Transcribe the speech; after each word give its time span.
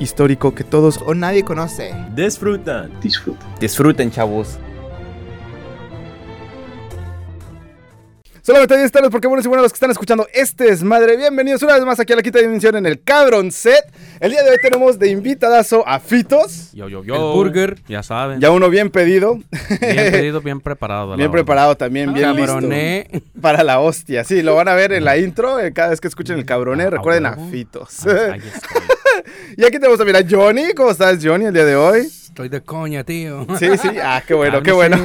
Histórico 0.00 0.54
que 0.54 0.64
todos 0.64 1.00
O 1.06 1.14
nadie 1.14 1.44
conoce. 1.44 1.94
disfrutan. 2.16 2.90
disfrutan. 3.00 3.48
Disfruten, 3.60 4.10
chavos. 4.10 4.58
Solamente 8.42 8.76
10 8.78 8.90
tardes 8.90 9.10
porque 9.10 9.28
buenos 9.28 9.44
y 9.44 9.48
buenos 9.48 9.64
los 9.64 9.70
que 9.72 9.76
están 9.76 9.90
escuchando 9.90 10.26
este 10.32 10.70
es 10.70 10.82
madre. 10.82 11.16
Bienvenidos 11.18 11.62
una 11.62 11.74
vez 11.74 11.84
más 11.84 12.00
aquí 12.00 12.14
a 12.14 12.16
la 12.16 12.22
quinta 12.22 12.38
dimensión 12.40 12.74
en 12.74 12.86
el 12.86 13.00
Cabrón 13.02 13.52
Set. 13.52 13.84
El 14.18 14.30
día 14.32 14.42
de 14.42 14.50
hoy 14.50 14.56
tenemos 14.62 14.98
de 14.98 15.10
invitadazo 15.10 15.86
a 15.86 16.00
Fitos. 16.00 16.72
Yo, 16.72 16.88
yo, 16.88 17.04
yo. 17.04 17.14
El 17.14 17.20
burger. 17.36 17.76
Ya 17.86 18.02
saben. 18.02 18.40
Ya 18.40 18.50
uno 18.50 18.70
bien 18.70 18.90
pedido, 18.90 19.34
Bien 19.34 19.78
pedido, 20.10 20.40
bien 20.40 20.60
preparado. 20.60 21.16
bien 21.16 21.30
preparado 21.30 21.76
también, 21.76 22.14
bien 22.14 22.34
listo. 22.34 22.54
Cabroné. 22.54 23.22
Para 23.42 23.62
la 23.62 23.78
hostia, 23.78 24.24
sí, 24.24 24.42
lo 24.42 24.54
van 24.56 24.68
a 24.68 24.74
ver 24.74 24.92
en 24.92 25.04
la 25.04 25.18
intro, 25.18 25.60
eh, 25.60 25.72
cada 25.74 25.90
vez 25.90 26.00
que 26.00 26.08
escuchen 26.08 26.38
el 26.38 26.46
cabroné, 26.46 26.84
Ah, 26.84 26.90
recuerden 26.90 27.26
a. 27.26 27.36
Fitos. 27.50 28.06
Ahí 28.06 28.40
estoy. 28.52 28.82
y 29.56 29.64
aquí 29.64 29.72
tenemos 29.78 29.98
también 29.98 30.16
a 30.16 30.28
Johnny. 30.28 30.72
¿Cómo 30.74 30.90
estás, 30.90 31.18
Johnny, 31.22 31.46
el 31.46 31.54
día 31.54 31.64
de 31.64 31.76
hoy? 31.76 32.00
Estoy 32.00 32.48
de 32.48 32.60
coña, 32.62 33.04
tío. 33.04 33.46
Sí, 33.58 33.66
sí, 33.78 33.88
ah, 34.02 34.22
qué 34.26 34.34
bueno, 34.34 34.62
qué 34.62 34.72
bueno. 34.72 34.96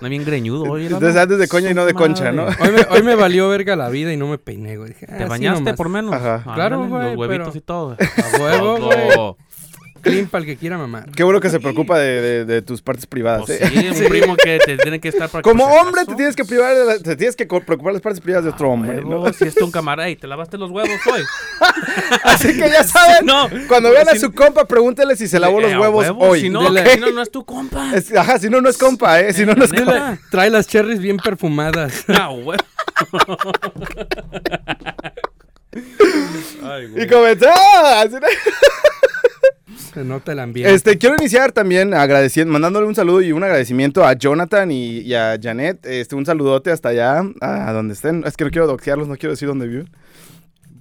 No 0.00 0.08
bien 0.08 0.24
greñudo 0.24 0.64
hoy. 0.64 0.86
Entonces 0.86 1.14
antes 1.16 1.38
de 1.38 1.46
coña 1.46 1.70
y 1.70 1.74
no 1.74 1.86
de 1.86 1.94
concha, 1.94 2.32
¿no? 2.32 2.46
Hoy 2.46 2.70
me, 2.72 2.82
hoy 2.90 3.02
me 3.04 3.14
valió 3.14 3.48
verga 3.48 3.76
la 3.76 3.88
vida 3.88 4.12
y 4.12 4.16
no 4.16 4.26
me 4.26 4.36
peiné, 4.38 4.76
güey. 4.76 4.88
Dije, 4.88 5.06
ah, 5.08 5.16
¿Te 5.16 5.22
así 5.22 5.30
bañaste 5.30 5.60
nomás. 5.60 5.76
por 5.76 5.88
menos? 5.88 6.12
Ajá. 6.12 6.42
Claro, 6.54 6.88
güey, 6.88 7.10
Los 7.10 7.16
huevitos 7.16 7.48
pero- 7.48 7.58
y 7.58 7.60
todo. 7.60 7.96
A 8.00 8.42
huevo, 8.42 8.78
güey. 8.80 9.08
Clean 10.02 10.26
para 10.26 10.40
el 10.42 10.46
que 10.46 10.56
quiera 10.56 10.76
mamar. 10.78 11.10
Qué 11.12 11.22
bueno 11.22 11.40
que 11.40 11.48
se 11.48 11.60
preocupa 11.60 11.98
de, 11.98 12.20
de- 12.20 12.44
de 12.44 12.60
tus 12.62 12.82
partes 12.82 13.06
privadas. 13.06 13.44
Pues 13.46 13.60
¿eh? 13.60 13.68
sí, 13.94 14.02
un 14.02 14.08
primo 14.08 14.36
que 14.36 14.58
te 14.58 14.76
tiene 14.76 15.00
que 15.00 15.08
estar 15.08 15.28
para 15.28 15.42
Como 15.42 15.64
hombre 15.64 16.04
te 16.04 16.14
tienes 16.16 16.34
que 16.36 16.44
privar 16.44 16.74
de 16.74 16.84
la- 16.84 16.98
te 16.98 17.16
tienes 17.16 17.36
que 17.36 17.46
preocupar 17.46 17.86
de 17.86 17.92
las 17.92 18.02
partes 18.02 18.20
privadas 18.20 18.44
de 18.44 18.50
otro 18.50 18.70
hombre, 18.70 19.00
¿no? 19.02 19.32
Si 19.32 19.44
es 19.44 19.54
tu 19.54 19.70
camarada 19.70 20.10
y 20.10 20.16
te 20.16 20.26
lavaste 20.26 20.58
los 20.58 20.70
huevos 20.70 20.90
hoy. 21.12 21.22
Así 22.24 22.48
que 22.52 22.68
ya 22.68 22.84
saben, 22.84 23.24
No. 23.26 23.48
cuando 23.68 23.90
vean 23.90 24.08
a 24.08 24.14
su 24.16 24.32
compa, 24.32 24.66
pregúntele 24.66 25.14
si 25.16 25.28
se 25.28 25.38
lavó 25.38 25.60
los 25.60 25.70
Eh, 25.70 25.74
a 25.74 25.80
huevos 25.80 26.04
huevo, 26.04 26.20
hoy. 26.28 26.40
Si 26.42 26.50
no, 26.50 26.60
si 26.68 27.00
no, 27.00 27.10
no 27.12 27.22
es 27.22 27.30
tu 27.30 27.44
compa. 27.44 27.94
Es- 27.94 28.14
ajá, 28.14 28.38
si 28.38 28.48
no, 28.50 28.60
no 28.60 28.68
es 28.68 28.76
compa, 28.78 29.20
¿eh? 29.20 29.32
Si 29.32 29.46
no, 29.46 29.54
no 29.54 29.64
es 29.64 29.72
compa. 29.72 30.18
Trae 30.30 30.50
las 30.50 30.66
cherries 30.66 30.98
bien 31.00 31.16
perfumadas. 31.18 32.04
Ah, 32.08 32.30
huevo. 32.30 32.54
Ay, 36.62 36.86
güey. 36.88 37.04
Y 37.04 37.06
comenzó. 37.08 37.48
Se 39.92 40.04
nota 40.04 40.32
el 40.32 40.38
ambiente. 40.38 40.72
Este, 40.72 40.96
quiero 40.96 41.16
iniciar 41.16 41.52
también 41.52 41.92
agradeciendo, 41.92 42.52
mandándole 42.52 42.86
un 42.86 42.94
saludo 42.94 43.20
y 43.20 43.32
un 43.32 43.42
agradecimiento 43.44 44.04
a 44.04 44.14
Jonathan 44.14 44.70
y, 44.70 45.00
y 45.00 45.14
a 45.14 45.38
Janet. 45.40 45.84
Este, 45.84 46.14
un 46.14 46.24
saludote 46.24 46.70
hasta 46.70 46.90
allá, 46.90 47.22
a 47.40 47.72
donde 47.72 47.94
estén. 47.94 48.24
Es 48.26 48.36
que 48.36 48.44
no 48.44 48.50
quiero 48.50 48.66
doxearlos, 48.66 49.06
no 49.08 49.16
quiero 49.16 49.32
decir 49.32 49.48
dónde 49.48 49.66
viven. 49.66 49.90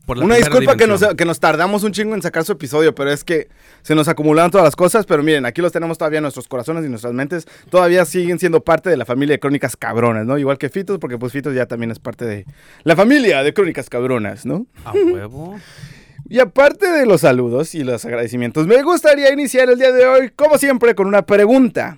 Por 0.05 0.17
la 0.17 0.25
Una 0.25 0.35
disculpa 0.35 0.77
que 0.77 0.87
nos, 0.87 1.05
que 1.15 1.25
nos 1.25 1.39
tardamos 1.39 1.83
un 1.83 1.91
chingo 1.91 2.15
en 2.15 2.21
sacar 2.21 2.43
su 2.43 2.53
episodio, 2.53 2.95
pero 2.95 3.11
es 3.11 3.23
que 3.23 3.49
se 3.81 3.95
nos 3.95 4.07
acumularon 4.07 4.49
todas 4.49 4.65
las 4.65 4.75
cosas. 4.75 5.05
Pero 5.05 5.23
miren, 5.23 5.45
aquí 5.45 5.61
los 5.61 5.71
tenemos 5.71 5.97
todavía 5.97 6.19
en 6.19 6.23
nuestros 6.23 6.47
corazones 6.47 6.85
y 6.85 6.89
nuestras 6.89 7.13
mentes. 7.13 7.47
Todavía 7.69 8.05
siguen 8.05 8.39
siendo 8.39 8.63
parte 8.63 8.89
de 8.89 8.97
la 8.97 9.05
familia 9.05 9.35
de 9.35 9.39
Crónicas 9.39 9.75
Cabronas, 9.75 10.25
¿no? 10.25 10.37
Igual 10.37 10.57
que 10.57 10.69
Fitos, 10.69 10.99
porque 10.99 11.17
pues 11.17 11.33
Fitos 11.33 11.53
ya 11.53 11.65
también 11.65 11.91
es 11.91 11.99
parte 11.99 12.25
de 12.25 12.45
la 12.83 12.95
familia 12.95 13.43
de 13.43 13.53
Crónicas 13.53 13.89
Cabronas, 13.89 14.45
¿no? 14.45 14.65
A 14.85 14.93
huevo. 14.93 15.55
Y 16.31 16.39
aparte 16.39 16.89
de 16.89 17.05
los 17.05 17.19
saludos 17.19 17.75
y 17.75 17.83
los 17.83 18.05
agradecimientos, 18.05 18.65
me 18.65 18.81
gustaría 18.83 19.33
iniciar 19.33 19.69
el 19.69 19.77
día 19.77 19.91
de 19.91 20.07
hoy, 20.07 20.29
como 20.33 20.57
siempre, 20.57 20.95
con 20.95 21.05
una 21.05 21.25
pregunta. 21.25 21.97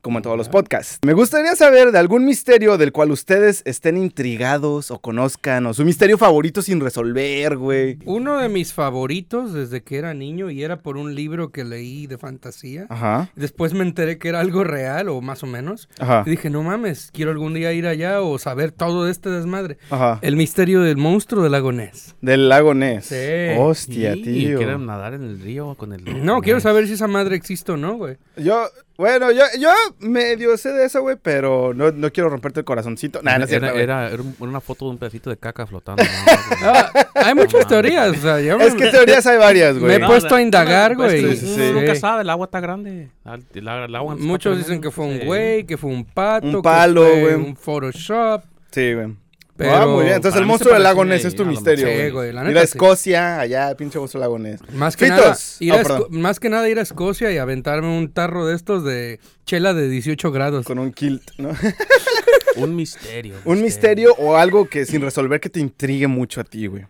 Como 0.00 0.18
en 0.18 0.22
todos 0.22 0.36
los 0.38 0.48
podcasts. 0.48 0.98
Me 1.04 1.12
gustaría 1.12 1.56
saber 1.56 1.90
de 1.90 1.98
algún 1.98 2.24
misterio 2.24 2.78
del 2.78 2.92
cual 2.92 3.10
ustedes 3.10 3.62
estén 3.64 3.96
intrigados 3.96 4.90
o 4.92 5.00
conozcan, 5.00 5.66
o 5.66 5.74
su 5.74 5.84
misterio 5.84 6.16
favorito 6.16 6.62
sin 6.62 6.80
resolver, 6.80 7.56
güey. 7.56 7.98
Uno 8.04 8.38
de 8.38 8.48
mis 8.48 8.72
favoritos 8.72 9.52
desde 9.52 9.82
que 9.82 9.96
era 9.96 10.14
niño 10.14 10.50
y 10.50 10.62
era 10.62 10.80
por 10.82 10.96
un 10.96 11.14
libro 11.16 11.50
que 11.50 11.64
leí 11.64 12.06
de 12.06 12.16
fantasía. 12.16 12.86
Ajá, 12.88 13.30
Después 13.34 13.74
me 13.74 13.82
enteré 13.82 14.18
que 14.18 14.28
era 14.28 14.38
algo 14.40 14.62
real 14.62 15.08
o 15.08 15.20
más 15.20 15.42
o 15.42 15.46
menos. 15.46 15.88
ajá, 15.98 16.22
Y 16.26 16.30
dije, 16.30 16.48
no 16.48 16.62
mames, 16.62 17.10
quiero 17.12 17.32
algún 17.32 17.54
día 17.54 17.72
ir 17.72 17.86
allá 17.86 18.22
o 18.22 18.38
saber 18.38 18.70
todo 18.70 19.04
de 19.04 19.10
este 19.10 19.30
desmadre. 19.30 19.78
ajá. 19.90 20.20
El 20.22 20.36
misterio 20.36 20.80
del 20.80 20.96
monstruo 20.96 21.42
del 21.42 21.52
lago 21.52 21.72
Ness. 21.72 22.14
Del 22.20 22.48
lago 22.48 22.72
Ness. 22.72 23.06
Sí. 23.06 23.56
Hostia, 23.58 24.14
Y 24.14 24.22
tío. 24.22 24.58
quieren 24.58 24.86
nadar 24.86 25.14
en 25.14 25.24
el 25.24 25.40
río 25.40 25.74
con 25.74 25.92
el. 25.92 26.24
No, 26.24 26.40
quiero 26.40 26.60
saber 26.60 26.86
si 26.86 26.92
esa 26.94 27.08
madre 27.08 27.34
existe 27.36 27.72
o 27.72 27.76
no, 27.76 27.96
güey. 27.96 28.16
Yo, 28.36 28.68
bueno, 28.98 29.30
yo, 29.30 29.42
yo 29.60 29.70
medio 30.00 30.56
sé 30.58 30.72
de 30.72 30.84
eso, 30.86 31.00
güey, 31.02 31.16
pero 31.22 31.72
no, 31.72 31.92
no 31.92 32.12
quiero 32.12 32.28
romperte 32.28 32.60
el 32.60 32.64
corazoncito. 32.66 33.22
Nah, 33.22 33.38
no 33.38 33.44
es 33.44 33.48
cierto, 33.50 33.66
era, 33.66 33.72
güey. 33.72 33.84
era, 33.84 34.08
era 34.10 34.20
un- 34.22 34.34
una 34.40 34.60
foto 34.60 34.84
de 34.86 34.90
un 34.90 34.98
pedacito 34.98 35.30
de 35.30 35.36
caca 35.36 35.66
flotando. 35.66 36.02
¿no? 36.02 36.08
Ah, 36.68 36.90
hay 37.14 37.34
muchas 37.34 37.62
No, 37.62 37.66
teorías, 37.68 38.10
o 38.10 38.20
sea, 38.20 38.40
yo 38.40 38.58
Es 38.58 38.74
me- 38.74 38.80
que 38.80 38.90
teorías 38.90 39.24
hay 39.26 39.38
varias, 39.38 39.74
me 39.76 39.80
güey. 39.80 39.94
he 39.96 40.00
puesto 40.06 40.34
a 40.34 40.42
indagar, 40.42 40.96
pues, 40.96 41.12
güey. 41.12 41.24
uno 41.24 41.32
Sí, 41.34 41.46
sí, 41.46 41.54
sí. 41.54 41.72
Nunca 41.72 41.94
sabe, 41.94 42.22
el 42.22 42.30
agua 42.30 42.46
está 42.46 42.60
grande. 42.60 43.08
El, 43.24 43.44
el- 43.54 43.68
el 43.68 43.94
agua 43.94 44.14
está 44.14 44.26
Muchos 44.26 44.58
dicen 44.58 44.80
que 44.80 44.90
fue 44.90 45.06
un 45.06 45.20
sí. 45.20 45.24
güey, 45.26 45.64
que 45.64 45.76
fue 45.76 45.90
un 45.90 46.04
pato, 46.04 46.46
Un 46.46 46.54
que 46.56 46.62
palo, 46.62 47.02
fue 47.06 47.20
güey. 47.20 47.34
un 47.34 47.56
Photoshop. 47.56 48.42
Sí, 48.72 48.94
güey. 48.94 49.14
Pero 49.58 49.74
ah, 49.74 49.86
muy 49.88 50.04
bien. 50.04 50.14
Entonces 50.16 50.40
el 50.40 50.46
monstruo 50.46 50.72
del 50.72 50.84
lago 50.84 51.04
Ness 51.04 51.24
es 51.24 51.34
tu 51.34 51.42
a 51.42 51.44
lo 51.46 51.50
misterio, 51.50 51.88
Sí, 51.88 52.10
güey. 52.10 52.30
Ir 52.30 52.38
a 52.38 52.60
sí. 52.60 52.64
Escocia, 52.64 53.40
allá, 53.40 53.76
pinche 53.76 53.98
monstruo 53.98 54.20
del 54.22 54.30
lago 54.30 54.38
Ness. 54.38 54.60
Más 54.72 54.96
que, 54.96 55.06
Fitos. 55.06 55.18
nada, 55.20 55.36
ir 55.58 55.72
Ah, 55.72 55.74
a 55.74 55.82
perdón. 55.82 56.06
más 56.10 56.38
que 56.40 56.48
nada 56.48 56.68
ir 56.68 56.78
a 56.78 56.82
Escocia 56.82 57.32
y 57.32 57.38
aventarme 57.38 57.88
un 57.88 58.12
tarro 58.12 58.46
de 58.46 58.54
estos 58.54 58.84
de 58.84 59.18
chela 59.44 59.74
de 59.74 59.88
18 59.88 60.30
grados. 60.30 60.64
Con 60.64 60.78
un 60.78 60.92
kilt, 60.92 61.32
¿no? 61.38 61.50
Un 62.56 62.74
misterio. 62.74 63.36
un 63.44 63.62
misterio 63.62 64.14
o 64.18 64.36
algo 64.36 64.68
que 64.68 64.84
sin 64.86 65.00
resolver 65.02 65.40
que 65.40 65.48
te 65.50 65.60
intrigue 65.60 66.06
mucho 66.08 66.40
a 66.40 66.44
ti, 66.44 66.66
güey. 66.66 66.86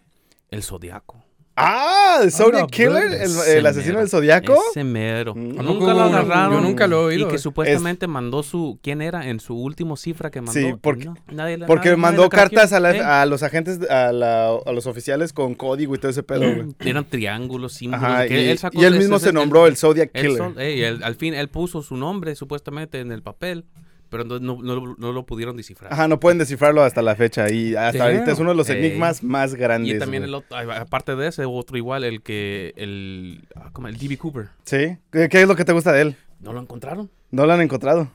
El 0.50 0.62
zodiaco. 0.62 1.22
Ah, 1.60 2.20
el 2.22 2.30
Zodiac 2.32 2.60
la 2.62 2.66
Killer, 2.68 3.04
el, 3.22 3.30
el 3.58 3.66
asesino 3.66 3.94
mero. 3.94 4.00
del 4.00 4.08
Zodiaco. 4.08 4.56
Ese 4.70 4.84
mero. 4.84 5.34
Mm. 5.34 5.52
¿A 5.58 5.62
poco 5.62 5.62
Nunca 5.74 5.94
lo 5.94 6.00
agarraron. 6.02 6.52
yo 6.52 6.60
nunca 6.60 6.86
lo 6.86 7.00
he 7.02 7.04
oído, 7.14 7.28
Y 7.28 7.30
que 7.30 7.38
supuestamente 7.38 8.06
mandó 8.06 8.42
su. 8.42 8.78
¿Quién 8.82 9.02
era? 9.02 9.28
En 9.28 9.40
su 9.40 9.54
último 9.56 9.96
cifra 9.96 10.30
que 10.30 10.40
mandó. 10.40 10.52
Sí, 10.52 10.74
porque- 10.80 11.04
No, 11.06 11.14
nadie 11.32 11.58
Porque 11.58 11.90
nadie- 11.90 11.90
nadie 11.90 11.96
mandó 11.96 12.28
craqueó. 12.28 12.56
cartas 12.58 12.72
a, 12.72 12.80
la- 12.80 12.96
Eh, 12.96 13.00
a 13.02 13.26
los 13.26 13.42
agentes, 13.42 13.80
a, 13.90 14.12
la- 14.12 14.50
a 14.64 14.72
los 14.72 14.86
oficiales 14.86 15.32
con 15.32 15.54
código 15.54 15.94
y 15.94 15.98
todo 15.98 16.10
ese 16.10 16.22
pedo, 16.22 16.40
güey. 16.40 16.68
Eran 16.80 17.04
triángulos, 17.04 17.72
símbolos. 17.74 18.04
Ajá, 18.04 18.26
y, 18.26 18.28
que 18.28 18.50
él 18.50 18.58
sacó 18.58 18.80
y 18.80 18.84
él 18.84 18.96
mismo 18.96 19.16
ese- 19.16 19.26
se 19.26 19.32
nombró 19.32 19.66
el 19.66 19.76
Zodiac 19.76 20.10
él 20.14 20.22
Killer. 20.22 20.38
sol- 20.38 20.60
él- 20.60 21.00
al 21.02 21.14
fin 21.16 21.34
él 21.34 21.48
puso 21.48 21.82
su 21.82 21.96
nombre 21.96 22.34
supuestamente 22.34 23.00
en 23.00 23.10
el 23.12 23.22
papel, 23.22 23.64
pero 24.08 24.24
no, 24.24 24.38
no, 24.38 24.60
no- 24.62 24.94
no 24.98 25.12
lo 25.12 25.26
pudieron 25.26 25.56
descifrar. 25.56 25.92
Ajá, 25.92 26.08
no 26.08 26.18
pueden 26.20 26.38
descifrarlo 26.38 26.82
hasta 26.82 27.02
la 27.02 27.14
fecha 27.16 27.50
y 27.50 27.74
hasta 27.74 28.04
ahorita 28.04 28.32
es 28.32 28.38
uno 28.38 28.50
de 28.50 28.56
los 28.56 28.68
enigmas 28.70 29.22
más 29.22 29.54
grandes. 29.54 29.96
Y 29.96 29.98
también 29.98 30.24
el 30.24 30.34
otro, 30.34 30.56
aparte 30.56 31.14
de 31.16 31.28
ese, 31.28 31.44
otro 31.44 31.76
igual, 31.76 32.04
el 32.04 32.22
que, 32.22 32.72
el, 32.76 33.46
ah, 33.54 33.70
¿cómo? 33.72 33.88
el 33.88 33.96
D.B. 33.98 34.16
Cooper. 34.16 34.48
¿Sí? 34.64 34.96
¿Qué, 35.12 35.28
qué 35.28 35.42
es 35.42 35.48
lo 35.48 35.56
que 35.56 35.64
te 35.64 35.72
gusta 35.72 35.92
de 35.92 36.02
él? 36.02 36.16
¿No 36.40 36.52
lo 36.52 36.60
encontraron? 36.60 37.10
¿No 37.30 37.46
lo 37.46 37.52
han 37.52 37.60
encontrado? 37.60 38.10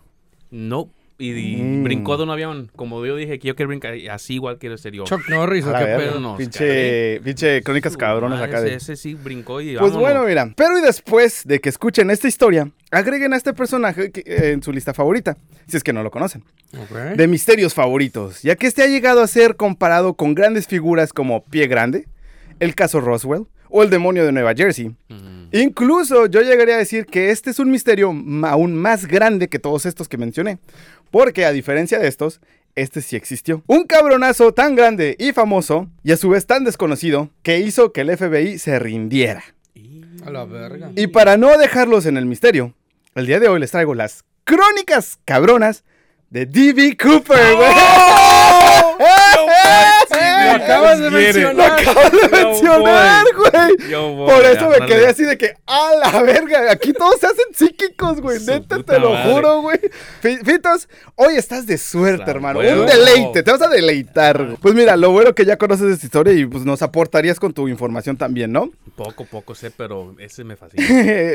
No. 0.51 0.89
Y, 1.19 1.31
y 1.31 1.55
Mm. 1.61 1.83
brincó 1.83 2.17
de 2.17 2.23
un 2.23 2.31
avión. 2.31 2.71
Como 2.75 3.05
yo 3.05 3.15
dije 3.15 3.37
que 3.39 3.47
yo 3.47 3.55
quiero 3.55 3.67
brincar, 3.69 3.95
y 3.95 4.07
así 4.07 4.33
igual 4.35 4.57
quiero 4.57 4.77
ser 4.77 4.93
yo. 4.93 5.03
Chuck 5.03 5.29
Norris 5.29 5.63
qué 5.65 5.71
pedo. 5.71 6.19
nos 6.19 6.37
Pinche, 6.37 7.21
pinche 7.23 7.61
crónicas 7.61 7.95
madre, 7.97 8.43
acá 8.43 8.61
de... 8.61 8.69
Ese, 8.75 8.93
ese 8.93 8.95
sí 8.95 9.13
brincó 9.13 9.61
y 9.61 9.75
Pues 9.77 9.91
vámonos. 9.93 9.99
bueno, 10.01 10.23
mira. 10.27 10.51
Pero 10.55 10.77
y 10.77 10.81
después 10.81 11.43
de 11.45 11.59
que 11.59 11.69
escuchen 11.69 12.09
esta 12.09 12.27
historia, 12.27 12.69
agreguen 12.91 13.33
a 13.33 13.37
este 13.37 13.53
personaje 13.53 14.11
que- 14.11 14.21
eh, 14.25 14.51
en 14.53 14.63
su 14.63 14.71
lista 14.73 14.93
favorita, 14.93 15.37
si 15.67 15.77
es 15.77 15.83
que 15.83 15.93
no 15.93 16.01
lo 16.03 16.09
conocen, 16.11 16.43
de 17.15 17.27
misterios 17.27 17.73
favoritos, 17.75 18.41
ya 18.41 18.55
que 18.55 18.65
este 18.67 18.81
ha 18.81 18.87
llegado 18.87 19.21
a 19.21 19.27
ser 19.27 19.55
comparado 19.55 20.15
con 20.15 20.33
grandes 20.33 20.67
figuras 20.67 21.13
como 21.13 21.43
Pie 21.45 21.67
Grande, 21.67 22.07
el 22.59 22.73
caso 22.75 22.99
Roswell 23.01 23.45
o 23.69 23.83
el 23.83 23.89
demonio 23.89 24.25
de 24.25 24.31
Nueva 24.31 24.53
Jersey. 24.55 24.89
Mm. 25.09 25.33
Incluso 25.51 26.25
yo 26.27 26.41
llegaría 26.41 26.75
a 26.75 26.79
decir 26.79 27.05
que 27.05 27.29
este 27.29 27.51
es 27.51 27.59
un 27.59 27.69
misterio 27.69 28.07
aún 28.43 28.75
más 28.75 29.05
grande 29.07 29.47
que 29.49 29.59
todos 29.59 29.85
estos 29.85 30.07
que 30.07 30.17
mencioné, 30.17 30.57
porque 31.13 31.45
a 31.45 31.51
diferencia 31.51 31.99
de 31.99 32.07
estos, 32.07 32.41
este 32.73 32.99
sí 32.99 33.15
existió. 33.15 33.61
Un 33.67 33.83
cabronazo 33.83 34.51
tan 34.51 34.75
grande 34.75 35.15
y 35.19 35.31
famoso, 35.31 35.87
y 36.03 36.11
a 36.11 36.17
su 36.17 36.29
vez 36.29 36.47
tan 36.47 36.63
desconocido, 36.63 37.29
que 37.43 37.59
hizo 37.59 37.93
que 37.93 38.01
el 38.01 38.17
FBI 38.17 38.57
se 38.57 38.79
rindiera. 38.79 39.43
A 40.25 40.31
la 40.31 40.45
verga. 40.45 40.89
Y 40.95 41.05
para 41.05 41.37
no 41.37 41.55
dejarlos 41.59 42.07
en 42.07 42.17
el 42.17 42.25
misterio, 42.25 42.73
el 43.13 43.27
día 43.27 43.39
de 43.39 43.47
hoy 43.47 43.59
les 43.59 43.69
traigo 43.69 43.93
las 43.93 44.25
crónicas 44.43 45.19
cabronas 45.23 45.83
de 46.31 46.47
D.B. 46.47 46.97
Cooper, 46.97 47.57
güey. 47.57 47.69
Lo 50.45 50.51
acabas 50.63 50.99
de 50.99 51.09
quiere. 51.09 51.41
Lo 51.41 51.47
mencionar. 51.53 51.79
acabas 51.79 52.11
de 52.11 52.29
mencionar, 52.29 53.25
güey. 53.35 54.25
Por 54.25 54.45
eso 54.45 54.69
me 54.69 54.85
quedé 54.87 55.07
así 55.07 55.23
de 55.23 55.37
que, 55.37 55.53
a 55.67 55.91
la 56.11 56.21
verga, 56.21 56.71
aquí 56.71 56.93
todos 56.93 57.19
se 57.19 57.27
hacen 57.27 57.45
psíquicos, 57.53 58.21
güey. 58.21 58.39
Neta, 58.45 58.81
te 58.83 58.99
lo 58.99 59.11
madre. 59.13 59.33
juro, 59.33 59.61
güey. 59.61 59.79
Fi- 60.21 60.37
Fitos, 60.43 60.87
hoy 61.15 61.35
estás 61.35 61.65
de 61.67 61.77
suerte, 61.77 62.29
hermano. 62.29 62.59
huevo. 62.59 62.81
Un 62.81 62.87
deleite, 62.87 63.43
te 63.43 63.51
vas 63.51 63.61
a 63.61 63.67
deleitar. 63.69 64.43
güey. 64.43 64.57
Pues 64.57 64.73
mira, 64.73 64.95
lo 64.97 65.11
bueno 65.11 65.33
que 65.33 65.45
ya 65.45 65.57
conoces 65.57 65.91
esta 65.93 66.05
historia 66.05 66.33
y 66.33 66.45
pues 66.45 66.65
nos 66.65 66.81
aportarías 66.81 67.39
con 67.39 67.53
tu 67.53 67.67
información 67.67 68.17
también, 68.17 68.51
¿no? 68.51 68.69
Poco, 68.95 69.25
poco 69.25 69.55
sé, 69.55 69.71
pero 69.71 70.15
ese 70.19 70.43
me 70.43 70.55
fascina. 70.57 70.83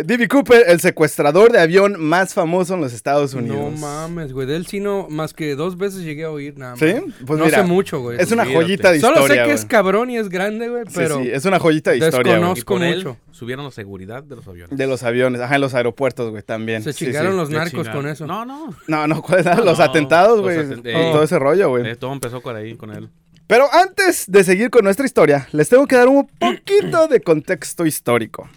D.B. 0.05 0.29
Cooper, 0.29 0.65
el 0.69 0.81
secuestrador 0.81 1.53
de 1.53 1.61
avión 1.61 2.01
más 2.01 2.35
famoso 2.35 2.75
en 2.75 2.81
los 2.81 2.93
Estados 2.93 3.35
Unidos. 3.35 3.59
No 3.59 3.71
mames, 3.71 4.33
güey. 4.33 4.47
De 4.47 4.57
él 4.57 4.67
sí 4.67 4.81
no, 4.81 5.07
más 5.09 5.35
que 5.35 5.55
dos 5.55 5.77
veces 5.77 6.01
llegué 6.03 6.25
a 6.25 6.31
oír 6.31 6.57
nada 6.59 6.73
más. 6.73 6.81
¿Sí? 6.81 6.95
Pues 7.27 7.39
no 7.39 7.45
mira, 7.47 7.59
sé 7.59 7.65
mucho, 7.65 8.01
güey. 8.01 8.21
Es 8.21 8.31
una 8.33 8.43
Olvídate. 8.43 8.65
joyita 8.65 8.93
de 9.01 9.09
Solo 9.09 9.21
historia, 9.23 9.43
sé 9.45 9.49
que 9.49 9.55
es 9.55 9.65
cabrón 9.65 10.11
y 10.11 10.17
es 10.19 10.29
grande, 10.29 10.69
güey, 10.69 10.85
Sí, 10.87 10.93
pero... 10.95 11.21
sí, 11.23 11.31
es 11.31 11.45
una 11.45 11.59
joyita 11.59 11.91
de 11.93 11.99
historia, 11.99 12.39
güey. 12.39 12.39
Y 12.39 12.41
Conozco 12.63 12.75
por 12.75 12.83
él 12.85 12.97
mucho. 12.99 13.17
subieron 13.31 13.65
la 13.65 13.71
seguridad 13.71 14.23
de 14.23 14.37
los 14.37 14.47
aviones. 14.49 14.77
De 14.79 14.87
los 14.87 15.03
aviones, 15.03 15.41
ajá, 15.41 15.55
en 15.57 15.61
los 15.61 15.75
aeropuertos, 15.75 16.31
güey, 16.31 16.43
también. 16.43 16.83
Se 16.83 16.93
Sí, 16.93 17.07
chingaron 17.07 17.33
sí. 17.33 17.37
los 17.39 17.51
narcos 17.51 17.89
con 17.89 18.07
eso. 18.07 18.27
No, 18.27 18.45
no. 18.45 18.75
No, 18.87 19.07
no, 19.07 19.23
¿cuáles 19.23 19.47
eran? 19.47 19.59
No, 19.59 19.65
los 19.65 19.79
no, 19.79 19.85
atentados, 19.85 20.41
güey. 20.41 20.59
atent- 20.59 20.85
y 20.85 20.89
eh, 20.91 21.11
todo 21.13 21.23
ese 21.23 21.39
rollo, 21.39 21.69
güey. 21.71 21.89
Eh, 21.89 21.97
todo 21.97 22.13
empezó 22.13 22.41
por 22.41 22.55
ahí 22.57 22.75
con 22.77 22.91
él. 22.93 23.09
Pero 23.47 23.67
antes 23.73 24.25
de 24.31 24.45
seguir 24.45 24.69
con 24.71 24.85
nuestra 24.85 25.07
historia, 25.07 25.49
les 25.53 25.69
tengo 25.69 25.87
que 25.87 25.97
dar 25.97 26.09
un 26.09 26.27
poquito 26.39 27.09
de 27.09 27.21
contexto 27.21 27.87
histórico. 27.87 28.49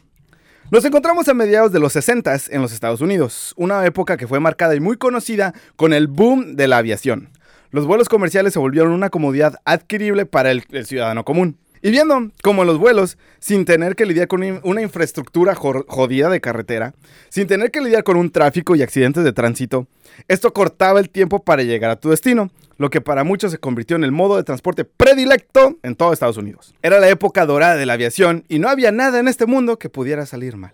Nos 0.69 0.85
encontramos 0.85 1.27
a 1.27 1.33
mediados 1.33 1.71
de 1.73 1.79
los 1.79 1.91
60 1.93 2.33
en 2.49 2.61
los 2.61 2.71
Estados 2.71 3.01
Unidos, 3.01 3.53
una 3.57 3.85
época 3.85 4.15
que 4.15 4.25
fue 4.27 4.39
marcada 4.39 4.73
y 4.75 4.79
muy 4.79 4.95
conocida 4.95 5.53
con 5.75 5.91
el 5.93 6.07
boom 6.07 6.55
de 6.55 6.67
la 6.69 6.77
aviación. 6.77 7.29
Los 7.71 7.85
vuelos 7.85 8.09
comerciales 8.09 8.51
se 8.51 8.59
volvieron 8.59 8.91
una 8.91 9.09
comodidad 9.09 9.61
adquirible 9.63 10.25
para 10.25 10.51
el, 10.51 10.63
ciudadano 10.85 11.23
común. 11.23 11.57
Y 11.81 11.89
viendo 11.89 12.29
cómo 12.43 12.65
los 12.65 12.77
vuelos, 12.77 13.17
sin 13.39 13.63
tener 13.63 13.95
que 13.95 14.05
lidiar 14.05 14.27
con 14.27 14.43
una 14.63 14.81
infraestructura 14.81 15.55
jodida 15.55 16.29
de 16.29 16.41
carretera, 16.41 16.93
sin 17.29 17.47
tener 17.47 17.71
que 17.71 17.79
lidiar 17.79 18.03
con 18.03 18.17
un 18.17 18.29
tráfico 18.29 18.75
y 18.75 18.81
accidentes 18.81 19.23
de 19.23 19.31
tránsito, 19.31 19.87
esto 20.27 20.51
cortaba 20.51 20.99
el 20.99 21.09
tiempo 21.09 21.39
para 21.39 21.63
llegar 21.63 21.89
a 21.91 21.95
tu 21.95 22.09
destino, 22.09 22.51
lo 22.77 22.89
que 22.89 22.99
para 22.99 23.23
muchos 23.23 23.51
se 23.51 23.57
convirtió 23.57 23.95
en 23.95 24.03
el 24.03 24.11
modo 24.11 24.35
de 24.35 24.43
transporte 24.43 24.83
predilecto 24.83 25.77
en 25.81 25.95
todo 25.95 26.11
Estados 26.11 26.37
Unidos. 26.37 26.75
Era 26.83 26.99
la 26.99 27.09
época 27.09 27.45
dorada 27.45 27.77
de 27.77 27.85
la 27.85 27.93
aviación 27.93 28.43
y 28.49 28.59
no 28.59 28.67
había 28.67 28.91
nada 28.91 29.19
en 29.19 29.29
este 29.29 29.45
mundo 29.45 29.79
que 29.79 29.89
pudiera 29.89 30.25
salir 30.25 30.57
mal. 30.57 30.73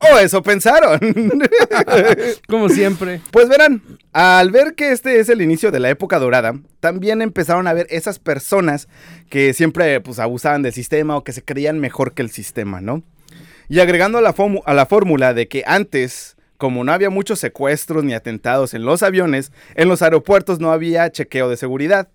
¡Oh, 0.00 0.18
eso 0.18 0.42
pensaron! 0.42 1.00
Como 2.48 2.68
siempre. 2.68 3.20
Pues 3.32 3.48
verán, 3.48 3.82
al 4.12 4.50
ver 4.50 4.74
que 4.74 4.92
este 4.92 5.18
es 5.18 5.28
el 5.28 5.42
inicio 5.42 5.70
de 5.70 5.80
la 5.80 5.90
época 5.90 6.18
dorada, 6.18 6.54
también 6.80 7.20
empezaron 7.20 7.66
a 7.66 7.72
ver 7.72 7.86
esas 7.90 8.18
personas 8.18 8.88
que 9.28 9.52
siempre 9.54 10.00
pues, 10.00 10.18
abusaban 10.20 10.62
del 10.62 10.72
sistema 10.72 11.16
o 11.16 11.24
que 11.24 11.32
se 11.32 11.42
creían 11.42 11.80
mejor 11.80 12.14
que 12.14 12.22
el 12.22 12.30
sistema, 12.30 12.80
¿no? 12.80 13.02
Y 13.68 13.80
agregando 13.80 14.18
a 14.18 14.22
la, 14.22 14.34
a 14.64 14.74
la 14.74 14.86
fórmula 14.86 15.34
de 15.34 15.48
que 15.48 15.64
antes, 15.66 16.36
como 16.56 16.84
no 16.84 16.92
había 16.92 17.10
muchos 17.10 17.40
secuestros 17.40 18.04
ni 18.04 18.14
atentados 18.14 18.74
en 18.74 18.84
los 18.84 19.02
aviones, 19.02 19.52
en 19.74 19.88
los 19.88 20.00
aeropuertos 20.02 20.60
no 20.60 20.72
había 20.72 21.10
chequeo 21.10 21.50
de 21.50 21.56
seguridad. 21.56 22.08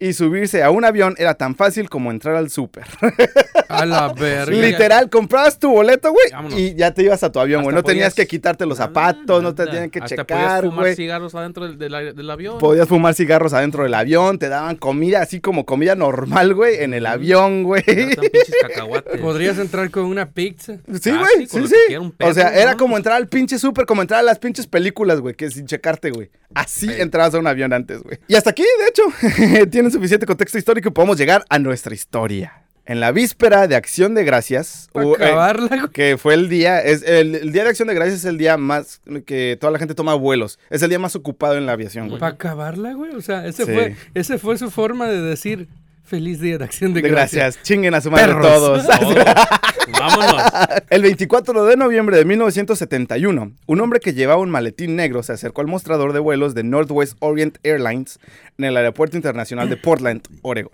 Y 0.00 0.12
subirse 0.12 0.62
a 0.62 0.70
un 0.70 0.84
avión 0.84 1.16
era 1.18 1.34
tan 1.34 1.56
fácil 1.56 1.88
como 1.90 2.10
entrar 2.12 2.36
al 2.36 2.50
súper. 2.50 2.84
A 3.68 3.84
la 3.84 4.12
verga. 4.14 4.50
Literal, 4.56 5.10
comprabas 5.10 5.58
tu 5.58 5.68
boleto, 5.70 6.10
güey, 6.12 6.26
y 6.58 6.74
ya 6.74 6.92
te 6.94 7.02
ibas 7.02 7.22
a 7.22 7.30
tu 7.30 7.38
avión, 7.38 7.62
güey. 7.64 7.74
No 7.74 7.82
tenías 7.82 8.14
que 8.14 8.26
quitarte 8.26 8.64
los 8.64 8.78
zapatos, 8.78 9.42
no 9.42 9.54
te 9.54 9.66
tenían 9.66 9.90
que 9.90 9.98
Hasta 9.98 10.08
checar, 10.16 10.26
podías 10.26 10.60
fumar 10.62 10.78
güey. 10.84 10.96
cigarros 10.96 11.34
adentro 11.34 11.66
del, 11.68 11.76
del- 11.78 12.14
del 12.16 12.30
avión. 12.30 12.58
Podías 12.58 12.88
fumar 12.88 13.12
cigarros 13.14 13.52
adentro 13.52 13.82
del 13.82 13.92
avión, 13.92 14.38
te 14.38 14.48
daban 14.48 14.76
comida 14.76 15.20
así 15.20 15.40
como 15.40 15.66
comida 15.66 15.94
normal, 15.96 16.54
güey, 16.54 16.82
en 16.82 16.94
el 16.94 17.04
avión, 17.04 17.64
güey. 17.64 17.82
Podrías 19.20 19.58
entrar 19.58 19.90
con 19.90 20.04
una 20.04 20.30
pizza. 20.30 20.76
Sí, 21.00 21.10
Ah, 21.10 21.18
güey, 21.34 21.46
sí, 21.46 21.74
sí, 21.88 21.96
un 21.96 22.14
o 22.22 22.32
sea, 22.34 22.50
perro, 22.50 22.60
era 22.60 22.76
como 22.76 22.96
entrar 22.96 23.16
al 23.16 23.28
pinche 23.28 23.58
súper, 23.58 23.84
como 23.86 24.02
entrar 24.02 24.20
a 24.20 24.22
las 24.22 24.38
pinches 24.38 24.66
películas, 24.66 25.20
güey, 25.20 25.34
que 25.34 25.50
sin 25.50 25.66
checarte, 25.66 26.10
güey. 26.10 26.30
Así 26.54 26.88
entrabas 26.90 27.34
a 27.34 27.38
un 27.38 27.46
avión 27.46 27.72
antes, 27.74 28.02
güey. 28.02 28.18
Y 28.28 28.34
hasta 28.34 28.50
aquí, 28.50 28.62
de 28.62 28.88
hecho, 28.88 29.66
tienen 29.88 29.92
suficiente 30.00 30.26
contexto 30.26 30.58
histórico 30.58 30.88
y 30.88 30.92
podemos 30.92 31.16
llegar 31.18 31.44
a 31.48 31.58
nuestra 31.58 31.94
historia. 31.94 32.64
En 32.84 33.00
la 33.00 33.12
víspera 33.12 33.66
de 33.66 33.76
Acción 33.76 34.14
de 34.14 34.24
Gracias, 34.24 34.88
hubo- 34.94 35.16
eh, 35.20 35.82
que 35.92 36.16
fue 36.16 36.32
el 36.34 36.48
día, 36.48 36.80
es 36.82 37.02
el, 37.02 37.34
el 37.34 37.52
día 37.52 37.64
de 37.64 37.70
Acción 37.70 37.88
de 37.88 37.94
Gracias 37.94 38.20
es 38.20 38.24
el 38.24 38.38
día 38.38 38.56
más 38.56 39.00
que 39.26 39.58
toda 39.60 39.70
la 39.72 39.78
gente 39.78 39.94
toma 39.94 40.14
vuelos. 40.14 40.58
Es 40.70 40.82
el 40.82 40.88
día 40.88 40.98
más 40.98 41.14
ocupado 41.14 41.56
en 41.58 41.66
la 41.66 41.72
aviación, 41.72 42.08
güey. 42.08 42.18
Para 42.20 42.32
acabarla, 42.34 42.94
güey. 42.94 43.14
O 43.14 43.20
sea, 43.20 43.46
ese 43.46 43.66
Sí. 43.66 43.72
fue, 43.72 43.96
ese 44.14 44.38
fue 44.38 44.56
su 44.56 44.70
forma 44.70 45.06
de 45.06 45.20
decir 45.20 45.68
feliz 46.08 46.40
día 46.40 46.58
de 46.58 46.64
acción 46.64 46.94
de 46.94 47.02
gracias. 47.02 47.32
gracias. 47.32 47.62
Chinguen 47.62 47.94
a 47.94 48.00
su 48.00 48.10
madre 48.10 48.26
Perros. 48.26 48.46
todos. 48.46 48.86
Oh, 48.86 49.90
vámonos. 50.00 50.42
El 50.90 51.02
24 51.02 51.66
de 51.66 51.76
noviembre 51.76 52.16
de 52.16 52.24
1971, 52.24 53.52
un 53.66 53.80
hombre 53.80 54.00
que 54.00 54.14
llevaba 54.14 54.40
un 54.40 54.50
maletín 54.50 54.96
negro 54.96 55.22
se 55.22 55.34
acercó 55.34 55.60
al 55.60 55.66
mostrador 55.66 56.12
de 56.12 56.18
vuelos 56.18 56.54
de 56.54 56.64
Northwest 56.64 57.16
Orient 57.20 57.58
Airlines 57.62 58.18
en 58.56 58.64
el 58.64 58.76
Aeropuerto 58.76 59.16
Internacional 59.16 59.68
de 59.68 59.76
Portland, 59.76 60.22
Oregon. 60.42 60.72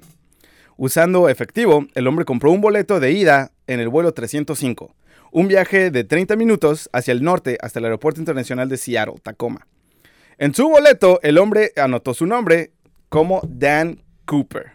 Usando 0.76 1.28
efectivo, 1.28 1.86
el 1.94 2.06
hombre 2.06 2.25
compró 2.25 2.50
un 2.50 2.60
boleto 2.60 3.00
de 3.00 3.12
ida 3.12 3.52
en 3.66 3.81
el 3.81 3.88
vuelo 3.88 4.12
305, 4.12 4.94
un 5.32 5.48
viaje 5.48 5.90
de 5.90 6.04
30 6.04 6.36
minutos 6.36 6.88
hacia 6.92 7.12
el 7.12 7.22
norte 7.22 7.58
hasta 7.60 7.81
el 7.81 7.86
Aeropuerto 7.86 8.20
Internacional 8.20 8.69
de 8.69 8.76
Seattle, 8.76 9.16
Tacoma. 9.22 9.66
En 10.38 10.54
su 10.54 10.69
boleto, 10.69 11.20
el 11.22 11.38
hombre 11.38 11.72
anotó 11.76 12.14
su 12.14 12.26
nombre 12.26 12.72
como 13.08 13.40
Dan 13.48 14.02
Cooper. 14.25 14.73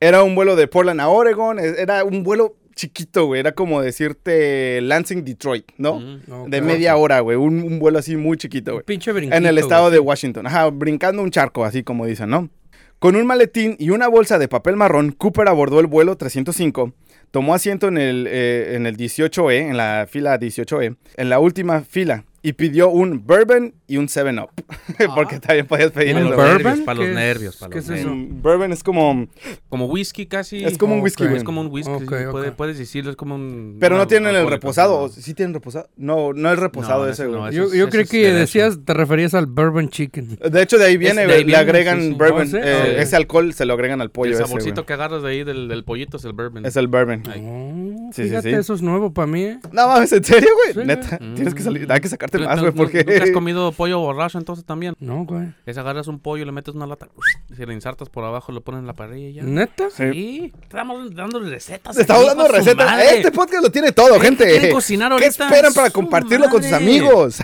Era 0.00 0.22
un 0.22 0.34
vuelo 0.34 0.56
de 0.56 0.66
Portland 0.68 1.00
a 1.00 1.08
Oregon, 1.08 1.58
e- 1.58 1.74
era 1.78 2.04
un 2.04 2.22
vuelo 2.22 2.56
chiquito, 2.74 3.24
güey, 3.26 3.40
era 3.40 3.52
como 3.52 3.80
decirte 3.80 4.80
Lansing, 4.82 5.24
Detroit, 5.24 5.64
¿no? 5.78 5.98
Mm. 5.98 6.50
De 6.50 6.60
media 6.60 6.96
hora, 6.96 7.20
güey, 7.20 7.36
un, 7.38 7.62
un 7.62 7.78
vuelo 7.78 7.98
así 7.98 8.16
muy 8.16 8.36
chiquito, 8.36 8.72
güey. 8.72 8.84
Pinche 8.84 9.12
brinquito, 9.12 9.34
En 9.36 9.46
el 9.46 9.56
estado 9.58 9.84
güey. 9.84 9.94
de 9.94 9.98
Washington, 10.00 10.46
ajá, 10.46 10.68
brincando 10.70 11.22
un 11.22 11.30
charco, 11.30 11.64
así 11.64 11.82
como 11.82 12.04
dicen, 12.04 12.28
¿no? 12.28 12.50
Con 12.98 13.16
un 13.16 13.26
maletín 13.26 13.76
y 13.78 13.90
una 13.90 14.08
bolsa 14.08 14.38
de 14.38 14.48
papel 14.48 14.76
marrón, 14.76 15.12
Cooper 15.12 15.48
abordó 15.48 15.80
el 15.80 15.86
vuelo 15.86 16.16
305, 16.16 16.92
tomó 17.30 17.54
asiento 17.54 17.88
en 17.88 17.96
el, 17.98 18.26
eh, 18.28 18.74
en 18.74 18.86
el 18.86 18.96
18E, 18.96 19.68
en 19.70 19.76
la 19.76 20.06
fila 20.08 20.38
18E, 20.38 20.96
en 21.16 21.28
la 21.30 21.38
última 21.38 21.80
fila, 21.82 22.24
y 22.42 22.52
pidió 22.52 22.90
un 22.90 23.26
bourbon 23.26 23.74
y 23.88 23.96
un 23.96 24.06
7-Up. 24.08 24.50
Porque 25.14 25.40
también 25.40 25.66
podías 25.66 25.90
pedir 25.90 26.14
Para 26.14 26.26
¿Un 26.26 26.32
eso. 26.32 26.36
los 26.42 26.52
bourbon? 26.52 26.84
para 26.84 26.96
¿Qué 26.98 27.02
los 27.02 27.08
es- 27.10 27.14
nervios, 27.16 27.56
para 27.56 27.70
qué 27.70 27.76
los 27.78 27.84
es 27.88 27.90
eso? 28.00 28.08
nervios. 28.10 28.30
Mm, 28.38 28.42
Bourbon 28.42 28.72
es 28.72 28.82
como... 28.82 29.26
Como 29.68 29.86
whisky 29.86 30.26
casi. 30.26 30.64
Es 30.64 30.78
como 30.78 30.94
un 30.94 31.00
whisky, 31.00 31.24
Ok. 31.24 31.28
güey. 31.30 31.38
Es 31.38 31.44
como 31.44 31.60
un 31.60 31.68
whisky. 31.68 31.90
Ok, 31.92 32.00
sí, 32.02 32.06
puede- 32.30 32.48
ok. 32.50 32.56
puedes 32.56 32.78
decirlo, 32.78 33.10
es 33.10 33.16
como 33.16 33.34
un. 33.34 33.76
Pero 33.80 33.96
no 33.96 34.02
una 34.02 34.08
tienen 34.08 34.34
el 34.34 34.48
reposado. 34.48 34.98
¿no? 34.98 35.04
¿o 35.04 35.08
¿Sí 35.08 35.34
tienen 35.34 35.54
reposado? 35.54 35.88
No, 35.96 36.32
no 36.32 36.52
es 36.52 36.58
reposado 36.58 37.04
No, 37.04 37.10
ese, 37.10 37.22
ese 37.24 37.26
güey. 37.30 37.40
no, 37.40 37.50
Yo, 37.50 37.64
Eso 37.64 37.72
es- 37.72 37.78
yo 37.80 37.88
eso 37.88 37.98
es 38.00 38.10
que 38.10 38.18
de 38.26 38.32
decías, 38.32 38.78
te 38.84 38.94
referías 38.94 39.34
al 39.34 39.46
bourbon 39.46 39.88
chicken. 39.88 40.38
De 40.50 40.62
hecho, 40.62 40.78
de 40.78 40.84
ahí 40.86 40.96
viene, 40.96 41.22
de 41.22 41.26
güey, 41.26 41.36
ahí 41.38 41.42
le 41.42 41.46
viene, 41.46 41.60
agregan 41.60 42.00
sí, 42.00 42.08
sí. 42.08 42.14
bourbon. 42.14 42.42
Oh, 42.42 42.46
¿sí? 42.46 42.56
eh, 42.62 42.94
Ah, 42.98 43.02
ese 43.02 43.16
alcohol 43.16 43.52
se 43.54 43.64
lo 43.64 43.74
agregan 43.74 44.00
al 44.00 44.10
pollo 44.10 44.30
el 44.30 44.34
ese, 44.34 44.44
saborcito 44.46 44.74
güey. 44.74 44.86
que 44.86 44.92
agarras 44.92 45.22
de 45.22 45.28
ahí 45.30 45.44
del, 45.44 45.68
del 45.68 45.84
pollito 45.84 46.16
es 46.16 46.24
el 46.24 46.32
bourbon. 46.32 46.64
Es 46.66 46.76
el 46.76 46.88
bourbon. 46.88 47.22
Oh, 47.26 48.10
Sí, 48.12 48.22
sí, 48.22 48.28
fíjate, 48.28 48.50
sí. 48.50 48.56
eso 48.56 48.74
es 48.74 48.82
nuevo 48.82 49.12
para 49.12 49.26
mí. 49.26 49.42
¿eh? 49.42 49.58
No 49.72 49.88
mames, 49.88 50.12
¿en 50.12 50.22
serio, 50.24 50.48
güey? 50.74 50.86
Neta, 50.86 51.18
tienes 51.18 51.54
que 51.54 51.62
salir, 51.62 51.86
Mm. 51.88 51.90
hay 51.92 52.00
que 52.00 52.08
sacarte 52.08 52.35
¿Tú- 52.38 52.44
más, 52.44 52.60
güey, 52.60 52.70
tú- 52.72 52.76
porque... 52.76 53.04
¿Nunca 53.04 53.24
has 53.24 53.30
comido 53.30 53.72
pollo 53.72 53.98
borracho 54.00 54.38
entonces 54.38 54.64
también? 54.64 54.94
No, 55.00 55.24
güey. 55.24 55.48
Es 55.66 55.76
agarras 55.78 56.06
un 56.08 56.18
pollo, 56.18 56.44
le 56.44 56.52
metes 56.52 56.74
una 56.74 56.86
lata, 56.86 57.08
si 57.56 57.64
le 57.66 57.72
insertas 57.74 58.08
por 58.08 58.24
abajo, 58.24 58.52
lo 58.52 58.60
pones 58.62 58.80
en 58.80 58.86
la 58.86 58.92
parrilla 58.94 59.28
y 59.28 59.32
ya. 59.34 59.42
¿Neta? 59.42 59.88
Sí, 59.90 60.52
estamos 60.62 61.14
dando 61.14 61.40
recetas. 61.40 61.96
Estamos 61.96 62.26
dando 62.26 62.48
recetas. 62.48 62.86
madre. 62.86 63.16
Este 63.16 63.30
podcast 63.32 63.62
lo 63.62 63.70
tiene 63.70 63.92
todo, 63.92 64.14
¿Qué 64.14 64.26
gente. 64.26 64.44
quieren 64.44 64.72
cocinar 64.72 65.08
¿Qué 65.16 65.24
ahorita? 65.24 65.44
esperan 65.46 65.72
para 65.74 65.86
Su 65.88 65.92
compartirlo 65.94 66.48
con 66.48 66.62
sus 66.62 66.72
amigos? 66.72 67.38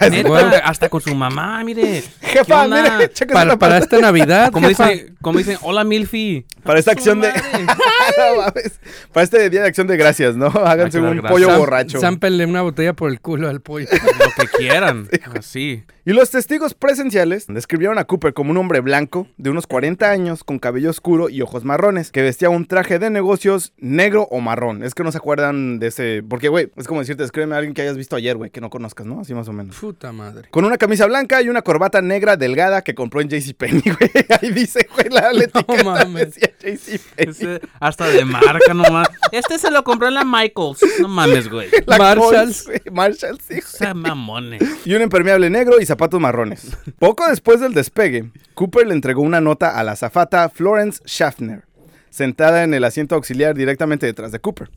Hasta 0.65 0.89
con 0.89 1.01
su 1.01 1.15
mamá, 1.15 1.63
mire. 1.65 2.03
¿Qué 2.21 2.27
Jefa, 2.29 2.67
mire, 2.67 3.09
Para, 3.33 3.57
para 3.59 3.79
esta 3.79 3.99
Navidad, 3.99 4.51
Como 4.53 4.69
jefa. 4.69 4.89
dice, 4.89 5.13
como 5.21 5.39
dicen, 5.39 5.59
hola 5.63 5.85
Milfi. 5.85 6.45
Para 6.63 6.79
esta 6.79 6.93
acción 6.93 7.21
de... 7.21 7.29
Para 9.13 9.25
este 9.25 9.51
día 9.51 9.63
de 9.63 9.69
acción 9.69 9.87
de 9.87 9.97
gracias, 9.97 10.37
¿no? 10.37 10.47
Háganse 10.47 10.99
un 10.99 11.11
gracias. 11.19 11.33
pollo 11.33 11.59
borracho. 11.59 12.01
Zámpenle 12.01 12.47
una 12.47 12.63
botella 12.63 12.95
por 12.95 13.11
el 13.11 13.21
culo 13.21 13.49
al 13.49 13.61
pollo. 13.61 13.87
Lo 13.91 14.45
que 14.45 14.57
quieran. 14.57 15.09
Así. 15.39 15.85
Y 16.05 16.15
los 16.15 16.31
testigos 16.31 16.75
presenciales 16.75 17.47
describieron 17.47 17.97
a 17.97 18.05
Cooper 18.07 18.35
como 18.35 18.51
un 18.51 18.57
hombre 18.57 18.81
blanco, 18.81 19.29
de 19.37 19.51
unos 19.51 19.69
40 19.69 20.11
años, 20.11 20.43
con 20.43 20.59
cabello 20.59 20.91
oscuro 20.91 21.29
y 21.29 21.43
ojos 21.43 21.63
marrones, 21.65 22.11
que 22.11 22.23
vestía 22.23 22.51
un 22.51 22.67
traje 22.67 22.99
de 22.99 23.09
negocios 23.09 23.73
negro 23.77 24.27
o 24.33 24.41
marrón. 24.41 24.83
Es 24.83 24.95
que 24.95 25.05
no 25.05 25.13
se 25.13 25.19
acuerdan 25.19 25.79
de 25.79 25.87
ese... 25.87 26.25
Porque, 26.29 26.49
güey, 26.49 26.71
es 26.77 26.89
como 26.89 26.99
decirte, 27.01 27.23
escríbeme 27.23 27.55
a 27.55 27.59
alguien 27.59 27.73
que 27.73 27.83
hayas 27.83 27.97
visto 27.97 28.17
ayer, 28.17 28.37
güey, 28.37 28.51
que 28.51 28.61
no 28.61 28.69
conozcas, 28.69 29.07
¿no? 29.07 29.21
Así 29.21 29.33
más 29.33 29.47
o 29.47 29.53
menos. 29.53 29.77
Puta 29.77 30.11
madre. 30.11 30.49
Con 30.51 30.65
una 30.65 30.77
camisa 30.77 31.07
blanca 31.07 31.41
y 31.41 31.49
una 31.49 31.63
corbata 31.63 32.03
negra 32.03 32.37
delgada 32.37 32.83
que 32.83 32.97
compró 32.97 33.21
en 33.21 33.29
JCPenney, 33.29 33.83
güey. 33.97 34.11
Ahí 34.41 34.51
dice, 34.51 34.89
güey, 34.93 35.09
la, 35.09 35.33
la 35.33 35.45
etiqueta 35.45 35.85
mames. 35.85 36.35
decía 36.35 36.51
JCPenney. 36.61 37.31
Ese- 37.31 37.61
hasta 37.79 38.09
de 38.09 38.25
marca 38.25 38.75
nomás. 38.75 39.07
Este 39.31 39.57
se 39.57 39.71
lo 39.71 39.85
compró 39.85 40.09
en 40.09 40.15
la 40.15 40.25
Michaels. 40.25 40.81
No 41.01 41.07
mames, 41.07 41.49
güey. 41.49 41.69
La 41.87 41.97
Marshalls. 41.97 42.65
Coles, 42.65 42.67
güey, 42.67 42.81
Marshalls, 42.93 43.39
sí, 43.47 43.55
güey. 43.55 43.61
O 43.63 43.67
sea, 43.69 43.95
mamones. 43.95 44.63
y 44.85 44.95
un 44.95 45.03
impermeable 45.03 45.49
negro 45.49 45.81
y 45.81 45.87
zapatos 45.93 46.21
marrones. 46.21 46.77
Poco 46.99 47.29
después 47.29 47.61
del 47.61 47.75
despegue, 47.75 48.31
Cooper 48.55 48.87
le 48.87 48.95
entregó 48.95 49.23
una 49.23 49.41
nota 49.41 49.79
a 49.79 49.85
la 49.85 49.93
azafata 49.93 50.49
Florence 50.49 51.01
Schaffner. 51.07 51.65
sentada 52.11 52.65
en 52.65 52.75
el 52.75 52.85
asiento 52.85 53.15
auxiliar 53.15 53.55
directamente 53.55 54.07
detrás 54.07 54.33
de 54.33 54.39
Cooper. 54.41 54.71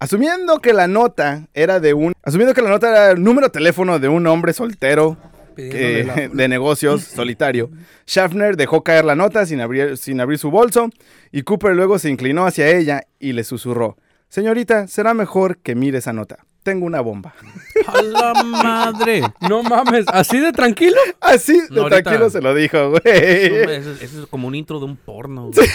Asumiendo 0.00 0.58
que 0.60 0.72
la 0.72 0.86
nota 0.86 1.48
era 1.54 1.80
de 1.80 1.94
un. 1.94 2.12
Asumiendo 2.22 2.54
que 2.54 2.62
la 2.62 2.70
nota 2.70 2.88
era 2.90 3.10
el 3.12 3.22
número 3.22 3.48
de 3.48 3.52
teléfono 3.52 3.98
de 3.98 4.08
un 4.08 4.26
hombre 4.26 4.52
soltero 4.52 5.16
eh, 5.56 6.04
la- 6.06 6.28
de 6.28 6.48
negocios 6.48 7.02
solitario, 7.16 7.70
Schaffner 8.06 8.56
dejó 8.56 8.84
caer 8.84 9.04
la 9.04 9.16
nota 9.16 9.44
sin 9.44 9.60
abrir, 9.60 9.96
sin 9.96 10.20
abrir 10.20 10.38
su 10.38 10.50
bolso 10.52 10.88
y 11.32 11.42
Cooper 11.42 11.74
luego 11.74 11.98
se 11.98 12.10
inclinó 12.10 12.46
hacia 12.46 12.68
ella 12.68 13.02
y 13.18 13.32
le 13.32 13.42
susurró: 13.42 13.96
Señorita, 14.28 14.86
será 14.86 15.14
mejor 15.14 15.58
que 15.58 15.74
mire 15.74 15.98
esa 15.98 16.12
nota. 16.12 16.44
Tengo 16.68 16.84
una 16.84 17.00
bomba. 17.00 17.32
¡A 17.86 18.02
la 18.02 18.34
madre! 18.44 19.22
No 19.48 19.62
mames, 19.62 20.04
¿así 20.08 20.38
de 20.38 20.52
tranquilo? 20.52 20.96
Así 21.20 21.58
de 21.60 21.68
No, 21.70 21.88
tranquilo 21.88 22.28
se 22.28 22.42
lo 22.42 22.54
dijo, 22.54 22.90
güey. 22.90 23.00
Eso, 23.04 23.92
es- 23.92 24.02
eso 24.02 24.22
es 24.22 24.26
como 24.28 24.48
un 24.48 24.54
intro 24.54 24.78
de 24.78 24.84
un 24.84 24.96
porno. 24.96 25.50
güey. 25.50 25.66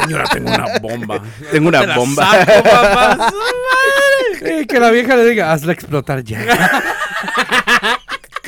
Señora, 0.00 0.24
tengo 0.32 0.48
una 0.50 0.78
bomba. 0.80 1.22
Tengo 1.50 1.68
una 1.68 1.80
Te 1.80 1.86
la 1.88 1.96
bomba. 1.96 2.30
saco, 2.44 2.62
papá. 2.62 3.32
Eh, 4.40 4.66
que 4.68 4.78
la 4.78 4.90
vieja 4.92 5.16
le 5.16 5.24
diga, 5.24 5.52
hazla 5.52 5.72
explotar 5.72 6.22
ya. 6.22 6.38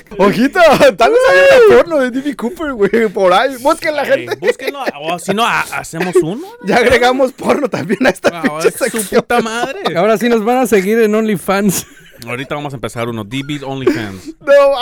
Ojito, 0.19 0.61
tal 0.97 1.11
vez 1.13 1.21
haya 1.31 1.65
una 1.67 1.77
porno 1.77 1.99
de 2.01 2.11
D.B. 2.11 2.37
Cooper, 2.37 2.73
güey, 2.73 3.09
por 3.13 3.33
ahí. 3.33 3.57
Busquen 3.61 3.95
la 3.97 4.03
Ey, 4.03 4.27
gente. 4.27 4.37
búsquenlo. 4.47 4.81
O 5.01 5.19
si 5.19 5.33
no, 5.35 5.45
ha- 5.47 5.61
hacemos 5.73 6.15
uno. 6.23 6.47
Ya 6.65 6.77
agregamos 6.77 7.33
porno 7.33 7.69
también 7.69 8.07
a 8.07 8.11
esta 8.11 8.43
Ah, 8.43 8.61
es 8.65 8.75
su 8.93 9.03
puta 9.17 9.41
madre. 9.41 9.81
Ahora 9.97 10.19
sí 10.19 10.29
nos 10.29 10.45
van 10.45 10.59
a 10.59 10.67
seguir 10.67 10.99
en 11.01 11.15
OnlyFans. 11.15 11.87
Ahorita 12.27 12.55
vamos 12.55 12.73
a 12.75 12.77
empezar 12.77 13.09
uno. 13.09 13.25
DB's 13.25 13.63
OnlyFans. 13.63 14.35
No. 14.41 14.75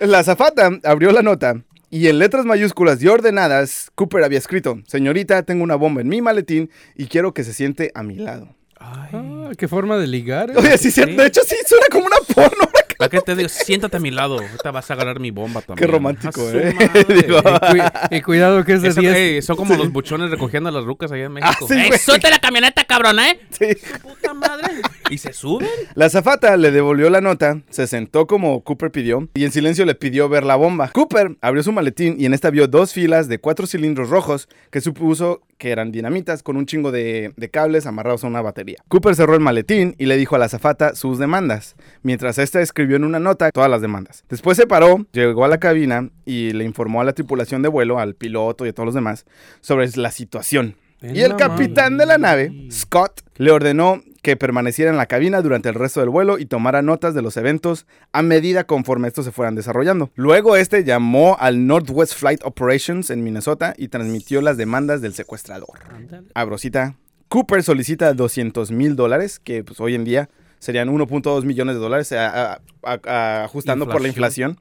la 0.00 0.18
azafata 0.18 0.70
abrió 0.84 1.12
la 1.12 1.22
nota 1.22 1.62
y 1.88 2.08
en 2.08 2.18
letras 2.18 2.44
mayúsculas 2.44 3.02
y 3.02 3.08
ordenadas, 3.08 3.90
Cooper 3.94 4.24
había 4.24 4.38
escrito: 4.38 4.80
Señorita, 4.86 5.42
tengo 5.44 5.62
una 5.64 5.76
bomba 5.76 6.00
en 6.00 6.08
mi 6.08 6.20
maletín 6.20 6.70
y 6.96 7.06
quiero 7.06 7.32
que 7.34 7.44
se 7.44 7.52
siente 7.52 7.90
a 7.94 8.02
mi 8.02 8.16
lado. 8.16 8.48
Ah, 8.78 9.50
qué 9.58 9.68
forma 9.68 9.98
de 9.98 10.06
ligar. 10.06 10.50
eh. 10.50 10.54
Oye, 10.56 10.78
sí, 10.78 10.90
cierto. 10.90 11.20
De 11.20 11.28
hecho, 11.28 11.42
sí 11.46 11.54
suena 11.66 11.86
como 11.92 12.06
una 12.06 12.16
porno. 12.34 12.68
¿Para 13.00 13.08
qué 13.08 13.20
te 13.22 13.34
digo? 13.34 13.48
Siéntate 13.48 13.96
a 13.96 14.00
mi 14.00 14.10
lado. 14.10 14.38
Ahorita 14.40 14.70
vas 14.72 14.90
a 14.90 14.94
agarrar 14.94 15.18
mi 15.20 15.30
bomba 15.30 15.62
también. 15.62 15.86
Qué 15.88 15.90
romántico, 15.90 16.28
A 16.28 16.50
su 16.50 16.58
eh. 16.58 16.74
Digo, 17.08 17.38
Y, 17.38 17.40
cui- 17.42 17.90
y 18.10 18.20
cuidado 18.20 18.62
que 18.62 18.74
es 18.74 18.82
de 18.82 18.88
Eso- 18.90 19.00
10. 19.00 19.14
ey, 19.16 19.42
son 19.42 19.56
como 19.56 19.74
los 19.74 19.90
buchones 19.90 20.30
recogiendo 20.30 20.68
a 20.68 20.72
las 20.72 20.84
rucas 20.84 21.10
allá 21.10 21.24
en 21.24 21.32
México. 21.32 21.50
Ah, 21.62 21.64
sí, 21.66 21.74
¡Ey, 21.74 21.88
güey. 21.88 21.98
suelta 21.98 22.28
la 22.28 22.38
camioneta, 22.38 22.84
cabrona, 22.84 23.30
eh! 23.30 23.40
Sí. 23.50 23.68
¡Puta 24.02 24.34
madre! 24.34 24.82
¿Y 25.08 25.16
se 25.18 25.32
suben? 25.32 25.66
La 25.94 26.04
azafata 26.06 26.56
le 26.58 26.70
devolvió 26.70 27.08
la 27.10 27.20
nota, 27.22 27.62
se 27.70 27.86
sentó 27.86 28.26
como 28.26 28.62
Cooper 28.62 28.90
pidió 28.92 29.28
y 29.34 29.44
en 29.44 29.50
silencio 29.50 29.84
le 29.86 29.94
pidió 29.94 30.28
ver 30.28 30.44
la 30.44 30.56
bomba. 30.56 30.90
Cooper 30.90 31.36
abrió 31.40 31.62
su 31.62 31.72
maletín 31.72 32.16
y 32.18 32.26
en 32.26 32.34
esta 32.34 32.50
vio 32.50 32.68
dos 32.68 32.92
filas 32.92 33.26
de 33.28 33.38
cuatro 33.38 33.66
cilindros 33.66 34.10
rojos 34.10 34.48
que 34.70 34.80
supuso 34.80 35.40
que 35.58 35.70
eran 35.72 35.90
dinamitas 35.92 36.42
con 36.42 36.56
un 36.56 36.64
chingo 36.64 36.90
de, 36.92 37.32
de 37.36 37.50
cables 37.50 37.86
amarrados 37.86 38.24
a 38.24 38.28
una 38.28 38.40
batería. 38.40 38.76
Cooper 38.88 39.14
cerró 39.16 39.34
el 39.34 39.40
maletín 39.40 39.94
y 39.98 40.06
le 40.06 40.16
dijo 40.16 40.36
a 40.36 40.38
la 40.38 40.44
azafata 40.46 40.94
sus 40.94 41.18
demandas, 41.18 41.74
mientras 42.02 42.38
esta 42.38 42.60
escribió 42.60 42.89
en 42.96 43.04
una 43.04 43.18
nota 43.18 43.50
todas 43.50 43.70
las 43.70 43.80
demandas. 43.80 44.24
Después 44.28 44.56
se 44.56 44.66
paró, 44.66 45.06
llegó 45.12 45.44
a 45.44 45.48
la 45.48 45.58
cabina 45.58 46.10
y 46.24 46.52
le 46.52 46.64
informó 46.64 47.00
a 47.00 47.04
la 47.04 47.12
tripulación 47.12 47.62
de 47.62 47.68
vuelo, 47.68 47.98
al 47.98 48.14
piloto 48.14 48.66
y 48.66 48.70
a 48.70 48.72
todos 48.72 48.86
los 48.86 48.94
demás, 48.94 49.26
sobre 49.60 49.88
la 49.96 50.10
situación. 50.10 50.76
Y 51.02 51.20
el 51.20 51.36
capitán 51.36 51.96
de 51.96 52.04
la 52.04 52.18
nave, 52.18 52.68
Scott, 52.70 53.22
le 53.36 53.50
ordenó 53.50 54.02
que 54.22 54.36
permaneciera 54.36 54.90
en 54.90 54.98
la 54.98 55.06
cabina 55.06 55.40
durante 55.40 55.70
el 55.70 55.74
resto 55.74 56.00
del 56.00 56.10
vuelo 56.10 56.38
y 56.38 56.44
tomara 56.44 56.82
notas 56.82 57.14
de 57.14 57.22
los 57.22 57.38
eventos 57.38 57.86
a 58.12 58.20
medida 58.20 58.64
conforme 58.64 59.08
estos 59.08 59.24
se 59.24 59.32
fueran 59.32 59.54
desarrollando. 59.54 60.10
Luego 60.14 60.56
este 60.56 60.84
llamó 60.84 61.36
al 61.40 61.66
Northwest 61.66 62.14
Flight 62.14 62.42
Operations 62.44 63.08
en 63.08 63.24
Minnesota 63.24 63.74
y 63.78 63.88
transmitió 63.88 64.42
las 64.42 64.58
demandas 64.58 65.00
del 65.00 65.14
secuestrador. 65.14 65.78
Abrosita, 66.34 66.96
Cooper 67.28 67.62
solicita 67.62 68.12
200 68.12 68.70
mil 68.72 68.96
dólares, 68.96 69.38
que 69.38 69.64
pues, 69.64 69.80
hoy 69.80 69.94
en 69.94 70.04
día 70.04 70.28
serían 70.60 70.88
1.2 70.88 71.44
millones 71.44 71.74
de 71.74 71.80
dólares, 71.80 72.12
a- 72.12 72.52
a- 72.52 72.60
a- 72.84 73.00
a- 73.04 73.44
ajustando 73.44 73.86
por 73.88 74.00
la 74.00 74.06
inflación. 74.08 74.58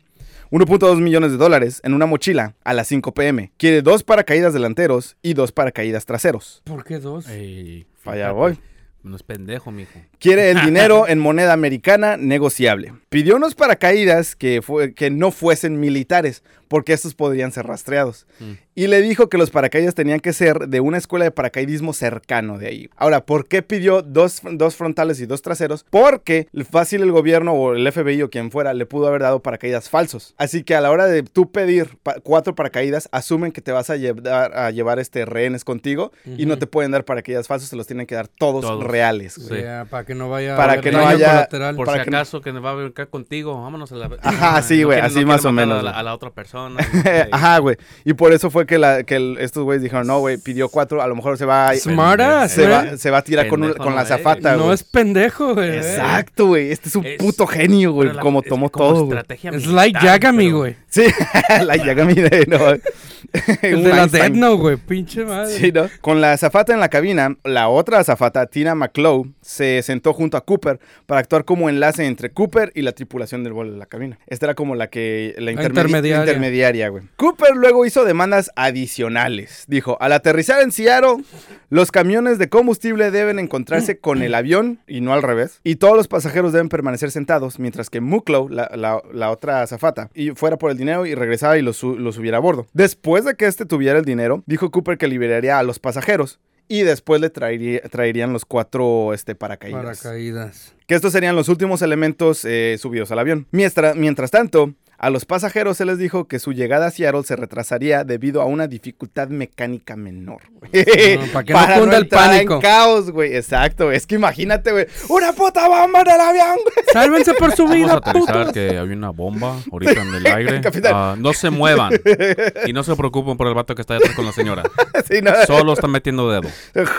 1.2 0.51 0.99
millones 0.99 1.29
de 1.31 1.37
dólares 1.37 1.79
en 1.83 1.93
una 1.93 2.07
mochila 2.07 2.55
a 2.63 2.73
las 2.73 2.87
5 2.87 3.13
pm. 3.13 3.51
Quiere 3.57 3.83
dos 3.83 4.03
paracaídas 4.03 4.51
delanteros 4.51 5.15
y 5.21 5.35
dos 5.35 5.51
paracaídas 5.51 6.05
traseros. 6.07 6.63
¿Por 6.65 6.83
qué 6.83 6.97
dos? 6.97 7.27
Ey, 7.29 7.85
Falla 8.01 8.31
voy. 8.31 8.57
No 9.03 9.15
es 9.15 9.23
pendejo, 9.23 9.71
mijo. 9.71 9.91
Quiere 10.19 10.51
el 10.51 10.61
dinero 10.65 11.07
en 11.07 11.19
moneda 11.19 11.53
americana 11.53 12.17
negociable. 12.17 12.93
Pidió 13.09 13.35
unos 13.37 13.55
paracaídas 13.55 14.35
que, 14.35 14.61
fue- 14.61 14.93
que 14.93 15.09
no 15.09 15.31
fuesen 15.31 15.79
militares, 15.79 16.43
porque 16.67 16.93
estos 16.93 17.15
podrían 17.15 17.51
ser 17.51 17.65
rastreados. 17.65 18.27
Mm. 18.39 18.51
Y 18.75 18.87
le 18.87 19.01
dijo 19.01 19.27
que 19.27 19.37
los 19.39 19.49
paracaídas 19.49 19.95
tenían 19.95 20.19
que 20.19 20.31
ser 20.31 20.67
de 20.69 20.79
una 20.79 20.97
escuela 20.99 21.25
de 21.25 21.31
paracaidismo 21.31 21.91
cercano 21.93 22.57
de 22.59 22.67
ahí. 22.67 22.89
Ahora, 22.95 23.25
¿por 23.25 23.47
qué 23.47 23.61
pidió 23.63 24.01
dos, 24.03 24.41
dos 24.51 24.75
frontales 24.75 25.19
y 25.19 25.25
dos 25.25 25.41
traseros? 25.41 25.85
Porque 25.89 26.47
fácil 26.69 27.01
el 27.01 27.11
gobierno 27.11 27.53
o 27.53 27.73
el 27.73 27.91
FBI 27.91 28.21
o 28.21 28.29
quien 28.29 28.51
fuera 28.51 28.73
le 28.73 28.85
pudo 28.85 29.07
haber 29.07 29.21
dado 29.23 29.41
paracaídas 29.41 29.89
falsos. 29.89 30.35
Así 30.37 30.63
que 30.63 30.75
a 30.75 30.81
la 30.81 30.91
hora 30.91 31.07
de 31.07 31.23
tú 31.23 31.51
pedir 31.51 31.97
pa- 32.03 32.19
cuatro 32.21 32.53
paracaídas, 32.55 33.09
asumen 33.11 33.51
que 33.51 33.61
te 33.61 33.71
vas 33.71 33.89
a 33.89 33.95
llevar, 33.97 34.55
a 34.55 34.71
llevar 34.71 34.99
este 34.99 35.25
rehenes 35.25 35.63
contigo 35.65 36.11
y 36.37 36.45
no 36.45 36.57
te 36.59 36.67
pueden 36.67 36.91
dar 36.91 37.03
paracaídas 37.05 37.47
falsos, 37.47 37.69
se 37.69 37.75
los 37.75 37.87
tienen 37.87 38.05
que 38.05 38.15
dar 38.15 38.27
todos, 38.27 38.61
Todos. 38.61 38.83
Reales. 38.89 39.37
O 39.37 39.47
güey. 39.47 39.61
sea, 39.61 39.85
para 39.85 40.05
que 40.05 40.15
no 40.15 40.29
vaya 40.29 40.55
Para 40.57 40.73
a 40.73 40.81
que 40.81 40.91
no 40.91 41.07
haya- 41.07 41.27
colateral. 41.31 41.75
Por 41.75 41.85
Para 41.85 41.99
si 41.99 42.05
que 42.05 42.11
no- 42.11 42.17
acaso 42.17 42.41
que 42.41 42.51
nos 42.53 42.63
va 42.65 42.71
a 42.71 42.75
ver 42.75 42.87
acá 42.87 43.05
contigo, 43.05 43.61
vámonos 43.61 43.91
a 43.91 43.95
la... 43.95 44.09
Ajá, 44.21 44.61
sí, 44.61 44.83
güey, 44.83 44.99
quiere- 44.99 45.07
así 45.15 45.25
más 45.25 45.45
o 45.45 45.51
menos, 45.51 45.79
A 45.79 45.83
la, 45.83 45.91
güey. 45.91 45.99
a 45.99 46.03
la 46.03 46.13
otra 46.13 46.29
persona. 46.31 46.79
Ajá, 47.31 47.57
güey. 47.59 47.77
Y 48.05 48.13
por 48.13 48.33
eso 48.33 48.49
fue 48.49 48.65
que, 48.65 48.77
la, 48.77 49.03
que 49.03 49.15
el- 49.15 49.37
estos 49.39 49.63
güeyes 49.63 49.81
dijeron, 49.83 50.07
no, 50.07 50.19
güey, 50.19 50.37
pidió 50.37 50.69
cuatro, 50.69 51.01
a 51.01 51.07
lo 51.07 51.15
mejor 51.15 51.37
se 51.37 51.45
va 51.45 51.69
a, 51.69 51.75
Smartass, 51.75 52.51
se 52.51 52.67
va, 52.67 52.97
se 52.97 53.11
va 53.11 53.19
a 53.19 53.21
tirar 53.23 53.47
con, 53.47 53.61
Pendejo 53.61 53.83
con 53.83 53.95
la 53.95 54.05
zafata, 54.05 54.55
No 54.55 54.63
güey. 54.63 54.75
es 54.75 54.83
pendejo, 54.83 55.53
güey. 55.55 55.77
Exacto, 55.77 56.47
güey. 56.47 56.71
Este 56.71 56.89
es 56.89 56.95
un 56.95 57.05
Es- 57.05 57.17
puto 57.17 57.47
genio, 57.47 57.91
güey. 57.93 58.09
Como 58.17 58.41
es 58.41 58.47
tomó 58.49 58.69
como 58.69 58.93
todo, 58.93 59.03
estrategia 59.05 59.51
Es 59.51 59.67
like 59.67 59.99
Yagami, 60.03 60.51
güey. 60.51 60.75
Sí, 60.87 61.03
la 61.63 61.75
Yagami 61.75 62.15
de... 62.15 62.45
No, 62.47 62.57
de 63.61 63.71
la 63.71 64.01
Einstein. 64.01 64.33
Death 64.33 64.33
Note, 64.33 64.61
güey. 64.61 64.77
Pinche 64.77 65.23
madre. 65.23 65.55
Sí, 65.55 65.71
¿no? 65.71 65.87
Con 66.01 66.19
la 66.21 66.33
azafata 66.33 66.73
en 66.73 66.79
la 66.79 66.89
cabina, 66.89 67.35
la 67.43 67.69
otra 67.69 67.99
azafata, 67.99 68.45
Tina 68.47 68.73
McClough, 68.79 69.27
se 69.41 69.81
sentó 69.83 70.13
junto 70.13 70.37
a 70.37 70.41
Cooper 70.45 70.79
para 71.05 71.21
actuar 71.21 71.45
como 71.45 71.69
enlace 71.69 72.05
entre 72.05 72.31
Cooper 72.31 72.71
y 72.73 72.81
la 72.81 72.91
tripulación 72.93 73.43
del 73.43 73.53
vuelo 73.53 73.71
de 73.71 73.77
la 73.77 73.85
cabina. 73.85 74.17
Esta 74.27 74.47
era 74.47 74.55
como 74.55 74.73
la 74.75 74.89
que 74.89 75.35
la, 75.37 75.51
intermedi- 75.51 75.67
intermediaria. 75.67 76.19
intermediaria, 76.25 76.89
güey. 76.89 77.03
Cooper 77.17 77.55
luego 77.55 77.85
hizo 77.85 78.05
demandas 78.05 78.49
adicionales. 78.55 79.65
Dijo, 79.67 79.97
al 80.01 80.13
aterrizar 80.13 80.61
en 80.61 80.71
Seattle, 80.71 81.23
los 81.69 81.91
camiones 81.91 82.37
de 82.39 82.49
combustible 82.49 83.11
deben 83.11 83.39
encontrarse 83.39 83.99
con 83.99 84.21
el 84.21 84.33
avión 84.35 84.79
y 84.87 85.01
no 85.01 85.13
al 85.13 85.21
revés. 85.21 85.59
Y 85.63 85.75
todos 85.75 85.95
los 85.95 86.07
pasajeros 86.07 86.53
deben 86.53 86.69
permanecer 86.69 87.11
sentados, 87.11 87.59
mientras 87.59 87.89
que 87.89 88.01
Mucklow, 88.01 88.49
la, 88.49 88.71
la- 88.75 89.01
la 89.13 89.31
otra 89.31 89.61
azafata, 89.61 90.09
y 90.13 90.31
fuera 90.31 90.57
por 90.57 90.71
el 90.71 90.77
dinero 90.77 91.05
y 91.05 91.15
regresara 91.15 91.57
y 91.57 91.61
lo, 91.61 91.73
su- 91.73 91.97
lo 91.97 92.11
subiera 92.11 92.37
a 92.37 92.41
bordo. 92.41 92.67
Después 92.73 93.25
de 93.25 93.35
que 93.35 93.45
este 93.45 93.65
tuviera 93.65 93.99
el 93.99 94.05
dinero, 94.05 94.43
dijo 94.45 94.71
Cooper 94.71 94.97
que 94.97 95.07
liberaría 95.07 95.59
a 95.59 95.63
los 95.63 95.79
pasajeros. 95.79 96.39
Y 96.69 96.83
después 96.83 97.19
le 97.19 97.29
traería- 97.29 97.81
traerían 97.89 98.31
los 98.31 98.45
cuatro 98.45 99.13
este, 99.13 99.33
paracaídas. 99.35 99.81
Paracaídas. 100.01 100.73
Que 100.87 100.95
estos 100.95 101.11
serían 101.11 101.35
los 101.35 101.49
últimos 101.49 101.81
elementos 101.81 102.45
eh, 102.45 102.77
subidos 102.79 103.11
al 103.11 103.19
avión. 103.19 103.47
Mientras, 103.51 103.95
mientras 103.95 104.29
tanto, 104.31 104.73
a 104.99 105.09
los 105.09 105.23
pasajeros 105.25 105.77
se 105.77 105.85
les 105.85 105.97
dijo 105.97 106.27
que 106.27 106.39
su 106.39 106.51
llegada 106.51 106.87
a 106.87 106.91
Seattle 106.91 107.23
se 107.23 107.35
retrasaría 107.37 108.03
debido 108.03 108.41
a 108.41 108.45
una 108.45 108.67
dificultad 108.67 109.29
mecánica 109.29 109.95
menor. 109.95 110.41
güey. 110.51 110.71
No, 111.17 111.25
para 111.31 111.45
que 111.45 111.53
no 111.53 111.59
cunda 111.79 111.97
el 111.97 112.03
entrar 112.03 112.29
pánico. 112.29 112.55
En 112.55 112.61
caos, 112.61 113.11
güey. 113.11 113.35
Exacto. 113.35 113.91
Es 113.91 114.05
que 114.05 114.15
imagínate, 114.15 114.71
güey. 114.73 114.87
Una 115.07 115.31
puta 115.31 115.67
bomba 115.67 116.01
en 116.01 116.09
el 116.09 116.19
avión, 116.21 116.57
güey. 116.63 116.85
Sálvense 116.91 117.33
por 117.35 117.55
su 117.55 117.63
Vamos 117.63 117.75
a 117.75 117.77
vida, 117.77 117.93
aterrizar 117.93 118.51
que 118.51 118.77
había 118.77 118.95
una 118.95 119.11
bomba 119.11 119.55
ahorita 119.71 120.01
en 120.01 120.15
el 120.15 120.25
aire. 120.27 120.61
Ah, 120.91 121.15
no 121.17 121.33
se 121.33 121.49
muevan. 121.49 121.93
Y 122.65 122.73
no 122.73 122.83
se 122.83 122.95
preocupen 122.95 123.37
por 123.37 123.47
el 123.47 123.53
vato 123.53 123.75
que 123.75 123.81
está 123.81 123.93
detrás 123.93 124.15
con 124.15 124.25
la 124.25 124.31
señora. 124.31 124.63
Sí, 125.07 125.21
no. 125.21 125.31
Solo 125.47 125.73
están 125.73 125.91
metiendo 125.91 126.29
dedo. 126.29 126.49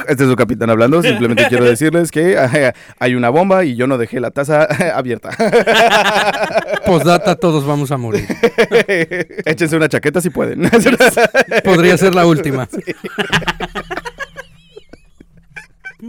Este 0.08 0.24
es 0.24 0.30
su 0.30 0.36
capitán 0.36 0.70
hablando. 0.70 1.02
Simplemente 1.02 1.46
quiero 1.48 1.64
decirles 1.64 2.10
que 2.10 2.38
hay 2.98 3.14
una 3.14 3.28
bomba 3.30 3.64
y 3.64 3.76
yo 3.76 3.86
no 3.86 3.98
dejé 3.98 4.20
la 4.20 4.30
taza 4.30 4.64
abierta. 4.94 5.30
Postdata, 6.86 7.36
todos 7.36 7.66
vamos 7.66 7.89
a 7.90 7.96
morir. 7.96 8.26
Échense 9.44 9.76
una 9.76 9.88
chaqueta 9.88 10.20
si 10.20 10.30
pueden. 10.30 10.68
Podría 11.64 11.96
ser 11.96 12.14
la 12.14 12.26
última. 12.26 12.68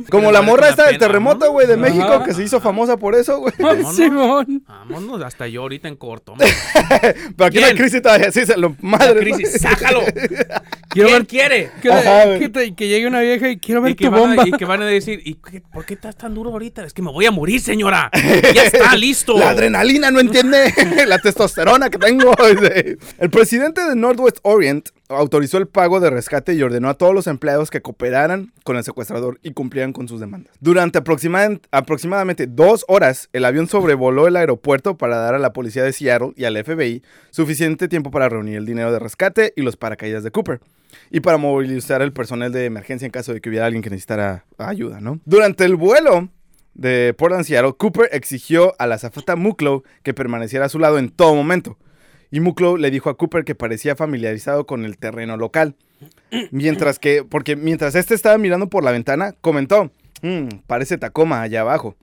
Como 0.10 0.32
la 0.32 0.42
morra 0.42 0.70
esta 0.70 0.88
del 0.88 0.98
terremoto, 0.98 1.46
¿no? 1.46 1.52
güey, 1.52 1.68
de 1.68 1.74
Ajá. 1.74 1.82
México, 1.82 2.24
que 2.24 2.34
se 2.34 2.44
hizo 2.44 2.60
famosa 2.62 2.98
por 2.98 3.16
eso, 3.16 3.40
güey. 3.40 3.54
Vámonos. 3.60 3.96
Simón. 3.96 4.64
Vámonos, 4.68 5.22
hasta 5.24 5.48
yo 5.48 5.62
ahorita 5.62 5.88
en 5.88 5.96
corto. 5.96 6.34
Pero 7.36 7.46
aquí 7.48 7.60
la 7.60 7.74
crisis 7.74 8.02
todavía 8.02 8.32
sí 8.32 8.46
se 8.46 8.58
lo 8.58 8.70
La 8.70 8.76
madre. 8.82 9.20
crisis, 9.22 9.62
sácalo. 9.62 10.02
Quiero 10.90 11.08
¿Quién 11.08 11.18
ver 11.20 11.28
quiere? 11.28 11.72
que, 11.82 11.92
Ajá, 11.92 12.26
güey. 12.26 12.40
que 12.40 12.50
te- 12.50 12.76
que 12.76 12.88
llegue 12.88 13.08
una 13.08 13.22
vieja 13.22 13.50
y 13.50 13.58
quiero 13.58 13.82
ver 13.82 13.92
Y 13.92 13.96
que, 13.96 14.06
tu 14.06 14.12
van 14.12 14.20
bomba. 14.22 14.44
a, 14.44 14.48
y 14.48 14.52
que 14.52 14.66
van 14.66 14.82
a 14.82 14.86
decir, 14.86 15.22
¿y 15.24 15.36
qué- 15.36 15.62
por 15.62 15.86
qué 15.86 15.94
estás 15.94 16.18
tan 16.18 16.34
duro 16.34 16.50
ahorita? 16.52 16.84
Es 16.86 16.94
que 16.94 17.02
me 17.02 17.12
voy 17.12 17.26
a 17.26 17.32
morir, 17.32 17.62
señora. 17.62 18.10
Ya 18.54 18.64
está, 18.64 18.96
listo. 18.96 19.38
La 19.38 19.50
adrenalina 19.52 20.12
no 20.12 20.20
entiende 20.20 20.74
la 21.08 21.20
testosterona 21.20 21.90
que 21.90 21.98
tengo. 21.98 22.34
El 23.18 23.30
presidente 23.30 23.86
de 23.88 23.96
Northwest 23.96 24.38
Orient 24.44 24.90
autorizó 25.16 25.58
el 25.58 25.68
pago 25.68 26.00
de 26.00 26.10
rescate 26.10 26.54
y 26.54 26.62
ordenó 26.64 26.90
a 26.90 26.94
todos 26.96 27.14
los 27.14 27.28
empleados 27.28 27.70
que 27.70 27.82
cooperaran 27.82 28.52
con 28.64 28.78
el 28.78 28.84
secuestrador 28.84 29.40
y 29.44 29.52
cumplieran 29.54 29.94
con 29.94 30.08
sus 30.08 30.20
demandas. 30.20 30.54
Durante 30.60 31.00
aproxima- 31.00 31.60
aproximadamente 31.72 32.48
dos 32.48 32.86
horas, 32.88 33.30
el 33.34 33.46
avión 33.46 33.68
sobrevoló 33.68 34.28
el 34.28 34.36
aeropuerto 34.36 34.98
para 34.98 35.18
dar 35.18 35.36
a 35.36 35.40
la 35.40 35.54
policía 35.54 35.84
de 35.84 35.94
Seattle 35.94 36.34
y 36.36 36.46
al 36.46 36.58
FBI 36.58 37.04
suficiente 37.30 37.88
tiempo 37.88 38.12
para 38.12 38.30
reunir 38.30 38.58
el 38.58 38.66
dinero 38.66 38.92
de 38.92 39.00
rescate 39.00 39.54
y 39.56 39.62
los 39.62 39.78
paracaídas 39.78 40.24
de 40.24 40.32
Cooper. 40.32 40.60
Y 41.10 41.22
para 41.22 41.38
movilizar 41.38 42.02
el 42.02 42.12
personal 42.14 42.52
de 42.52 42.66
emergencia 42.66 43.06
en 43.06 43.12
caso 43.12 43.34
de 43.34 43.42
que 43.42 43.50
hubiera 43.50 43.66
alguien 43.66 43.82
que 43.82 43.90
necesitara 43.90 44.46
ayuda, 44.58 45.00
¿no? 45.00 45.20
Durante 45.26 45.64
el 45.64 45.76
vuelo 45.76 46.30
de 46.74 47.14
Portland 47.18 47.46
Seattle, 47.46 47.74
Cooper 47.78 48.10
exigió 48.12 48.74
a 48.80 48.88
la 48.88 48.96
azafata 48.96 49.36
Mucklow 49.36 49.84
que 50.04 50.14
permaneciera 50.14 50.66
a 50.66 50.70
su 50.70 50.80
lado 50.80 51.00
en 51.00 51.10
todo 51.10 51.36
momento. 51.36 51.78
Y 52.32 52.40
Mucklow 52.40 52.78
le 52.78 52.90
dijo 52.92 53.10
a 53.10 53.18
Cooper 53.18 53.44
que 53.44 53.56
parecía 53.56 53.96
familiarizado 53.96 54.66
con 54.66 54.86
el 54.86 54.98
terreno 54.98 55.38
local. 55.38 55.76
Mientras 56.52 56.98
que, 56.98 57.24
porque 57.24 57.56
mientras 57.56 57.94
este 57.96 58.16
estaba 58.16 58.38
mirando 58.38 58.70
por 58.70 58.84
la 58.84 58.92
ventana, 58.92 59.34
comentó, 59.42 59.92
"Mm, 60.22 60.48
parece 60.66 60.98
Tacoma 60.98 61.42
allá 61.42 61.62
abajo. 61.62 61.96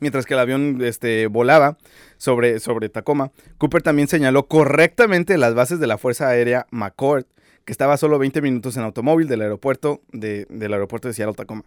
Mientras 0.00 0.26
que 0.26 0.34
el 0.34 0.40
avión 0.40 0.78
este, 0.82 1.26
volaba 1.26 1.76
sobre, 2.18 2.60
sobre 2.60 2.88
Tacoma, 2.88 3.32
Cooper 3.58 3.82
también 3.82 4.06
señaló 4.06 4.46
correctamente 4.46 5.36
las 5.38 5.54
bases 5.54 5.80
de 5.80 5.88
la 5.88 5.98
Fuerza 5.98 6.28
Aérea 6.28 6.66
McCord, 6.70 7.24
que 7.64 7.72
estaba 7.72 7.94
a 7.94 7.96
solo 7.98 8.18
20 8.18 8.40
minutos 8.40 8.76
en 8.76 8.84
automóvil 8.84 9.26
del 9.26 9.42
aeropuerto 9.42 10.00
de, 10.12 10.46
del 10.50 10.72
aeropuerto 10.72 11.08
de 11.08 11.14
Seattle, 11.14 11.34
Tacoma. 11.34 11.64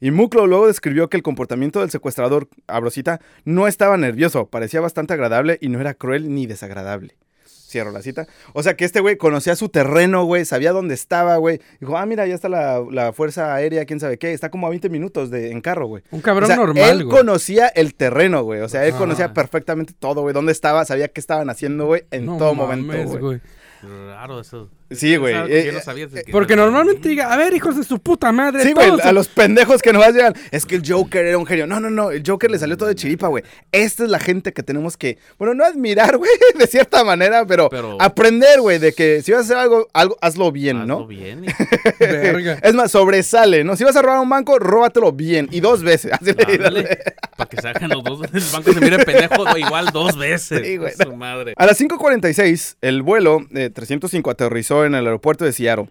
Y 0.00 0.10
Mucklow 0.10 0.46
luego 0.46 0.66
describió 0.66 1.08
que 1.10 1.16
el 1.16 1.22
comportamiento 1.22 1.80
del 1.80 1.90
secuestrador, 1.90 2.48
Abrosita, 2.66 3.20
no 3.44 3.66
estaba 3.68 3.96
nervioso, 3.96 4.46
parecía 4.46 4.80
bastante 4.80 5.12
agradable 5.12 5.58
y 5.60 5.68
no 5.68 5.80
era 5.80 5.94
cruel 5.94 6.34
ni 6.34 6.46
desagradable. 6.46 7.16
Cierro 7.46 7.92
la 7.92 8.02
cita. 8.02 8.26
O 8.52 8.64
sea 8.64 8.74
que 8.74 8.84
este 8.84 8.98
güey 8.98 9.16
conocía 9.16 9.54
su 9.54 9.68
terreno, 9.68 10.24
güey, 10.24 10.44
sabía 10.44 10.72
dónde 10.72 10.94
estaba, 10.94 11.36
güey. 11.36 11.60
Dijo, 11.78 11.96
ah, 11.96 12.04
mira, 12.04 12.26
ya 12.26 12.34
está 12.34 12.48
la, 12.48 12.84
la 12.90 13.12
fuerza 13.12 13.54
aérea, 13.54 13.84
quién 13.84 14.00
sabe 14.00 14.18
qué. 14.18 14.32
Está 14.32 14.50
como 14.50 14.66
a 14.66 14.70
20 14.70 14.88
minutos 14.88 15.30
de, 15.30 15.52
en 15.52 15.60
carro, 15.60 15.86
güey. 15.86 16.02
Un 16.10 16.20
cabrón 16.20 16.44
O 16.44 16.46
sea, 16.48 16.56
normal, 16.56 16.82
Él 16.90 17.04
conocía 17.06 17.68
el 17.68 17.94
terreno, 17.94 18.42
güey. 18.42 18.60
O 18.60 18.68
sea, 18.68 18.84
él 18.86 18.90
Ajá. 18.90 18.98
conocía 18.98 19.32
perfectamente 19.34 19.92
todo, 19.96 20.22
güey. 20.22 20.34
Dónde 20.34 20.50
estaba, 20.50 20.84
sabía 20.84 21.08
qué 21.08 21.20
estaban 21.20 21.48
haciendo, 21.48 21.86
güey, 21.86 22.02
en 22.10 22.26
No 22.26 22.38
todo 22.38 22.54
mames, 22.56 22.84
momento, 22.84 23.18
güey. 23.20 23.40
Raro 23.82 24.40
eso. 24.40 24.68
Sí, 24.90 25.16
güey, 25.16 25.34
eh, 25.34 25.72
no 25.72 25.94
que- 26.10 26.32
Porque 26.32 26.56
normalmente 26.56 27.08
diga, 27.08 27.32
a 27.32 27.36
ver, 27.36 27.54
hijos 27.54 27.76
de 27.76 27.84
su 27.84 28.00
puta 28.00 28.32
madre. 28.32 28.64
Sí, 28.64 28.72
güey, 28.72 28.90
a 29.02 29.12
los 29.12 29.28
pendejos 29.28 29.80
que 29.82 29.92
nos 29.92 30.04
llegan. 30.08 30.34
Es 30.50 30.66
que 30.66 30.74
el 30.76 30.82
Joker 30.86 31.24
era 31.24 31.38
un 31.38 31.46
genio. 31.46 31.66
No, 31.66 31.78
no, 31.78 31.90
no, 31.90 32.10
el 32.10 32.22
Joker 32.26 32.50
le 32.50 32.58
salió 32.58 32.76
todo 32.76 32.88
de 32.88 32.94
chiripa, 32.96 33.28
güey. 33.28 33.44
Esta 33.70 34.04
es 34.04 34.10
la 34.10 34.18
gente 34.18 34.52
que 34.52 34.62
tenemos 34.62 34.96
que, 34.96 35.18
bueno, 35.38 35.54
no 35.54 35.64
admirar, 35.64 36.16
güey, 36.18 36.30
de 36.58 36.66
cierta 36.66 37.04
manera, 37.04 37.46
pero, 37.46 37.68
Pero- 37.68 37.96
aprender, 38.00 38.60
güey, 38.60 38.78
de 38.78 38.92
que 38.92 39.22
si 39.22 39.30
vas 39.32 39.42
a 39.42 39.44
hacer 39.44 39.56
algo, 39.58 39.86
algo 39.92 40.16
hazlo 40.20 40.50
bien, 40.50 40.78
Hazlo 40.78 41.00
¿no? 41.00 41.06
bien. 41.06 41.46
Verga. 42.00 42.58
Es 42.62 42.74
más, 42.74 42.90
sobresale, 42.90 43.64
¿no? 43.64 43.76
Si 43.76 43.84
vas 43.84 43.94
a 43.96 44.02
robar 44.02 44.20
un 44.20 44.28
banco, 44.28 44.58
róbatelo 44.58 45.12
bien. 45.12 45.48
Y 45.52 45.60
dos 45.60 45.82
veces. 45.82 46.12
Así 46.20 46.24
le 46.32 46.98
para 47.36 47.48
que 47.48 47.60
sacan 47.62 47.88
los 47.90 48.02
dos. 48.04 48.20
El 48.32 48.42
banco 48.52 48.72
se 48.72 48.80
mire 48.80 48.98
pendejo 49.04 49.56
igual 49.56 49.86
dos 49.92 50.16
veces. 50.18 50.62
Sí, 50.66 50.76
güey. 50.76 50.92
Su 51.00 51.14
madre. 51.16 51.54
A 51.56 51.64
las 51.66 51.80
5.46, 51.80 52.76
el 52.80 53.02
vuelo 53.02 53.46
de 53.50 53.70
305 53.70 54.30
aterrizó 54.30 54.79
en 54.84 54.94
el 54.94 55.06
aeropuerto 55.06 55.44
de 55.44 55.52
Seattle. 55.52 55.88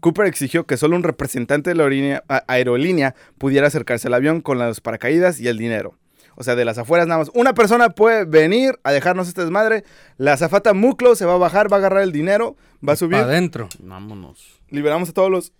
Cooper 0.00 0.26
exigió 0.26 0.64
que 0.66 0.76
solo 0.76 0.96
un 0.96 1.02
representante 1.02 1.70
de 1.70 1.76
la 1.76 1.82
aerolínea, 1.82 2.24
a- 2.28 2.44
aerolínea 2.48 3.14
pudiera 3.38 3.66
acercarse 3.66 4.08
al 4.08 4.14
avión 4.14 4.40
con 4.40 4.58
las 4.58 4.80
paracaídas 4.80 5.40
y 5.40 5.48
el 5.48 5.58
dinero. 5.58 5.96
O 6.36 6.42
sea, 6.42 6.54
de 6.56 6.64
las 6.64 6.78
afueras 6.78 7.06
nada 7.06 7.18
más. 7.18 7.30
Una 7.34 7.52
persona 7.52 7.90
puede 7.90 8.24
venir 8.24 8.78
a 8.82 8.92
dejarnos 8.92 9.28
este 9.28 9.42
desmadre. 9.42 9.84
La 10.16 10.32
azafata 10.32 10.72
Muclo 10.72 11.14
se 11.14 11.26
va 11.26 11.34
a 11.34 11.38
bajar, 11.38 11.70
va 11.70 11.76
a 11.76 11.80
agarrar 11.80 12.02
el 12.02 12.12
dinero, 12.12 12.56
va 12.86 12.94
a 12.94 12.96
subir. 12.96 13.16
Adentro. 13.18 13.68
Vámonos. 13.78 14.58
Liberamos 14.70 15.10
a 15.10 15.12
todos 15.12 15.30
los 15.30 15.52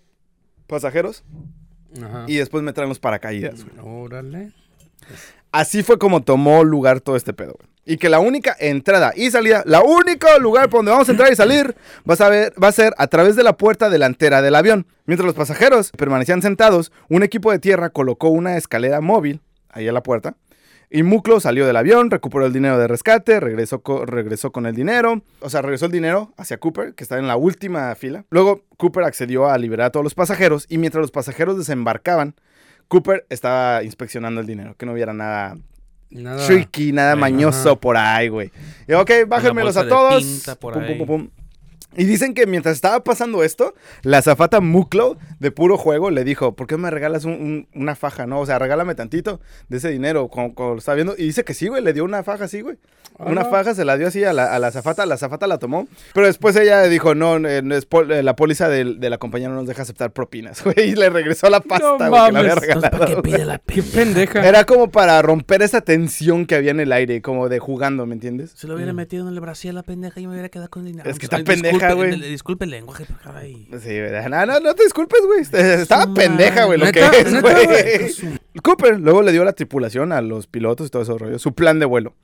pasajeros 0.66 1.22
Ajá. 2.02 2.24
y 2.28 2.36
después 2.36 2.62
me 2.62 2.72
traen 2.72 2.88
los 2.88 2.98
paracaídas. 3.00 3.66
Órale. 3.82 4.52
Así 5.52 5.82
fue 5.82 5.98
como 5.98 6.22
tomó 6.22 6.64
lugar 6.64 7.00
todo 7.00 7.16
este 7.16 7.32
pedo. 7.32 7.56
Y 7.84 7.96
que 7.96 8.08
la 8.08 8.20
única 8.20 8.54
entrada 8.60 9.12
y 9.16 9.30
salida, 9.30 9.62
la 9.66 9.80
única 9.82 10.38
lugar 10.38 10.68
por 10.68 10.78
donde 10.80 10.92
vamos 10.92 11.08
a 11.08 11.12
entrar 11.12 11.32
y 11.32 11.34
salir, 11.36 11.74
va 12.08 12.14
a, 12.24 12.28
ver- 12.28 12.52
va 12.62 12.68
a 12.68 12.72
ser 12.72 12.94
a 12.98 13.06
través 13.08 13.34
de 13.36 13.42
la 13.42 13.56
puerta 13.56 13.90
delantera 13.90 14.42
del 14.42 14.54
avión. 14.54 14.86
Mientras 15.06 15.26
los 15.26 15.34
pasajeros 15.34 15.90
permanecían 15.92 16.42
sentados, 16.42 16.92
un 17.08 17.22
equipo 17.24 17.50
de 17.50 17.58
tierra 17.58 17.90
colocó 17.90 18.28
una 18.28 18.56
escalera 18.56 19.00
móvil 19.00 19.40
ahí 19.70 19.88
a 19.88 19.92
la 19.92 20.02
puerta. 20.02 20.36
Y 20.92 21.04
Muclo 21.04 21.40
salió 21.40 21.66
del 21.66 21.76
avión, 21.76 22.10
recuperó 22.10 22.46
el 22.46 22.52
dinero 22.52 22.76
de 22.76 22.86
rescate, 22.88 23.40
regresó, 23.40 23.80
regresó 24.06 24.52
con 24.52 24.66
el 24.66 24.74
dinero. 24.74 25.22
O 25.40 25.48
sea, 25.48 25.62
regresó 25.62 25.86
el 25.86 25.92
dinero 25.92 26.32
hacia 26.36 26.58
Cooper, 26.58 26.94
que 26.94 27.04
estaba 27.04 27.20
en 27.20 27.28
la 27.28 27.36
última 27.36 27.92
fila. 27.94 28.24
Luego, 28.30 28.62
Cooper 28.76 29.04
accedió 29.04 29.48
a 29.48 29.56
liberar 29.56 29.86
a 29.86 29.90
todos 29.90 30.02
los 30.04 30.14
pasajeros. 30.14 30.66
Y 30.68 30.78
mientras 30.78 31.00
los 31.00 31.12
pasajeros 31.12 31.56
desembarcaban, 31.58 32.34
Cooper 32.90 33.24
estaba 33.30 33.84
inspeccionando 33.84 34.40
el 34.40 34.48
dinero, 34.48 34.74
que 34.76 34.84
no 34.84 34.92
hubiera 34.92 35.12
nada 35.12 35.56
Nada. 36.10 36.44
tricky, 36.44 36.90
nada 36.90 37.14
mañoso 37.14 37.76
por 37.76 37.96
ahí, 37.96 38.26
güey. 38.26 38.50
Y 38.88 38.94
ok, 38.94 39.10
bájenmelos 39.28 39.76
a 39.76 39.86
todos. 39.86 40.44
Pum, 40.60 40.72
pum, 40.72 40.98
pum, 40.98 41.06
pum. 41.06 41.28
Y 41.96 42.04
dicen 42.04 42.34
que 42.34 42.46
mientras 42.46 42.76
estaba 42.76 43.02
pasando 43.02 43.42
esto, 43.42 43.74
la 44.02 44.22
zafata 44.22 44.60
Muclo, 44.60 45.16
de 45.40 45.50
puro 45.50 45.76
juego, 45.76 46.10
le 46.10 46.22
dijo, 46.24 46.54
¿por 46.54 46.66
qué 46.66 46.76
me 46.76 46.88
regalas 46.90 47.24
un- 47.24 47.32
un- 47.32 47.68
una 47.74 47.96
faja, 47.96 48.26
no? 48.26 48.40
O 48.40 48.46
sea, 48.46 48.58
regálame 48.58 48.94
tantito 48.94 49.40
de 49.68 49.78
ese 49.78 49.90
dinero, 49.90 50.28
como, 50.28 50.54
como 50.54 50.70
lo 50.74 50.78
estaba 50.78 50.94
viendo. 50.94 51.14
Y 51.18 51.24
dice 51.24 51.44
que 51.44 51.52
sí, 51.54 51.66
güey, 51.68 51.82
le 51.82 51.92
dio 51.92 52.04
una 52.04 52.22
faja 52.22 52.44
así, 52.44 52.60
güey. 52.60 52.76
Una 53.18 53.42
Ah. 53.42 53.44
faja 53.46 53.74
se 53.74 53.84
la 53.84 53.98
dio 53.98 54.06
así 54.06 54.24
a 54.24 54.32
la, 54.32 54.54
a 54.54 54.58
la 54.58 54.70
zafata, 54.70 55.04
la 55.04 55.16
zafata 55.18 55.46
la 55.46 55.58
tomó. 55.58 55.88
Pero 56.14 56.26
después 56.26 56.56
ella 56.56 56.82
dijo, 56.84 57.14
no, 57.14 57.36
eh, 57.36 57.60
no 57.62 57.74
es 57.74 57.84
pol- 57.84 58.10
eh, 58.12 58.22
la 58.22 58.34
póliza 58.34 58.68
de, 58.68 58.84
la 58.84 59.18
compañía 59.18 59.48
no 59.48 59.56
nos 59.56 59.66
deja 59.66 59.82
aceptar 59.82 60.12
propinas, 60.12 60.62
güey. 60.64 60.90
Y 60.90 60.94
le 60.94 61.10
regresó 61.10 61.50
la 61.50 61.60
pasta, 61.60 61.96
No 61.98 62.08
güey, 62.08 62.26
que 62.26 62.32
le 62.32 62.38
había 62.38 62.54
mames. 62.54 62.64
Entonces, 62.68 62.90
¿para 62.90 63.06
qué 63.06 63.14
regalado. 63.16 63.22
pide 63.22 63.44
la 63.44 63.58
Qué 63.58 63.82
pendeja. 63.82 64.46
Era 64.48 64.64
como 64.64 64.90
para 64.90 65.20
romper 65.22 65.60
esa 65.62 65.80
tensión 65.82 66.46
que 66.46 66.54
había 66.54 66.70
en 66.70 66.80
el 66.80 66.92
aire, 66.92 67.20
como 67.20 67.48
de 67.50 67.58
jugando, 67.58 68.06
¿me 68.06 68.14
entiendes? 68.14 68.52
Se 68.54 68.66
lo 68.66 68.76
hubiera 68.76 68.92
metido 68.94 69.26
en 69.28 69.34
el 69.34 69.40
brasil 69.40 69.70
a 69.70 69.74
la 69.74 69.82
pendeja 69.82 70.18
y 70.20 70.26
me 70.26 70.32
hubiera 70.32 70.48
quedado 70.48 70.70
con 70.70 70.84
dinero. 70.86 71.10
Es 71.10 71.18
que 71.18 71.26
está 71.26 71.36
Ay, 71.36 71.44
pendeja, 71.88 71.94
disculpe, 71.96 72.08
güey. 72.10 72.20
le- 72.20 72.28
Disculpe 72.28 72.64
el 72.64 72.70
lenguaje, 72.70 73.04
pero 73.06 73.18
caray. 73.22 73.68
Sí, 73.80 73.88
¿verdad? 74.00 74.28
no, 74.28 74.46
no, 74.46 74.60
no 74.60 74.74
te 74.74 74.84
disculpes, 74.84 75.20
güey. 75.26 75.40
Estaba 75.40 76.04
Su 76.04 76.14
pendeja, 76.14 76.64
güey, 76.64 76.78
lo 76.78 76.90
que 76.92 77.00
es, 77.00 77.40
güey. 77.40 78.38
Cooper 78.62 78.98
luego 79.00 79.22
le 79.22 79.32
dio 79.32 79.42
a 79.42 79.44
la 79.46 79.52
tripulación, 79.52 80.12
a 80.12 80.20
los 80.20 80.46
pilotos 80.46 80.86
y 80.88 80.90
todo 80.90 81.02
ese 81.02 81.16
rollo, 81.16 81.38
su 81.38 81.54
plan 81.54 81.78
de 81.78 81.86
vuelo. 81.86 82.14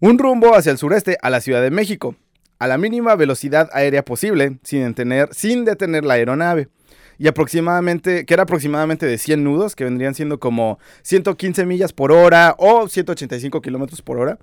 Un 0.00 0.18
rumbo 0.18 0.54
hacia 0.56 0.72
el 0.72 0.78
sureste, 0.78 1.16
a 1.22 1.30
la 1.30 1.40
Ciudad 1.40 1.62
de 1.62 1.70
México, 1.70 2.16
a 2.58 2.66
la 2.66 2.78
mínima 2.78 3.14
velocidad 3.16 3.68
aérea 3.72 4.04
posible, 4.04 4.58
sin 4.62 4.84
detener, 4.84 5.28
sin 5.32 5.64
detener 5.64 6.04
la 6.04 6.14
aeronave. 6.14 6.68
Y 7.16 7.28
aproximadamente, 7.28 8.26
que 8.26 8.34
era 8.34 8.42
aproximadamente 8.42 9.06
de 9.06 9.18
100 9.18 9.44
nudos, 9.44 9.76
que 9.76 9.84
vendrían 9.84 10.14
siendo 10.16 10.40
como 10.40 10.78
115 11.02 11.64
millas 11.64 11.92
por 11.92 12.10
hora 12.10 12.56
o 12.58 12.88
185 12.88 13.62
kilómetros 13.62 14.02
por 14.02 14.18
hora, 14.18 14.38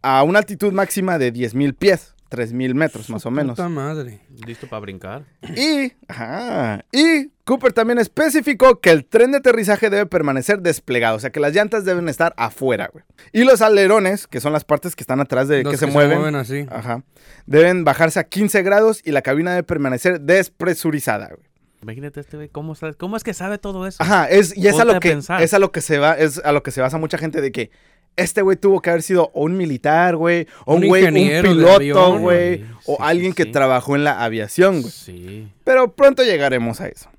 a 0.00 0.22
una 0.22 0.38
altitud 0.38 0.72
máxima 0.72 1.18
de 1.18 1.32
10.000 1.32 1.74
pies, 1.74 2.14
3.000 2.30 2.74
metros 2.74 3.08
más 3.10 3.24
o 3.26 3.30
menos. 3.30 3.56
Puta 3.56 3.68
madre. 3.68 4.20
Listo 4.46 4.66
para 4.68 4.80
brincar. 4.80 5.24
Y, 5.56 5.92
ajá, 6.08 6.84
y 6.92 7.28
Cooper 7.44 7.72
también 7.72 7.98
especificó 7.98 8.80
que 8.80 8.90
el 8.90 9.04
tren 9.06 9.30
de 9.32 9.38
aterrizaje 9.38 9.88
debe 9.90 10.04
permanecer 10.06 10.60
desplegado, 10.60 11.16
o 11.16 11.20
sea 11.20 11.30
que 11.30 11.40
las 11.40 11.54
llantas 11.54 11.84
deben 11.86 12.08
estar 12.08 12.34
afuera, 12.36 12.90
güey. 12.92 13.04
Y 13.32 13.44
los 13.44 13.62
alerones, 13.62 14.26
que 14.26 14.40
son 14.40 14.52
las 14.52 14.64
partes 14.64 14.94
que 14.94 15.02
están 15.02 15.20
atrás 15.20 15.48
de 15.48 15.62
Los 15.62 15.72
que 15.72 15.78
se 15.78 15.86
mueven, 15.86 16.34
así. 16.34 16.66
ajá, 16.70 17.02
deben 17.46 17.84
bajarse 17.84 18.20
a 18.20 18.24
15 18.24 18.62
grados 18.62 19.00
y 19.04 19.12
la 19.12 19.22
cabina 19.22 19.52
debe 19.52 19.62
permanecer 19.62 20.20
despresurizada, 20.20 21.28
güey. 21.28 21.48
Imagínate 21.80 22.18
este 22.20 22.36
güey, 22.36 22.48
¿cómo, 22.48 22.74
sabe- 22.74 22.94
¿cómo 22.94 23.16
es 23.16 23.22
que 23.22 23.32
sabe 23.32 23.56
todo 23.56 23.86
eso? 23.86 24.02
Ajá, 24.02 24.28
es, 24.28 24.56
y 24.56 24.66
es 24.66 24.78
a 24.80 24.84
lo 24.84 24.98
que 24.98 25.12
es 25.12 25.54
a 25.54 25.58
lo 25.60 25.70
que 25.70 25.80
se 25.80 25.98
va, 25.98 26.14
es 26.14 26.38
a 26.44 26.50
lo 26.50 26.64
que 26.64 26.72
se 26.72 26.80
basa 26.80 26.98
mucha 26.98 27.18
gente 27.18 27.40
de 27.40 27.52
que 27.52 27.70
este 28.16 28.42
güey 28.42 28.56
tuvo 28.56 28.80
que 28.80 28.90
haber 28.90 29.02
sido 29.02 29.30
un 29.34 29.56
militar, 29.56 30.16
güey, 30.16 30.46
o 30.64 30.74
un 30.74 30.86
güey, 30.86 31.04
un 31.04 31.42
piloto, 31.42 32.18
güey, 32.18 32.64
o 32.84 32.96
Sí, 32.96 33.02
alguien 33.02 33.32
sí, 33.32 33.36
que 33.36 33.46
trabajó 33.46 33.96
en 33.96 34.04
la 34.04 34.22
aviación, 34.24 34.80
güey. 34.80 34.92
Sí. 34.92 35.48
Pero 35.64 35.92
pronto 35.92 36.22
llegaremos 36.22 36.80
a 36.80 36.88
eso. 36.88 37.10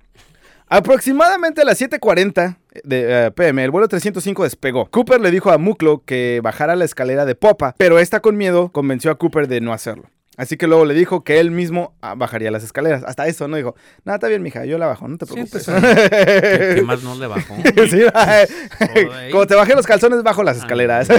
Aproximadamente 0.67 1.62
a 1.62 1.65
las 1.65 1.82
7:40 1.82 2.58
de 2.84 3.25
eh, 3.28 3.32
pm, 3.32 3.63
el 3.63 3.71
vuelo 3.71 3.88
305 3.88 4.43
despegó. 4.43 4.86
Cooper 4.86 5.19
le 5.19 5.32
dijo 5.32 5.52
a 5.52 5.58
Muclo 5.58 6.04
que 6.06 6.41
bajara 6.43 6.75
la 6.75 6.86
escalera 6.86 7.25
de 7.25 7.34
popa, 7.34 7.73
pero 7.78 7.97
esta 7.97 8.19
con 8.19 8.38
miedo 8.38 8.69
convenció 8.71 9.10
a 9.10 9.15
Cooper 9.15 9.47
de 9.47 9.62
no 9.62 9.73
hacerlo. 9.73 10.10
Así 10.39 10.56
que 10.56 10.67
luego 10.67 10.86
le 10.86 10.93
dijo 10.93 11.25
que 11.25 11.41
él 11.41 11.52
mismo 11.52 11.93
ah, 11.99 12.15
bajaría 12.15 12.49
las 12.49 12.63
escaleras. 12.63 13.04
Hasta 13.06 13.28
eso, 13.28 13.49
¿no? 13.49 13.58
Dijo, 13.58 13.75
nada, 14.06 14.15
está 14.15 14.30
bien, 14.30 14.41
mija, 14.41 14.63
yo 14.63 14.78
la 14.78 14.88
bajo, 14.88 15.06
no 15.10 15.17
te 15.17 15.25
preocupes. 15.25 15.65
¿Qué, 16.10 16.75
qué 16.75 16.82
más 16.82 17.04
no 17.04 17.13
le 17.15 17.28
bajó? 17.28 17.56
Sí. 17.89 18.04
Como 19.34 19.45
te 19.47 19.56
bajé 19.56 19.75
los 19.75 19.86
calzones, 19.86 20.23
bajo 20.23 20.41
las 20.43 20.56
escaleras. 20.56 21.10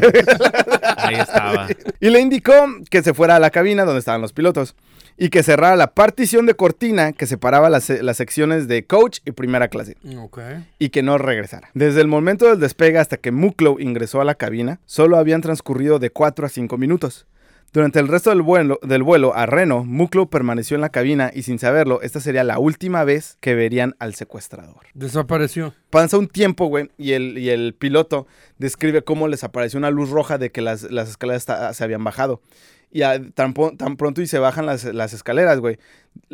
Ahí 0.97 1.17
estaba. 1.17 1.69
y 2.01 2.09
le 2.09 2.19
indicó 2.21 2.55
que 2.89 3.03
se 3.03 3.13
fuera 3.13 3.37
a 3.37 3.39
la 3.41 3.51
cabina 3.51 3.85
donde 3.85 3.99
estaban 3.99 4.23
los 4.23 4.33
pilotos 4.33 4.75
y 5.19 5.29
que 5.29 5.43
cerrara 5.43 5.77
la 5.77 5.89
partición 5.93 6.47
de 6.47 6.55
cortina 6.55 7.13
que 7.13 7.27
separaba 7.27 7.69
las, 7.69 7.91
las 7.91 8.17
secciones 8.17 8.69
de 8.69 8.87
coach 8.87 9.19
y 9.27 9.33
primera 9.33 9.69
clase 9.69 9.99
Ok. 10.17 10.39
y 10.79 10.89
que 10.89 11.03
no 11.03 11.19
regresara. 11.19 11.69
Desde 11.75 12.01
el 12.01 12.09
momento 12.09 12.47
del 12.47 12.59
despegue 12.59 12.97
hasta 12.97 13.19
que 13.19 13.33
Mucklow 13.33 13.81
ingresó 13.81 14.23
a 14.23 14.25
la 14.25 14.35
cabina, 14.35 14.81
solo 14.87 15.19
habían 15.19 15.43
transcurrido 15.43 15.99
de 15.99 16.09
4 16.09 16.47
a 16.47 16.49
5 16.49 16.79
minutos. 16.79 17.27
Durante 17.73 18.01
el 18.01 18.09
resto 18.09 18.31
del 18.31 18.43
vuelo, 18.43 18.81
del 18.83 19.05
vuelo 19.05 19.33
a 19.37 19.47
Reno, 19.47 19.85
Muklo 19.85 20.29
permaneció 20.29 20.75
en 20.75 20.81
la 20.81 20.89
cabina 20.89 21.31
y 21.33 21.43
sin 21.43 21.61
saberlo, 21.61 22.03
esta 22.03 22.19
sería 22.19 22.43
la 22.43 22.59
última 22.59 23.05
vez 23.05 23.37
que 23.41 23.55
verían 23.55 23.95
al 24.01 24.15
secuestrador. 24.15 24.87
Desapareció. 24.95 25.73
Pasa 25.89 26.19
un 26.19 26.27
tiempo, 26.27 26.67
güey, 26.67 26.91
y 26.99 27.13
el, 27.13 27.39
y 27.39 27.51
el 27.51 27.75
piloto 27.75 28.27
describe 28.59 29.03
cómo 29.03 29.29
les 29.29 29.45
apareció 29.45 29.79
una 29.79 29.91
luz 29.91 30.11
roja 30.11 30.37
de 30.37 30.51
que 30.51 30.63
las, 30.63 30.91
las 30.91 31.11
escaleras 31.11 31.47
se 31.77 31.85
habían 31.85 32.03
bajado. 32.03 32.41
Y 32.93 33.03
a- 33.03 33.23
tan, 33.33 33.55
tan 33.77 33.97
pronto 33.97 34.21
y 34.21 34.27
se 34.27 34.39
bajan 34.41 34.67
las, 34.67 34.85
las 34.85 35.13
escaleras, 35.13 35.61
güey. 35.61 35.79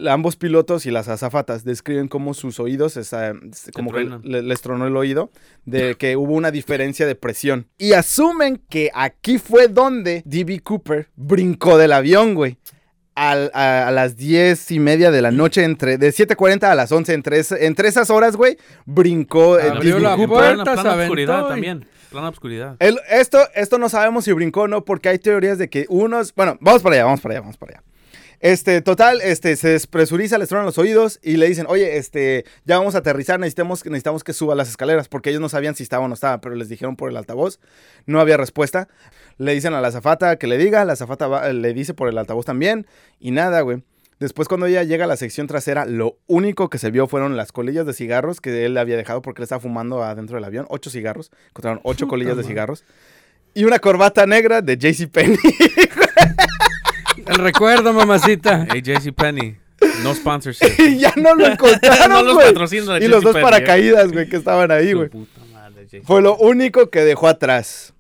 Ambos 0.09 0.37
pilotos 0.37 0.87
y 0.87 0.91
las 0.91 1.07
azafatas 1.09 1.65
describen 1.65 2.09
cómo 2.09 2.33
sus 2.33 2.59
oídos, 2.61 2.97
esa- 2.97 3.35
como 3.75 3.91
que 3.93 3.99
le- 4.23 4.43
les 4.43 4.61
tronó 4.63 4.87
el 4.87 4.97
oído, 4.97 5.31
de 5.67 5.97
que 5.97 6.17
hubo 6.17 6.33
una 6.33 6.51
diferencia 6.51 7.07
de 7.07 7.15
presión. 7.15 7.67
Y 7.77 7.93
asumen 7.93 8.63
que 8.71 8.91
aquí 8.95 9.37
fue 9.39 9.69
donde 9.69 10.23
D.B. 10.25 10.61
Cooper 10.61 11.09
brincó 11.15 11.77
del 11.77 11.93
avión, 11.93 12.35
güey. 12.35 12.57
Al- 13.17 13.51
a, 13.55 13.89
a 13.89 13.91
las 13.91 14.17
10 14.17 14.71
y 14.73 14.79
media 14.79 15.11
de 15.11 15.23
la 15.23 15.31
noche, 15.31 15.65
entre 15.65 15.97
de 15.99 16.11
7.40 16.11 16.65
a 16.65 16.75
las 16.75 16.93
11, 16.93 17.15
entre, 17.15 17.39
es- 17.39 17.51
entre 17.51 17.89
esas 17.89 18.11
horas, 18.11 18.37
güey, 18.37 18.59
brincó 18.85 19.55
Abrió 19.55 19.99
la 19.99 20.17
puerta, 20.17 20.75
plana 20.75 20.95
oscuridad 21.03 21.45
y- 21.47 21.49
también. 21.49 21.87
Plana 22.11 22.29
oscuridad. 22.29 22.77
El- 22.79 23.01
esto, 23.11 23.39
esto 23.55 23.79
no 23.79 23.89
sabemos 23.89 24.25
si 24.25 24.33
brincó 24.33 24.63
o 24.63 24.69
no, 24.69 24.85
porque 24.85 25.09
hay 25.09 25.19
teorías 25.19 25.57
de 25.59 25.69
que 25.71 25.87
unos. 25.89 26.35
Bueno, 26.35 26.57
vamos 26.61 26.83
para 26.83 26.95
allá, 26.97 27.05
vamos 27.07 27.21
para 27.23 27.33
allá, 27.35 27.41
vamos 27.41 27.57
para 27.57 27.73
allá. 27.73 27.83
Este, 28.41 28.83
total, 28.83 29.21
este, 29.23 29.57
se 29.57 29.69
despresuriza, 29.71 30.39
les 30.39 30.49
tronan 30.49 30.67
los 30.67 30.79
oídos 30.79 31.19
y 31.23 31.37
le 31.37 31.49
dicen, 31.49 31.67
oye, 31.69 31.97
este, 31.97 32.45
ya 32.65 32.79
vamos 32.79 32.95
a 32.95 32.99
aterrizar, 32.99 33.41
necesitamos, 33.41 33.85
necesitamos 33.87 34.25
que 34.25 34.33
suba 34.33 34.55
las 34.55 34.69
escaleras, 34.69 35.09
porque 35.09 35.31
ellos 35.31 35.41
no 35.41 35.49
sabían 35.49 35.75
si 35.75 35.83
estaba 35.83 36.05
o 36.05 36.09
no 36.09 36.15
estaba, 36.15 36.41
pero 36.41 36.55
les 36.55 36.69
dijeron 36.69 36.97
por 36.97 37.11
el 37.11 37.17
altavoz, 37.17 37.61
no 38.07 38.21
había 38.21 38.37
respuesta. 38.37 38.89
Le 39.39 39.53
dicen 39.55 39.75
a 39.75 39.81
la 39.81 39.89
azafata 39.89 40.37
que 40.37 40.47
le 40.47 40.59
diga, 40.59 40.85
la 40.85 40.93
azafata 40.95 41.27
va- 41.29 41.53
le 41.53 41.73
dice 41.75 41.95
por 41.95 42.09
el 42.09 42.19
altavoz 42.19 42.45
también, 42.45 42.87
y 43.21 43.31
nada, 43.31 43.61
güey. 43.63 43.83
Después 44.19 44.49
cuando 44.49 44.65
ella 44.65 44.83
llega 44.83 45.05
a 45.05 45.09
la 45.09 45.17
sección 45.19 45.47
trasera, 45.47 45.85
lo 45.85 46.17
único 46.27 46.71
que 46.71 46.79
se 46.79 46.91
vio 46.91 47.07
fueron 47.07 47.37
las 47.37 47.53
colillas 47.53 47.85
de 47.85 47.93
cigarros 47.93 48.41
que 48.41 48.65
él 48.65 48.79
había 48.79 48.97
dejado 48.97 49.21
porque 49.21 49.41
él 49.41 49.45
estaba 49.45 49.61
fumando 49.61 50.03
adentro 50.03 50.37
del 50.37 50.45
avión. 50.45 50.65
Ocho 50.71 50.89
cigarros. 50.89 51.31
Encontraron 51.49 51.81
ocho 51.85 52.09
colillas 52.09 52.35
de 52.39 52.43
cigarros. 52.43 52.83
Y 53.53 53.65
una 53.65 53.79
corbata 53.79 54.25
negra 54.25 54.63
de 54.63 54.79
JCPenney. 54.79 55.37
El 57.27 57.37
recuerdo, 57.37 57.93
mamacita. 57.93 58.67
Hey, 58.73 58.83
JCPenney. 58.83 59.57
No 60.03 60.15
sponsorship. 60.15 60.67
y 60.79 60.99
ya 60.99 61.13
no 61.17 61.35
lo 61.35 61.47
encontraron, 61.47 62.11
no 62.27 62.35
los 62.35 62.73
y 62.73 62.81
los 62.81 63.23
dos 63.23 63.35
JCPenney, 63.35 63.39
¿eh? 63.39 63.43
paracaídas, 63.43 64.13
güey, 64.13 64.29
que 64.29 64.37
estaban 64.37 64.71
ahí, 64.71 64.93
güey. 64.93 65.11
Fue 66.05 66.23
lo 66.23 66.37
único 66.37 66.91
que 66.91 67.01
dejó 67.05 67.29
atrás. 67.29 67.93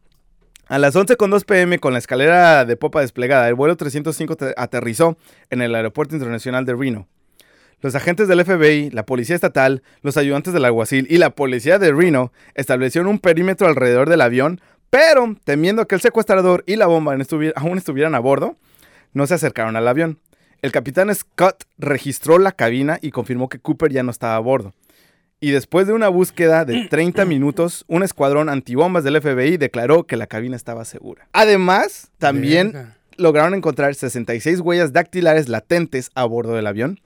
A 0.68 0.78
las 0.78 0.96
11.2 0.96 1.44
pm, 1.44 1.78
con 1.78 1.92
la 1.92 1.98
escalera 2.00 2.64
de 2.64 2.76
popa 2.76 3.00
desplegada, 3.00 3.46
el 3.48 3.54
vuelo 3.54 3.76
305 3.76 4.36
te- 4.36 4.54
aterrizó 4.56 5.16
en 5.50 5.62
el 5.62 5.74
Aeropuerto 5.74 6.16
Internacional 6.16 6.64
de 6.64 6.74
Reno. 6.74 7.06
Los 7.82 7.94
agentes 7.94 8.26
del 8.26 8.44
FBI, 8.44 8.90
la 8.90 9.04
Policía 9.06 9.36
Estatal, 9.36 9.82
los 10.02 10.16
ayudantes 10.16 10.52
del 10.52 10.64
alguacil 10.64 11.06
y 11.08 11.18
la 11.18 11.30
Policía 11.30 11.78
de 11.78 11.92
Reno 11.92 12.32
establecieron 12.54 13.08
un 13.08 13.20
perímetro 13.20 13.68
alrededor 13.68 14.08
del 14.08 14.22
avión, 14.22 14.60
pero 14.90 15.36
temiendo 15.44 15.86
que 15.86 15.94
el 15.94 16.00
secuestrador 16.00 16.64
y 16.66 16.76
la 16.76 16.86
bomba 16.86 17.12
aún 17.54 17.78
estuvieran 17.78 18.14
a 18.14 18.18
bordo, 18.18 18.56
no 19.16 19.26
se 19.26 19.32
acercaron 19.34 19.76
al 19.76 19.88
avión. 19.88 20.18
El 20.60 20.72
capitán 20.72 21.12
Scott 21.14 21.64
registró 21.78 22.38
la 22.38 22.52
cabina 22.52 22.98
y 23.00 23.12
confirmó 23.12 23.48
que 23.48 23.58
Cooper 23.58 23.90
ya 23.90 24.02
no 24.02 24.10
estaba 24.10 24.36
a 24.36 24.40
bordo. 24.40 24.74
Y 25.40 25.52
después 25.52 25.86
de 25.86 25.94
una 25.94 26.08
búsqueda 26.08 26.66
de 26.66 26.86
30 26.90 27.24
minutos, 27.24 27.86
un 27.88 28.02
escuadrón 28.02 28.50
antibombas 28.50 29.04
del 29.04 29.20
FBI 29.22 29.56
declaró 29.56 30.04
que 30.06 30.16
la 30.16 30.26
cabina 30.26 30.54
estaba 30.54 30.84
segura. 30.84 31.28
Además, 31.32 32.10
también 32.18 32.72
Verga. 32.72 32.96
lograron 33.16 33.54
encontrar 33.54 33.94
66 33.94 34.60
huellas 34.60 34.92
dactilares 34.92 35.48
latentes 35.48 36.10
a 36.14 36.26
bordo 36.26 36.54
del 36.54 36.66
avión. 36.66 37.00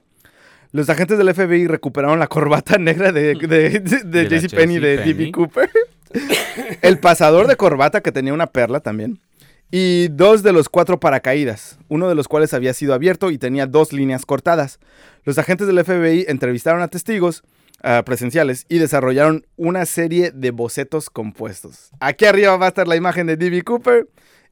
Los 0.73 0.89
agentes 0.89 1.17
del 1.17 1.33
FBI 1.33 1.67
recuperaron 1.67 2.19
la 2.19 2.27
corbata 2.27 2.77
negra 2.79 3.13
de, 3.13 3.35
de, 3.35 3.79
de, 3.79 4.25
de 4.25 4.39
JCPenney 4.41 4.79
de. 4.79 4.97
D.B. 4.97 5.31
Cooper. 5.31 5.69
El 6.81 6.99
pasador 6.99 7.47
de 7.47 7.55
corbata 7.55 8.01
que 8.01 8.11
tenía 8.11 8.33
una 8.33 8.47
perla 8.47 8.81
también. 8.81 9.19
Y 9.71 10.09
dos 10.09 10.43
de 10.43 10.51
los 10.51 10.67
cuatro 10.67 10.99
paracaídas, 10.99 11.79
uno 11.87 12.09
de 12.09 12.15
los 12.15 12.27
cuales 12.27 12.53
había 12.53 12.73
sido 12.73 12.93
abierto 12.93 13.31
y 13.31 13.37
tenía 13.37 13.67
dos 13.67 13.93
líneas 13.93 14.25
cortadas. 14.25 14.79
Los 15.23 15.37
agentes 15.37 15.67
del 15.67 15.83
FBI 15.83 16.25
entrevistaron 16.27 16.81
a 16.81 16.89
testigos 16.89 17.43
presenciales 18.05 18.65
y 18.69 18.77
desarrollaron 18.77 19.45
una 19.55 19.85
serie 19.85 20.31
de 20.31 20.51
bocetos 20.51 21.09
compuestos. 21.09 21.89
Aquí 21.99 22.25
arriba 22.25 22.55
va 22.57 22.65
a 22.65 22.69
estar 22.69 22.87
la 22.87 22.95
imagen 22.95 23.27
de 23.27 23.37
D.B. 23.37 23.63
Cooper 23.63 24.07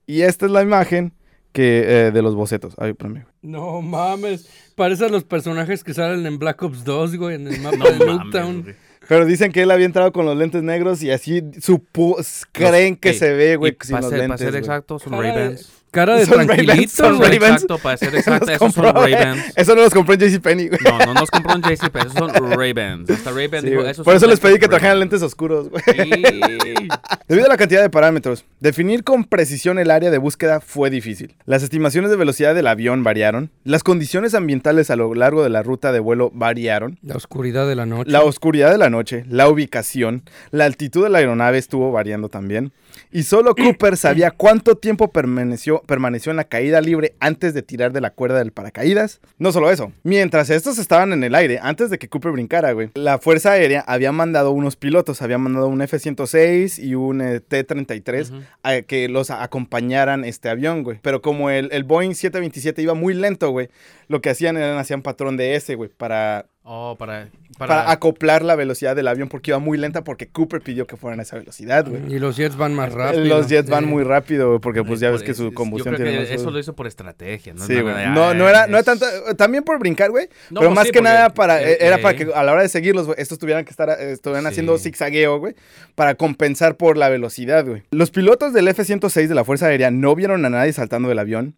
y 0.08 0.22
esta 0.22 0.48
es 0.48 0.52
la 0.52 0.64
imagen 0.64 1.14
que, 1.52 2.08
eh, 2.08 2.12
de 2.12 2.22
los 2.22 2.36
bocetos. 2.36 2.74
Ay. 2.78 2.94
No 3.42 3.82
mames. 3.82 4.50
Parecen 4.76 5.12
los 5.12 5.24
personajes 5.24 5.84
que 5.84 5.94
salen 5.94 6.26
en 6.26 6.40
Black 6.40 6.62
Ops 6.64 6.84
2, 6.84 7.18
güey, 7.18 7.36
en 7.36 7.48
el 7.48 7.60
mapa 7.62 7.78
No 7.78 7.86
de 7.86 8.06
mames, 8.06 8.08
Nuketown. 8.08 8.76
Pero 9.10 9.26
dicen 9.26 9.52
que 9.52 9.64
él 9.64 9.72
había 9.72 9.88
entrado 9.88 10.12
con 10.12 10.28
los 10.28 10.38
lentes 10.38 10.62
negros 10.62 11.02
y 11.02 11.10
así 11.10 11.42
supo, 11.60 12.18
creen 12.52 12.96
que 12.96 13.14
se 13.14 13.34
ve, 13.34 13.56
güey, 13.56 13.76
sin 13.82 13.96
los 13.96 14.12
lentes. 14.12 14.28
para 14.28 14.38
ser 14.38 14.56
exacto, 14.56 15.00
son 15.00 15.14
Ray-Bans. 15.14 15.79
Cara 15.92 16.18
de 16.18 16.26
Son 16.26 16.46
tranquilito, 16.46 16.92
son 16.92 17.18
güey. 17.18 17.30
Ray-Bans. 17.30 17.64
Exacto, 17.64 17.78
para 17.80 17.98
ser 17.98 18.16
exacto, 18.16 18.52
esos 18.52 18.74
son 18.74 18.86
eh. 18.86 18.92
Ray-Bans. 18.94 19.44
Eso 19.56 19.76
no 19.76 19.82
los 19.82 19.94
compró 19.94 20.14
en 20.14 20.20
JCPenney, 20.20 20.68
güey. 20.70 20.80
No, 20.84 21.00
no 21.06 21.14
nos 21.16 21.32
compró 21.32 21.56
un 21.56 21.62
JCP, 21.62 21.96
esos 21.96 22.14
son 22.14 22.32
Ray-Bans. 22.34 23.10
Hasta 23.10 23.32
Ray-Ban 23.32 23.62
Sí, 23.62 23.70
dijo, 23.72 23.82
esos 23.86 24.06
Por 24.06 24.16
eso 24.16 24.28
les 24.28 24.40
pedí 24.40 24.60
que 24.60 24.68
trajeran 24.68 25.00
lentes 25.00 25.22
oscuros, 25.22 25.70
güey. 25.70 25.82
Sí. 25.86 26.02
Debido 27.28 27.46
a 27.46 27.50
la 27.50 27.58
cantidad 27.58 27.82
de 27.82 27.90
parámetros, 27.90 28.46
definir 28.60 29.04
con 29.04 29.24
precisión 29.24 29.80
el 29.80 29.92
área 29.92 30.12
de 30.12 30.18
búsqueda 30.18 30.60
fue 30.62 30.90
difícil. 30.90 31.36
Las 31.46 31.64
estimaciones 31.64 32.12
de 32.12 32.18
velocidad 32.18 32.54
del 32.56 32.68
avión 32.68 33.04
variaron, 33.04 33.52
las 33.64 33.84
condiciones 33.84 34.34
ambientales 34.36 34.90
a 34.90 34.96
lo 34.96 35.14
largo 35.16 35.44
de 35.44 35.50
la 35.50 35.64
ruta 35.64 35.92
de 35.92 36.00
vuelo 36.00 36.32
variaron, 36.34 36.98
La 37.02 37.16
oscuridad 37.16 37.68
de 37.68 37.76
la 37.76 37.86
noche. 37.86 38.10
la 38.12 38.24
oscuridad 38.24 38.72
de 38.72 38.78
la 38.78 38.90
noche, 38.90 39.26
la 39.28 39.48
ubicación, 39.50 40.24
la 40.52 40.66
altitud 40.66 41.04
de 41.04 41.10
la 41.10 41.20
aeronave 41.20 41.58
estuvo 41.58 41.92
variando 41.92 42.30
también, 42.30 42.72
y 43.12 43.24
solo 43.24 43.56
Cooper 43.56 43.98
sabía 43.98 44.32
cuánto 44.32 44.76
tiempo 44.78 45.12
permaneció, 45.12 45.82
permaneció 45.84 46.32
en 46.32 46.38
la 46.38 46.44
caída 46.44 46.82
libre 46.82 47.16
antes 47.20 47.54
de 47.54 47.62
tirar 47.62 47.92
de 47.92 48.02
la 48.02 48.12
cuerda 48.12 48.40
del 48.40 48.52
paracaídas. 48.52 49.20
No 49.38 49.52
solo 49.52 49.72
eso, 49.72 49.92
mientras 50.04 50.50
estos 50.50 50.78
estaban 50.78 51.14
en 51.14 51.24
el 51.24 51.36
aire, 51.36 51.60
antes 51.62 51.90
de 51.90 51.98
que 51.98 52.10
Cooper 52.10 52.32
brincara, 52.32 52.72
güey, 52.72 52.90
la 52.96 53.20
Fuerza 53.20 53.52
Aérea 53.52 53.84
había 53.88 54.12
mandado 54.12 54.52
unos 54.52 54.76
pilotos, 54.76 55.22
había 55.22 55.38
mandado 55.38 55.68
un 55.68 55.82
F-106 55.82 56.80
y 56.80 56.96
un 56.96 57.22
eh, 57.22 57.40
T-33 57.40 58.32
Ujú. 58.32 58.42
a 58.64 58.82
que 58.82 59.10
los 59.10 59.30
acompañaran 59.30 60.24
este 60.26 60.50
avión, 60.50 60.84
güey. 60.84 61.00
Pero 61.02 61.22
como 61.22 61.50
el, 61.50 61.70
el 61.72 61.84
Boeing 61.84 62.14
727 62.14 62.82
iba 62.82 62.94
muy 62.94 63.14
lento, 63.14 63.50
güey, 63.52 63.70
lo 64.08 64.22
que 64.22 64.30
hacían 64.30 64.58
era 64.58 64.80
hacían 64.80 65.02
patrón 65.02 65.38
de 65.38 65.56
ese, 65.56 65.76
güey, 65.76 65.90
para, 65.90 66.48
Oh, 66.72 66.96
para... 67.00 67.30
para, 67.58 67.68
Para... 67.78 67.92
acoplar 67.92 68.44
la 68.44 68.56
velocidad 68.56 68.96
del 68.96 69.08
avión 69.08 69.28
porque 69.28 69.50
iba 69.50 69.58
muy 69.58 69.76
lenta 69.80 70.04
porque 70.04 70.28
Cooper 70.28 70.62
pidió 70.62 70.86
que 70.86 70.98
fueran 70.98 71.20
a 71.20 71.24
esa 71.24 71.36
velocidad, 71.38 71.88
güey. 71.90 72.14
Y 72.14 72.20
los 72.20 72.38
jets 72.38 72.56
van 72.58 72.76
más 72.76 72.94
rápido. 72.94 73.26
Los 73.26 73.48
jets 73.48 73.68
van 73.72 73.86
muy 73.86 74.04
rápido, 74.04 74.50
güey, 74.50 74.60
porque 74.60 74.84
pues 74.84 75.00
ya 75.00 75.10
ves 75.10 75.24
que 75.24 75.32
eso- 75.32 75.46
su 75.48 75.54
combustión 75.56 75.96
Yo 75.96 75.98
creo 75.98 76.12
tiene 76.12 76.26
que 76.28 76.32
más- 76.32 76.42
eso 76.42 76.52
lo 76.52 76.60
hizo 76.60 76.76
por 76.76 76.86
estrategia, 76.86 77.56
¿no? 77.56 77.66
Sí, 77.66 77.74
güey. 77.82 78.08
No, 78.10 78.30
"Ay, 78.30 78.38
no 78.38 78.48
era, 78.48 78.68
no 78.68 78.78
era 78.78 78.84
tanto, 78.84 79.06
también 79.36 79.64
por 79.64 79.80
brincar, 79.80 80.12
güey, 80.12 80.28
No, 80.52 80.60
pero 80.60 80.70
pues 80.70 80.76
más 80.76 80.86
sí, 80.86 80.92
que 80.92 81.02
nada 81.02 81.34
para, 81.34 81.60
eh, 81.64 81.78
era 81.82 81.98
para 81.98 82.16
eh, 82.16 82.26
que 82.28 82.34
a 82.36 82.44
la 82.44 82.52
hora 82.52 82.62
de 82.62 82.70
seguirlos, 82.70 83.08
güey, 83.08 83.20
estos 83.20 83.40
tuvieran 83.40 83.66
que 83.66 83.72
estar, 83.72 83.90
eh, 83.90 84.12
estuvieran 84.12 84.44
Sí. 84.44 84.50
haciendo 84.50 84.78
zigzagueo, 84.78 85.40
güey, 85.40 85.56
para 85.96 86.14
compensar 86.14 86.76
por 86.78 86.98
la 86.98 87.10
velocidad, 87.10 87.66
güey. 87.66 87.82
Los 87.90 88.12
pilotos 88.12 88.54
del 88.54 88.68
F-106 88.68 89.28
de 89.28 89.34
la 89.34 89.44
Fuerza 89.44 89.66
Aérea 89.66 89.90
no 89.90 90.14
vieron 90.14 90.46
a 90.46 90.50
nadie 90.52 90.72
saltando 90.72 91.10
del 91.10 91.18
avión. 91.18 91.56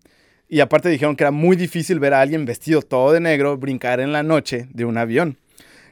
Y 0.54 0.60
aparte 0.60 0.90
dijeron 0.90 1.16
que 1.16 1.24
era 1.24 1.32
muy 1.32 1.56
difícil 1.56 2.02
ver 2.02 2.14
a 2.14 2.20
alguien 2.20 2.44
vestido 2.44 2.82
todo 2.82 3.14
de 3.14 3.22
negro 3.22 3.56
brincar 3.58 4.02
en 4.02 4.12
la 4.12 4.22
noche 4.22 4.68
de 4.74 4.84
un 4.84 4.98
avión. 4.98 5.38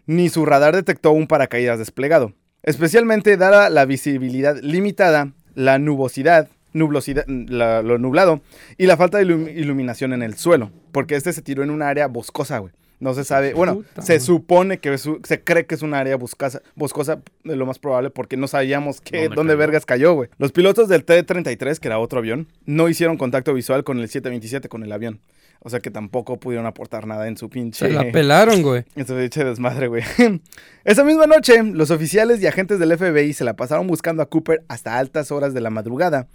Ni 0.06 0.28
su 0.28 0.46
radar 0.46 0.76
detectó 0.76 1.12
un 1.12 1.28
paracaídas 1.28 1.80
desplegado. 1.80 2.34
Especialmente 2.62 3.38
dada 3.38 3.70
la 3.70 3.86
visibilidad 3.86 4.58
limitada, 4.62 5.32
la 5.56 5.80
nubosidad, 5.80 6.50
nublosidad, 6.74 7.24
la- 7.28 7.82
lo 7.82 8.00
nublado 8.00 8.42
y 8.78 8.86
la 8.88 8.98
falta 8.98 9.18
de 9.18 9.26
ilum- 9.28 9.50
iluminación 9.56 10.12
en 10.12 10.24
el 10.24 10.36
suelo. 10.36 10.72
Porque 10.92 11.16
este 11.16 11.32
se 11.32 11.42
tiró 11.42 11.64
en 11.64 11.70
un 11.70 11.82
área 11.82 12.08
boscosa, 12.08 12.58
güey. 12.58 12.74
No 13.00 13.14
se 13.14 13.24
sabe, 13.24 13.54
bueno, 13.54 13.76
Puta 13.76 14.02
se 14.02 14.20
supone 14.20 14.80
que 14.80 14.98
se 14.98 15.44
cree 15.44 15.66
que 15.66 15.76
es 15.76 15.82
un 15.82 15.94
área 15.94 16.18
boscosa, 16.18 16.62
boscosa, 16.76 17.22
de 17.46 17.56
lo 17.56 17.66
más 17.66 17.80
probable, 17.80 18.10
porque 18.10 18.36
no 18.36 18.48
sabíamos 18.48 19.00
que, 19.00 19.24
¿Dónde 19.24 19.36
dónde 19.36 19.54
cayó? 19.54 19.58
vergas 19.60 19.86
cayó, 19.86 20.14
güey. 20.14 20.30
Los 20.38 20.52
pilotos 20.52 20.90
del 20.90 21.06
T-33, 21.06 21.80
que 21.80 21.88
era 21.88 22.00
otro 22.00 22.20
avión, 22.20 22.48
no 22.66 22.90
hicieron 22.90 23.18
contacto 23.18 23.54
visual 23.54 23.84
con 23.86 24.00
el 24.00 24.10
727, 24.10 24.68
con 24.68 24.84
el 24.84 24.92
avión. 24.92 25.22
O 25.62 25.70
sea 25.70 25.82
que 25.82 25.92
tampoco 25.92 26.40
pudieron 26.40 26.66
aportar 26.66 27.06
nada 27.06 27.28
en 27.28 27.36
su 27.36 27.50
pinche... 27.50 27.88
Se 27.88 27.92
la 27.92 28.10
pelaron, 28.12 28.62
güey. 28.62 28.86
Eso 28.96 29.16
pinche 29.16 29.44
desmadre, 29.44 29.88
güey. 29.88 30.04
Esa 30.86 31.04
misma 31.04 31.28
noche, 31.28 31.62
los 31.64 31.92
oficiales 31.92 32.42
y 32.42 32.48
agentes 32.48 32.80
del 32.80 32.98
FBI 32.98 33.34
se 33.34 33.44
la 33.44 33.56
pasaron 33.56 33.86
buscando 33.86 34.24
a 34.24 34.28
Cooper 34.28 34.64
hasta 34.70 34.98
altas 34.98 35.32
horas 35.32 35.54
de 35.54 35.60
la 35.60 35.70
madrugada. 35.70 36.28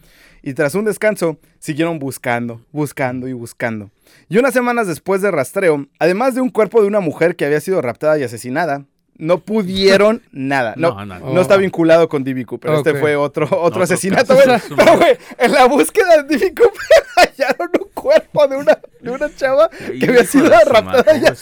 Y 0.46 0.52
tras 0.52 0.74
un 0.74 0.84
descanso, 0.84 1.38
siguieron 1.58 1.98
buscando, 1.98 2.60
buscando 2.70 3.26
y 3.28 3.32
buscando. 3.32 3.90
Y 4.28 4.36
unas 4.36 4.52
semanas 4.52 4.86
después 4.86 5.22
de 5.22 5.30
rastreo, 5.30 5.86
además 5.98 6.34
de 6.34 6.42
un 6.42 6.50
cuerpo 6.50 6.82
de 6.82 6.86
una 6.86 7.00
mujer 7.00 7.34
que 7.34 7.46
había 7.46 7.62
sido 7.62 7.80
raptada 7.80 8.18
y 8.18 8.24
asesinada, 8.24 8.84
no 9.16 9.38
pudieron 9.38 10.22
nada. 10.32 10.74
No, 10.76 10.94
No, 11.04 11.06
no, 11.06 11.32
no. 11.32 11.40
está 11.40 11.56
vinculado 11.56 12.08
con 12.08 12.24
D.B. 12.24 12.44
Cooper. 12.46 12.72
Este 12.74 12.94
fue 12.94 13.16
otro, 13.16 13.46
otro 13.46 13.60
otro 13.62 13.82
asesinato. 13.84 14.36
Pero, 14.76 14.96
güey, 14.96 15.16
en 15.38 15.52
la 15.52 15.66
búsqueda 15.66 16.22
de 16.22 16.36
D.B. 16.36 16.54
Cooper 16.54 16.80
hallaron 17.38 17.70
un 17.80 17.88
cuerpo 17.94 18.46
de 18.48 18.56
una, 18.56 18.78
de 19.00 19.10
una 19.10 19.34
chava 19.34 19.68
que 19.70 20.06
había 20.06 20.24
sido 20.24 20.48
raptada. 20.66 21.04
ya. 21.18 21.34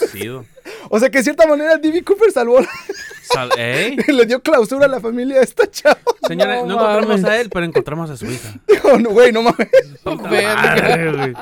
O 0.90 0.98
sea 1.00 1.10
que 1.10 1.18
de 1.18 1.24
cierta 1.24 1.46
manera 1.46 1.76
D.B. 1.76 2.02
Cooper 2.04 2.30
salvó, 2.30 2.60
la- 2.60 2.68
Sal- 3.22 3.50
¿Eh? 3.56 3.96
le 4.08 4.26
dio 4.26 4.42
clausura 4.42 4.86
a 4.86 4.88
la 4.88 5.00
familia 5.00 5.38
de 5.38 5.44
esta 5.44 5.68
chava. 5.70 5.98
Señora, 6.28 6.56
no, 6.56 6.66
No 6.66 6.72
encontramos 6.74 7.08
mames. 7.08 7.24
a 7.24 7.40
él, 7.40 7.50
pero 7.50 7.64
encontramos 7.64 8.10
a 8.10 8.16
su 8.16 8.26
hija. 8.26 8.54
Güey, 9.10 9.32
no 9.32 9.42
mames. 9.42 9.68
Puta 10.04 10.28
Verga. 10.28 10.54
madre, 10.54 11.12
güey. 11.12 11.34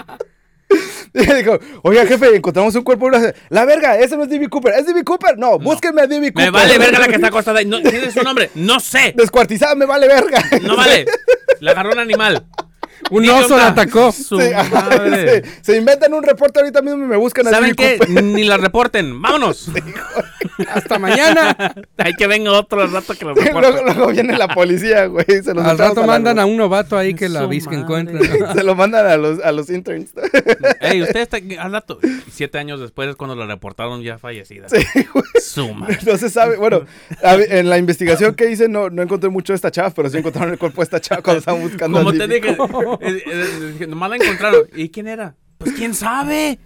Dijo, 1.38 1.58
oiga, 1.82 2.06
jefe, 2.06 2.36
encontramos 2.36 2.74
un 2.74 2.82
cuerpo. 2.82 3.10
La 3.48 3.64
verga, 3.64 3.98
ese 3.98 4.16
no 4.16 4.24
es 4.24 4.30
D.B. 4.30 4.48
Cooper. 4.48 4.74
¿Es 4.74 4.86
D.B. 4.86 5.02
Cooper? 5.04 5.38
No, 5.38 5.58
búsquenme 5.58 6.02
a 6.02 6.06
D.B. 6.06 6.32
Cooper. 6.32 6.44
Me 6.46 6.50
vale 6.50 6.78
verga 6.78 6.98
la 7.00 7.08
que 7.08 7.14
está 7.16 7.26
acostada. 7.28 7.62
No, 7.64 7.80
¿Quién 7.80 8.04
es 8.04 8.14
su 8.14 8.22
nombre? 8.22 8.50
No 8.54 8.78
sé. 8.80 9.12
Descuartizada, 9.16 9.74
me 9.74 9.86
vale 9.86 10.06
verga. 10.06 10.42
No 10.62 10.76
vale. 10.76 11.06
Le 11.60 11.70
agarró 11.70 11.92
un 11.92 11.98
animal. 11.98 12.46
Un 13.10 13.28
oso 13.30 13.56
la 13.56 13.68
atacó. 13.68 14.12
Su 14.12 14.38
Sí, 14.40 14.52
ajá, 14.54 14.88
madre. 14.88 15.42
se, 15.42 15.62
se 15.62 15.76
inventan 15.76 16.12
un 16.14 16.22
reporte 16.22 16.60
ahorita 16.60 16.82
mismo 16.82 17.04
y 17.04 17.08
me 17.08 17.16
buscan 17.16 17.46
a 17.48 17.50
¿Saben 17.50 17.74
qué? 17.74 17.98
Ni 18.22 18.44
la 18.44 18.56
reporten. 18.56 19.20
¡Vámonos! 19.20 19.70
Hasta 20.68 20.98
mañana. 20.98 21.56
Hay 21.96 22.12
que 22.14 22.26
venga 22.26 22.52
otro 22.52 22.86
rato 22.86 23.14
que 23.14 23.24
lo 23.24 23.34
luego, 23.34 23.60
reporte. 23.60 23.82
luego 23.84 24.06
viene 24.12 24.36
la 24.36 24.48
policía, 24.48 25.06
güey. 25.06 25.24
Se 25.42 25.54
los 25.54 25.64
Al 25.64 25.78
rato 25.78 26.04
mandan 26.04 26.38
a 26.38 26.46
un 26.46 26.56
novato 26.56 26.96
ahí 26.96 27.14
que 27.14 27.28
la 27.28 27.42
madre. 27.42 27.58
encuentre. 27.72 28.20
Se 28.54 28.62
lo 28.62 28.74
mandan 28.74 29.06
a 29.06 29.16
los, 29.16 29.40
a 29.42 29.52
los 29.52 29.70
interns. 29.70 30.10
Ey, 30.80 31.02
usted 31.02 31.20
está 31.20 31.38
al 31.58 31.72
rato. 31.72 31.98
Siete 32.30 32.58
años 32.58 32.80
después 32.80 33.08
es 33.08 33.16
cuando 33.16 33.34
la 33.36 33.46
reportaron 33.46 34.02
ya 34.02 34.18
fallecida. 34.18 34.68
Sí, 34.68 34.76
güey. 35.12 35.24
Su 35.42 35.72
madre. 35.74 35.98
No 36.06 36.16
se 36.18 36.28
sabe. 36.30 36.56
Bueno, 36.56 36.84
en 37.22 37.68
la 37.68 37.78
investigación 37.78 38.34
que 38.34 38.50
hice 38.50 38.68
no, 38.68 38.90
no 38.90 39.02
encontré 39.02 39.30
mucho 39.30 39.52
de 39.52 39.56
esta 39.56 39.70
chava, 39.70 39.90
pero 39.90 40.08
sí 40.10 40.18
encontraron 40.18 40.52
el 40.52 40.58
cuerpo 40.58 40.80
de 40.82 40.84
esta 40.84 41.00
chava 41.00 41.22
cuando 41.22 41.38
estaban 41.38 41.62
buscando 41.62 41.98
Como 41.98 42.10
a 42.10 42.12
te 42.12 42.26
dije, 42.28 42.56
nomás 43.88 44.11
la 44.11 44.16
encontraron. 44.16 44.62
¿Y 44.74 44.88
quién 44.90 45.09
era? 45.09 45.37
Pues 45.59 45.72
quién 45.74 45.94
sabe. 45.94 46.59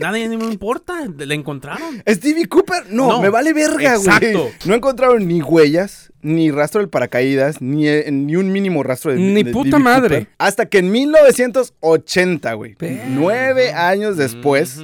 Nadie 0.00 0.28
ni 0.28 0.36
me 0.36 0.44
importa. 0.46 0.94
La 1.18 1.34
encontraron. 1.34 2.02
¿Es 2.04 2.20
D.B. 2.20 2.46
Cooper? 2.46 2.84
No, 2.90 3.08
No. 3.08 3.20
me 3.20 3.28
vale 3.28 3.52
verga, 3.52 3.96
güey. 3.96 4.06
Exacto. 4.08 4.50
No 4.64 4.74
encontraron 4.74 5.26
ni 5.26 5.42
huellas, 5.42 6.12
ni 6.22 6.50
rastro 6.50 6.80
del 6.80 6.88
paracaídas, 6.88 7.60
ni, 7.60 7.88
eh, 7.88 8.08
ni 8.10 8.36
un 8.36 8.50
mínimo 8.52 8.82
rastro 8.82 9.12
de 9.12 9.18
Ni 9.18 9.42
de 9.42 9.52
puta 9.52 9.78
madre. 9.78 10.18
Cooper. 10.20 10.34
Hasta 10.38 10.66
que 10.66 10.78
en 10.78 10.90
1980, 10.90 12.52
güey, 12.54 12.76
nueve 13.08 13.72
años 13.72 14.16
después, 14.16 14.78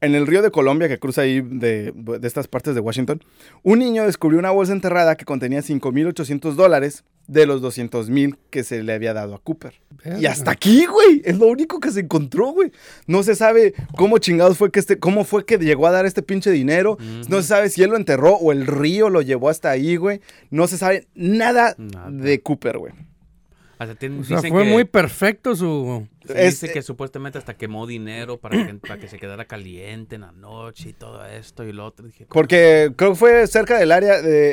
en 0.00 0.14
el 0.14 0.26
río 0.26 0.42
de 0.42 0.50
Colombia, 0.50 0.88
que 0.88 0.98
cruza 0.98 1.22
ahí 1.22 1.40
de, 1.40 1.92
de 1.94 2.26
estas 2.28 2.46
partes 2.48 2.74
de 2.74 2.80
Washington, 2.80 3.22
un 3.62 3.78
niño 3.80 4.04
descubrió 4.04 4.38
una 4.38 4.50
bolsa 4.50 4.72
enterrada 4.72 5.16
que 5.16 5.24
contenía 5.24 5.60
5.800 5.60 6.52
dólares 6.54 7.04
de 7.26 7.46
los 7.46 7.60
200.000 7.62 8.36
que 8.50 8.62
se 8.64 8.82
le 8.82 8.92
había 8.92 9.12
dado 9.12 9.34
a 9.34 9.38
Cooper. 9.40 9.74
Y 10.20 10.26
hasta 10.26 10.52
aquí, 10.52 10.86
güey, 10.86 11.22
es 11.24 11.38
lo 11.38 11.46
único 11.48 11.80
que 11.80 11.90
se 11.90 12.00
encontró, 12.00 12.52
güey. 12.52 12.70
No 13.06 13.22
se 13.24 13.34
sabe 13.34 13.74
cómo 13.96 14.18
chingados 14.18 14.56
fue 14.58 14.70
que 14.70 14.78
este, 14.78 14.98
cómo 14.98 15.24
fue 15.24 15.44
que 15.44 15.58
llegó 15.58 15.86
a 15.86 15.90
dar 15.90 16.06
este 16.06 16.22
pinche 16.22 16.50
dinero. 16.50 16.96
No 17.28 17.42
se 17.42 17.48
sabe 17.48 17.68
si 17.70 17.82
él 17.82 17.90
lo 17.90 17.96
enterró 17.96 18.34
o 18.36 18.52
el 18.52 18.66
río 18.66 19.10
lo 19.10 19.22
llevó 19.22 19.48
hasta 19.48 19.70
ahí, 19.70 19.96
güey. 19.96 20.20
No 20.50 20.68
se 20.68 20.78
sabe 20.78 21.08
nada, 21.14 21.74
Nada. 21.78 22.10
de 22.10 22.40
Cooper, 22.42 22.78
güey. 22.78 22.92
O 23.78 24.24
sea, 24.24 24.40
fue 24.40 24.64
que- 24.64 24.70
muy 24.70 24.84
perfecto 24.84 25.54
su... 25.54 26.06
se 26.26 26.46
Es- 26.46 26.60
dice 26.60 26.72
que 26.72 26.82
supuestamente 26.82 27.38
hasta 27.38 27.54
quemó 27.54 27.86
dinero 27.86 28.38
para 28.38 28.66
que, 28.66 28.74
para 28.74 28.98
que 28.98 29.08
se 29.08 29.18
quedara 29.18 29.44
caliente 29.46 30.14
en 30.16 30.22
la 30.22 30.32
noche 30.32 30.90
y 30.90 30.92
todo 30.92 31.24
esto 31.26 31.64
y 31.64 31.72
lo 31.72 31.86
otro. 31.86 32.06
Dije, 32.06 32.26
Porque 32.28 32.92
creo 32.96 33.10
que 33.12 33.16
fue 33.16 33.46
cerca 33.46 33.78
del 33.78 33.92
área 33.92 34.20
de... 34.22 34.52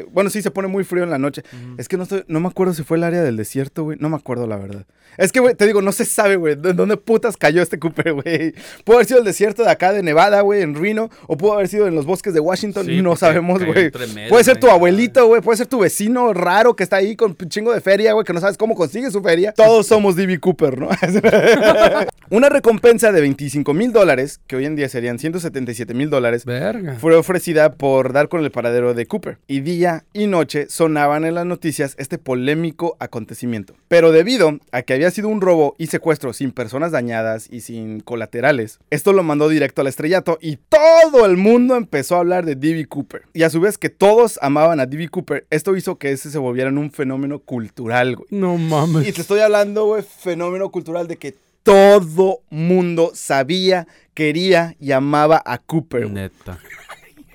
eh, 0.00 0.06
bueno, 0.12 0.30
sí, 0.30 0.42
se 0.42 0.50
pone 0.50 0.68
muy 0.68 0.84
frío 0.84 1.04
en 1.04 1.10
la 1.10 1.18
noche. 1.18 1.42
Es 1.78 1.88
que 1.88 1.96
no, 1.96 2.02
estoy, 2.04 2.24
no 2.28 2.40
me 2.40 2.48
acuerdo 2.48 2.74
si 2.74 2.82
fue 2.82 2.96
el 2.96 3.04
área 3.04 3.22
del 3.22 3.36
desierto, 3.36 3.84
güey. 3.84 3.98
No 4.00 4.08
me 4.08 4.16
acuerdo, 4.16 4.46
la 4.46 4.56
verdad. 4.56 4.86
Es 5.18 5.32
que, 5.32 5.40
güey, 5.40 5.54
te 5.54 5.66
digo, 5.66 5.80
no 5.80 5.92
se 5.92 6.04
sabe, 6.04 6.36
güey, 6.36 6.56
de 6.56 6.74
dónde 6.74 6.96
putas 6.98 7.36
cayó 7.38 7.62
este 7.62 7.78
Cooper, 7.78 8.12
güey. 8.22 8.52
Pudo 8.84 8.96
haber 8.96 9.06
sido 9.06 9.18
el 9.20 9.24
desierto 9.24 9.62
de 9.62 9.70
acá 9.70 9.92
de 9.92 10.02
Nevada, 10.02 10.40
güey, 10.42 10.62
en 10.62 10.74
Reno. 10.74 11.08
O 11.26 11.36
pudo 11.36 11.54
haber 11.54 11.68
sido 11.68 11.86
en 11.86 11.94
los 11.94 12.04
bosques 12.04 12.34
de 12.34 12.40
Washington. 12.40 12.86
Sí, 12.86 13.00
no 13.00 13.16
sabemos, 13.16 13.64
güey. 13.64 13.90
Puede 14.28 14.44
ser 14.44 14.58
tu 14.60 14.68
abuelito, 14.68 15.26
güey. 15.26 15.40
Puede 15.40 15.56
ser 15.58 15.66
tu 15.68 15.78
vecino 15.80 16.32
raro 16.34 16.76
que 16.76 16.82
está 16.82 16.96
ahí 16.96 17.16
con 17.16 17.36
un 17.40 17.48
chingo 17.48 17.72
de 17.72 17.80
feria, 17.80 18.12
güey, 18.12 18.24
que 18.26 18.32
no 18.32 18.40
sabes 18.40 18.58
cómo 18.58 18.74
consigue 18.74 19.10
su 19.10 19.22
feria. 19.22 19.52
Todos 19.52 19.86
somos 19.86 20.16
D.B. 20.16 20.38
Cooper, 20.40 20.78
¿no? 20.78 20.88
Una 22.30 22.48
recompensa 22.48 23.12
de 23.12 23.20
25 23.20 23.72
mil 23.72 23.92
dólares, 23.92 24.40
que 24.46 24.56
hoy 24.56 24.64
en 24.66 24.76
día 24.76 24.88
serían 24.88 25.18
177 25.18 25.94
mil 25.94 26.10
dólares, 26.10 26.44
Verga. 26.44 26.96
fue 27.00 27.14
ofrecida 27.14 27.72
por 27.72 28.12
dar 28.12 28.28
con 28.28 28.42
el 28.44 28.50
paradero 28.50 28.94
de 28.94 29.06
Cooper. 29.06 29.38
Y 29.46 29.60
día 29.60 30.04
y 30.12 30.26
noche 30.26 30.66
sonaban 30.68 31.24
en 31.24 31.34
las 31.34 31.46
noticias 31.46 31.94
este 31.98 32.18
polémico 32.18 32.96
acontecimiento. 32.98 33.74
Pero 33.88 34.12
debido 34.12 34.58
a 34.72 34.82
que 34.82 34.94
había 34.94 35.10
sido 35.10 35.28
un 35.28 35.40
robo 35.40 35.74
y 35.78 35.86
secuestro 35.86 36.32
sin 36.32 36.50
personas 36.52 36.92
dañadas 36.92 37.48
y 37.50 37.60
sin 37.60 38.00
colaterales, 38.00 38.78
esto 38.90 39.12
lo 39.12 39.22
mandó 39.22 39.48
directo 39.48 39.82
al 39.82 39.86
estrellato 39.88 40.38
y 40.40 40.56
todo 40.68 41.26
el 41.26 41.36
mundo 41.36 41.76
empezó 41.76 42.16
a 42.16 42.20
hablar 42.20 42.44
de 42.44 42.56
D.B. 42.56 42.86
Cooper. 42.86 43.22
Y 43.34 43.44
a 43.44 43.50
su 43.50 43.60
vez 43.60 43.78
que 43.78 43.88
todos 43.90 44.38
amaban 44.42 44.80
a 44.80 44.86
D.B. 44.86 45.08
Cooper, 45.08 45.46
esto 45.50 45.76
hizo 45.76 45.96
que 45.96 46.10
ese 46.12 46.30
se 46.30 46.38
volviera 46.38 46.70
un 46.70 46.90
fenómeno 46.90 47.38
cultural, 47.38 48.16
güey. 48.16 48.26
No 48.30 48.56
mames. 48.56 49.06
Y 49.06 49.12
te 49.12 49.20
estoy 49.20 49.40
hablando, 49.40 49.86
güey, 49.86 50.02
fenómeno 50.02 50.70
cultural 50.70 50.95
de 51.04 51.16
que 51.16 51.34
todo 51.62 52.40
mundo 52.50 53.12
sabía, 53.14 53.86
quería 54.14 54.74
y 54.80 54.92
amaba 54.92 55.42
a 55.44 55.58
Cooper. 55.58 56.10
neta. 56.10 56.58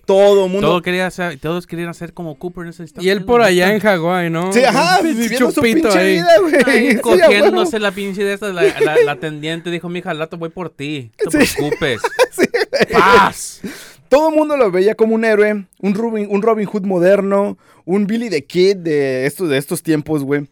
Todo 0.06 0.48
mundo. 0.50 0.68
Todo 0.68 0.82
quería 0.82 1.10
ser- 1.12 1.40
todos 1.40 1.68
querían 1.68 1.94
ser 1.94 2.12
como 2.14 2.38
Cooper 2.38 2.64
en 2.64 2.70
ese 2.72 2.84
instante. 2.84 3.06
Y 3.06 3.10
él 3.12 3.24
por 3.24 3.42
allá 3.42 3.74
en 3.74 3.80
Hawái, 3.80 4.30
¿no? 4.30 4.52
Sí, 4.52 4.62
ajá, 4.64 5.02
viviendo 5.02 5.52
su 5.52 5.56
chupito 5.62 5.84
pinche 5.90 6.00
ahí. 6.00 6.14
vida, 6.16 6.28
güey. 6.42 6.90
Sí, 6.92 6.98
cogiéndose 6.98 7.76
huevo. 7.78 7.84
la 7.84 7.92
pinche 7.92 8.24
de 8.24 8.34
esta, 8.34 8.50
la, 8.52 8.64
la, 8.64 8.96
la 9.06 9.12
atendiente 9.14 9.70
dijo, 9.70 9.88
mija, 9.90 10.12
al 10.12 10.18
rato 10.20 10.38
voy 10.38 10.50
por 10.50 10.70
ti. 10.70 11.12
No 11.24 11.32
te 11.32 11.46
Sí. 11.46 11.56
preocupes. 11.56 12.02
Sí. 12.32 12.46
Paz. 12.92 13.62
Todo 14.10 14.30
el 14.30 14.36
mundo 14.36 14.58
lo 14.58 14.72
veía 14.72 14.96
como 14.96 15.16
un 15.16 15.24
héroe, 15.24 15.66
un 15.82 15.94
Robin, 15.94 16.28
un 16.30 16.42
Robin 16.42 16.66
Hood 16.66 16.84
moderno, 16.84 17.58
un 17.86 18.08
Billy 18.08 18.30
the 18.30 18.44
Kid 18.44 18.78
de 18.78 19.26
estos, 19.26 19.50
de 19.50 19.58
estos 19.58 19.84
tiempos, 19.84 20.24
güey. 20.24 20.48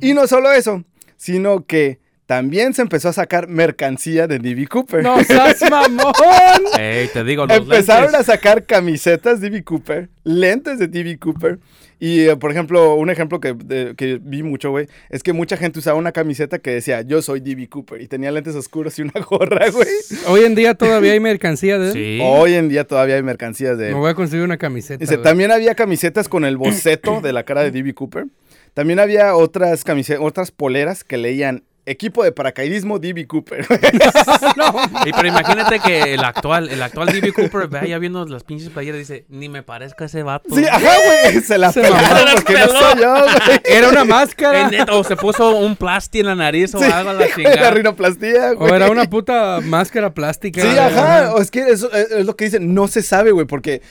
Y 0.00 0.14
no 0.14 0.26
solo 0.26 0.50
eso, 0.52 0.82
sino 1.16 1.64
que 1.66 1.98
también 2.26 2.74
se 2.74 2.82
empezó 2.82 3.08
a 3.08 3.12
sacar 3.12 3.46
mercancía 3.48 4.26
de 4.26 4.38
D.B. 4.40 4.66
Cooper. 4.66 5.02
No 5.02 5.22
seas 5.22 5.60
mamón. 5.70 6.12
Ey, 6.78 7.08
te 7.12 7.22
digo, 7.24 7.46
los 7.46 7.56
Empezaron 7.58 8.10
lentes. 8.12 8.28
a 8.28 8.32
sacar 8.32 8.64
camisetas 8.66 9.40
de 9.40 9.50
D.B. 9.50 9.62
Cooper, 9.64 10.08
lentes 10.24 10.78
de 10.78 10.88
D.B. 10.88 11.18
Cooper. 11.18 11.58
Y, 11.98 12.26
eh, 12.28 12.36
por 12.36 12.50
ejemplo, 12.50 12.94
un 12.96 13.08
ejemplo 13.08 13.40
que, 13.40 13.54
de- 13.54 13.94
que 13.96 14.18
vi 14.20 14.42
mucho, 14.42 14.70
güey, 14.70 14.86
es 15.08 15.22
que 15.22 15.32
mucha 15.32 15.56
gente 15.56 15.78
usaba 15.78 15.96
una 15.96 16.12
camiseta 16.12 16.58
que 16.58 16.70
decía, 16.72 17.00
yo 17.00 17.22
soy 17.22 17.40
D.B. 17.40 17.68
Cooper. 17.68 18.02
Y 18.02 18.08
tenía 18.08 18.30
lentes 18.32 18.54
oscuros 18.54 18.98
y 18.98 19.02
una 19.02 19.12
gorra, 19.26 19.70
güey. 19.70 19.88
Hoy 20.26 20.40
en 20.44 20.54
día 20.54 20.74
todavía 20.74 21.12
hay 21.12 21.20
mercancía 21.20 21.78
de 21.78 21.86
él. 21.86 21.92
Sí. 21.92 22.18
Hoy 22.22 22.52
en 22.54 22.68
día 22.68 22.84
todavía 22.86 23.14
hay 23.14 23.22
mercancías 23.22 23.78
de... 23.78 23.88
Me 23.88 23.94
voy 23.94 24.10
a 24.10 24.14
conseguir 24.14 24.44
una 24.44 24.58
camiseta. 24.58 24.98
Dice, 24.98 25.14
güey. 25.14 25.24
también 25.24 25.52
había 25.52 25.74
camisetas 25.74 26.28
con 26.28 26.44
el 26.44 26.56
boceto 26.58 27.20
de 27.22 27.32
la 27.32 27.44
cara 27.44 27.62
de 27.62 27.70
D.B. 27.70 27.94
Cooper. 27.94 28.26
También 28.74 28.98
había 28.98 29.34
otras 29.34 29.82
camisetas, 29.84 30.20
otras 30.22 30.50
poleras 30.50 31.02
que 31.02 31.16
leían 31.16 31.62
equipo 31.86 32.24
de 32.24 32.32
paracaidismo 32.32 32.98
D.B. 32.98 33.26
Cooper. 33.26 33.64
Y 35.06 35.12
pero 35.12 35.28
imagínate 35.28 35.78
que 35.80 36.14
el 36.14 36.24
actual, 36.24 36.68
el 36.68 36.82
actual 36.82 37.08
D.B. 37.08 37.32
Cooper 37.32 37.68
vaya 37.68 37.98
viendo 37.98 38.24
las 38.26 38.42
pinches 38.44 38.70
playeras 38.70 38.96
y 38.96 39.00
dice, 39.00 39.24
ni 39.28 39.48
me 39.48 39.62
parezca 39.62 40.06
ese 40.06 40.22
vato. 40.22 40.54
sí, 40.54 40.64
ajá, 40.64 40.80
güey. 41.24 41.40
Se 41.42 41.58
la 41.58 41.72
Se 41.72 41.80
pelaron 41.82 42.08
mamó. 42.08 42.34
porque 42.34 42.52
no 42.54 42.66
soy 42.68 43.00
yo, 43.00 43.12
güey. 43.14 43.60
Era 43.64 43.88
una 43.88 44.04
máscara. 44.04 44.68
Eh, 44.72 44.84
o 44.90 45.04
se 45.04 45.16
puso 45.16 45.56
un 45.56 45.76
plasti 45.76 46.20
en 46.20 46.26
la 46.26 46.34
nariz 46.34 46.74
o 46.74 46.78
Sí, 46.78 46.84
algo 46.84 47.10
a 47.10 47.12
la 47.14 47.20
la 47.26 47.34
chingada. 47.34 47.70
rinoplastía, 47.70 48.52
O 48.52 48.56
güey. 48.56 48.72
era 48.74 48.90
una 48.90 49.04
puta 49.04 49.60
máscara 49.62 50.12
plástica. 50.12 50.60
Sí, 50.60 50.66
güey. 50.66 50.78
ajá. 50.78 51.34
O 51.34 51.40
es 51.40 51.50
que 51.50 51.60
eso 51.60 51.90
es, 51.92 52.10
es 52.10 52.26
lo 52.26 52.34
que 52.36 52.46
dicen. 52.46 52.74
No 52.74 52.88
se 52.88 53.02
sabe, 53.02 53.30
güey, 53.30 53.46
porque 53.46 53.82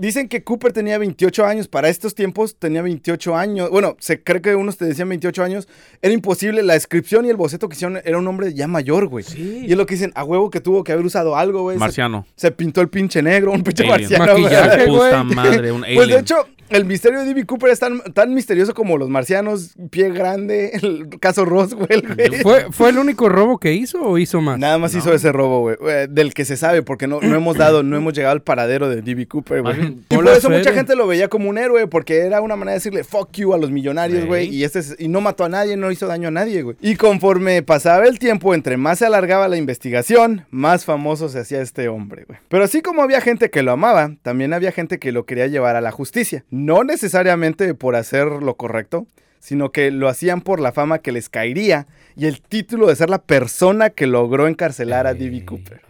dicen 0.00 0.28
que 0.28 0.42
Cooper 0.42 0.72
tenía 0.72 0.98
28 0.98 1.44
años. 1.46 1.68
Para 1.68 1.88
estos 1.88 2.14
tiempos 2.14 2.56
tenía 2.58 2.82
28 2.82 3.36
años. 3.36 3.70
Bueno, 3.70 3.96
se 4.00 4.22
cree 4.22 4.40
que 4.42 4.54
unos 4.54 4.76
te 4.76 4.84
decían 4.86 5.08
28 5.08 5.42
años. 5.44 5.68
Era 6.02 6.12
imposible. 6.14 6.62
La 6.62 6.74
descripción 6.74 7.24
y 7.26 7.28
el 7.30 7.36
boceto 7.36 7.68
que 7.68 7.74
hicieron 7.76 8.00
era 8.04 8.18
un 8.18 8.26
hombre 8.26 8.52
ya 8.54 8.66
mayor, 8.66 9.06
güey. 9.06 9.24
Sí. 9.24 9.64
Y 9.66 9.72
es 9.72 9.76
lo 9.78 9.86
que 9.86 9.94
dicen, 9.94 10.12
a 10.14 10.24
huevo 10.24 10.50
que 10.50 10.60
tuvo 10.60 10.82
que 10.84 10.92
haber 10.92 11.04
usado 11.04 11.36
algo, 11.36 11.62
güey. 11.62 11.76
Se- 11.76 11.80
Marciano. 11.80 12.26
Se, 12.36 12.50
pintó 12.50 12.80
el 12.80 12.88
pinche 12.88 13.22
negro, 13.22 13.52
un 13.52 13.62
pinche 13.62 13.84
Alien. 13.90 14.10
marciano. 14.18 14.34
güey. 14.34 15.10
Puta 15.10 15.24
madre, 15.24 15.72
un 15.72 15.84
alien. 15.84 15.96
Pues 15.96 16.08
de 16.08 16.18
hecho, 16.18 16.36
el 16.68 16.84
misterio 16.84 17.20
de 17.20 17.26
D.B. 17.26 17.46
Cooper 17.46 17.70
es 17.70 17.80
tan, 17.80 18.00
tan 18.14 18.32
misterioso 18.32 18.74
como 18.74 18.96
los 18.96 19.08
marcianos, 19.08 19.74
pie 19.90 20.10
grande, 20.10 20.70
el 20.80 21.08
caso 21.20 21.44
Roswell, 21.44 22.02
güey. 22.14 22.40
¿Fue, 22.42 22.66
¿Fue 22.70 22.90
el 22.90 22.98
único 22.98 23.28
robo 23.28 23.58
que 23.58 23.72
hizo 23.72 24.00
o 24.02 24.18
hizo 24.18 24.40
más? 24.40 24.56
Nada 24.58 24.78
más 24.78 24.94
hizo 24.94 25.12
ese 25.12 25.32
robo, 25.32 25.60
güey. 25.62 25.76
eh, 25.88 26.06
Del 26.08 26.32
que 26.32 26.44
se 26.44 26.56
sabe, 26.56 26.82
porque 26.82 27.08
no, 27.08 27.20
no 27.20 27.34
hemos 27.36 27.56
dado, 27.56 27.82
no 27.82 27.96
hemos 27.96 28.14
llegado 28.14 28.32
al 28.32 28.42
paradero 28.42 28.88
de 28.88 29.02
D.B. 29.02 29.26
Cooper, 29.26 29.62
güey. 29.62 29.89
Y 29.90 30.14
por 30.16 30.24
eso 30.28 30.48
mucha 30.58 30.72
gente 30.72 30.96
lo 30.96 31.06
veía 31.06 31.28
como 31.28 31.48
un 31.48 31.58
héroe, 31.58 31.86
porque 31.86 32.18
era 32.18 32.40
una 32.40 32.56
manera 32.56 32.72
de 32.72 32.78
decirle 32.78 33.04
fuck 33.04 33.30
you 33.32 33.52
a 33.54 33.58
los 33.58 33.70
millonarios, 33.70 34.26
güey. 34.26 34.48
Ey. 34.48 34.54
Y, 34.56 34.64
este 34.64 34.78
es- 34.80 34.96
y 34.98 35.08
no 35.08 35.20
mató 35.20 35.44
a 35.44 35.48
nadie, 35.48 35.76
no 35.76 35.90
hizo 35.90 36.06
daño 36.06 36.28
a 36.28 36.30
nadie, 36.30 36.62
güey. 36.62 36.76
Y 36.80 36.96
conforme 36.96 37.62
pasaba 37.62 38.04
el 38.06 38.18
tiempo, 38.18 38.54
entre 38.54 38.76
más 38.76 38.98
se 39.00 39.06
alargaba 39.06 39.48
la 39.48 39.56
investigación, 39.56 40.46
más 40.50 40.84
famoso 40.84 41.28
se 41.28 41.40
hacía 41.40 41.60
este 41.60 41.88
hombre, 41.88 42.24
güey. 42.26 42.38
Pero 42.48 42.64
así 42.64 42.80
como 42.82 43.02
había 43.02 43.20
gente 43.20 43.50
que 43.50 43.62
lo 43.62 43.72
amaba, 43.72 44.14
también 44.22 44.52
había 44.52 44.72
gente 44.72 44.98
que 44.98 45.12
lo 45.12 45.26
quería 45.26 45.46
llevar 45.46 45.76
a 45.76 45.80
la 45.80 45.90
justicia. 45.90 46.44
No 46.50 46.84
necesariamente 46.84 47.74
por 47.74 47.96
hacer 47.96 48.26
lo 48.26 48.54
correcto, 48.54 49.06
sino 49.38 49.72
que 49.72 49.90
lo 49.90 50.08
hacían 50.08 50.42
por 50.42 50.60
la 50.60 50.70
fama 50.72 50.98
que 50.98 51.12
les 51.12 51.28
caería 51.30 51.86
y 52.14 52.26
el 52.26 52.42
título 52.42 52.88
de 52.88 52.96
ser 52.96 53.08
la 53.08 53.22
persona 53.22 53.88
que 53.90 54.06
logró 54.06 54.46
encarcelar 54.48 55.06
a 55.06 55.14
D.B. 55.14 55.44
Cooper. 55.46 55.80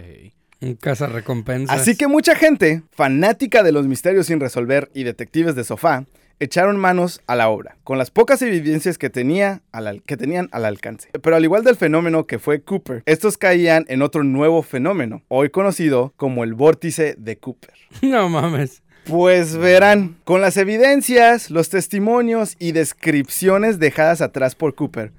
Un 0.60 0.74
casa 0.74 1.06
recompensas. 1.06 1.80
Así 1.80 1.96
que 1.96 2.06
mucha 2.06 2.34
gente, 2.34 2.82
fanática 2.92 3.62
de 3.62 3.72
los 3.72 3.86
misterios 3.86 4.26
sin 4.26 4.40
resolver 4.40 4.90
y 4.92 5.04
detectives 5.04 5.54
de 5.54 5.64
sofá, 5.64 6.04
echaron 6.40 6.78
manos 6.78 7.20
a 7.26 7.36
la 7.36 7.48
obra, 7.48 7.76
con 7.84 7.98
las 7.98 8.10
pocas 8.10 8.40
evidencias 8.42 8.98
que, 8.98 9.10
tenía 9.10 9.62
al 9.72 10.02
que 10.02 10.16
tenían 10.16 10.48
al 10.52 10.64
alcance. 10.64 11.10
Pero 11.22 11.36
al 11.36 11.44
igual 11.44 11.64
del 11.64 11.76
fenómeno 11.76 12.26
que 12.26 12.38
fue 12.38 12.62
Cooper, 12.62 13.02
estos 13.06 13.36
caían 13.38 13.84
en 13.88 14.02
otro 14.02 14.24
nuevo 14.24 14.62
fenómeno, 14.62 15.22
hoy 15.28 15.50
conocido 15.50 16.14
como 16.16 16.42
el 16.42 16.54
vórtice 16.54 17.14
de 17.16 17.36
Cooper. 17.36 17.74
No 18.02 18.28
mames. 18.28 18.82
Pues 19.04 19.56
verán, 19.56 20.16
con 20.24 20.40
las 20.40 20.56
evidencias, 20.56 21.50
los 21.50 21.68
testimonios 21.68 22.56
y 22.58 22.72
descripciones 22.72 23.78
dejadas 23.78 24.20
atrás 24.20 24.54
por 24.54 24.74
Cooper, 24.74 25.12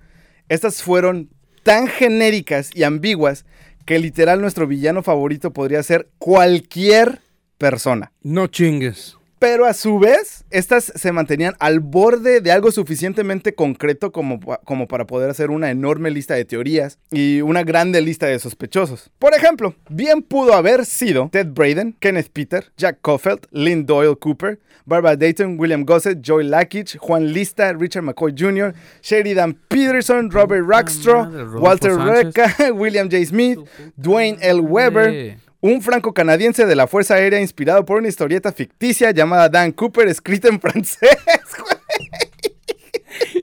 estas 0.50 0.82
fueron 0.84 1.30
tan 1.64 1.88
genéricas 1.88 2.70
y 2.74 2.84
ambiguas 2.84 3.46
que 3.86 4.00
literal 4.00 4.42
nuestro 4.42 4.68
villano 4.68 5.04
favorito 5.04 5.52
podría 5.52 5.84
ser 5.84 6.10
cualquier 6.18 7.22
persona. 7.58 8.12
No 8.24 8.48
chingues. 8.48 9.18
Pero 9.42 9.66
a 9.66 9.74
su 9.74 9.98
vez, 9.98 10.46
estas 10.52 10.94
se 10.96 11.12
mantenían 11.12 11.56
al 11.58 11.80
borde 11.80 12.42
de 12.42 12.52
algo 12.52 12.72
suficientemente 12.72 13.56
concreto 13.56 14.12
como, 14.12 14.40
como 14.40 14.88
para 14.88 15.08
poder 15.08 15.32
hacer 15.32 15.50
una 15.50 15.72
enorme 15.72 16.12
lista 16.12 16.36
de 16.36 16.46
teorías 16.46 17.00
y 17.10 17.42
una 17.42 17.64
grande 17.64 18.02
lista 18.02 18.28
de 18.28 18.38
sospechosos. 18.38 19.10
Por 19.18 19.34
ejemplo, 19.34 19.74
bien 19.90 20.22
pudo 20.22 20.54
haber 20.54 20.86
sido 20.86 21.28
Ted 21.32 21.48
Braden, 21.56 21.96
Kenneth 22.00 22.30
Peter, 22.32 22.72
Jack 22.78 23.00
Caulfield, 23.02 23.48
Lynn 23.50 23.88
Doyle 23.88 24.16
Cooper, 24.16 24.60
Barbara 24.86 25.16
Dayton, 25.16 25.60
William 25.60 25.86
Gossett, 25.86 26.22
Joy 26.22 26.44
Lackich, 26.44 27.00
Juan 27.00 27.34
Lista, 27.34 27.74
Richard 27.74 28.04
McCoy 28.04 28.36
Jr., 28.38 28.76
Sheridan 29.02 29.56
Peterson, 29.70 30.30
Robert 30.30 30.64
Rackstraw, 30.68 31.24
madre, 31.24 31.46
Rodolfo 31.46 31.64
Walter. 31.64 31.98
Reca, 31.98 32.72
William 32.76 33.10
J. 33.10 33.26
Smith, 33.26 33.58
Dwayne 33.98 34.38
L. 34.40 34.60
Weber, 34.60 35.36
Un 35.64 35.84
franco-canadiense 35.84 36.66
de 36.66 36.76
la 36.76 36.88
Fuerza 36.88 37.14
Aérea 37.14 37.40
inspirado 37.40 37.86
por 37.86 38.00
una 38.00 38.08
historieta 38.08 38.52
ficticia 38.52 39.12
llamada 39.12 39.48
Dan 39.48 39.72
Cooper, 39.72 40.08
escrita 40.08 40.48
en 40.48 40.60
francés. 40.60 41.12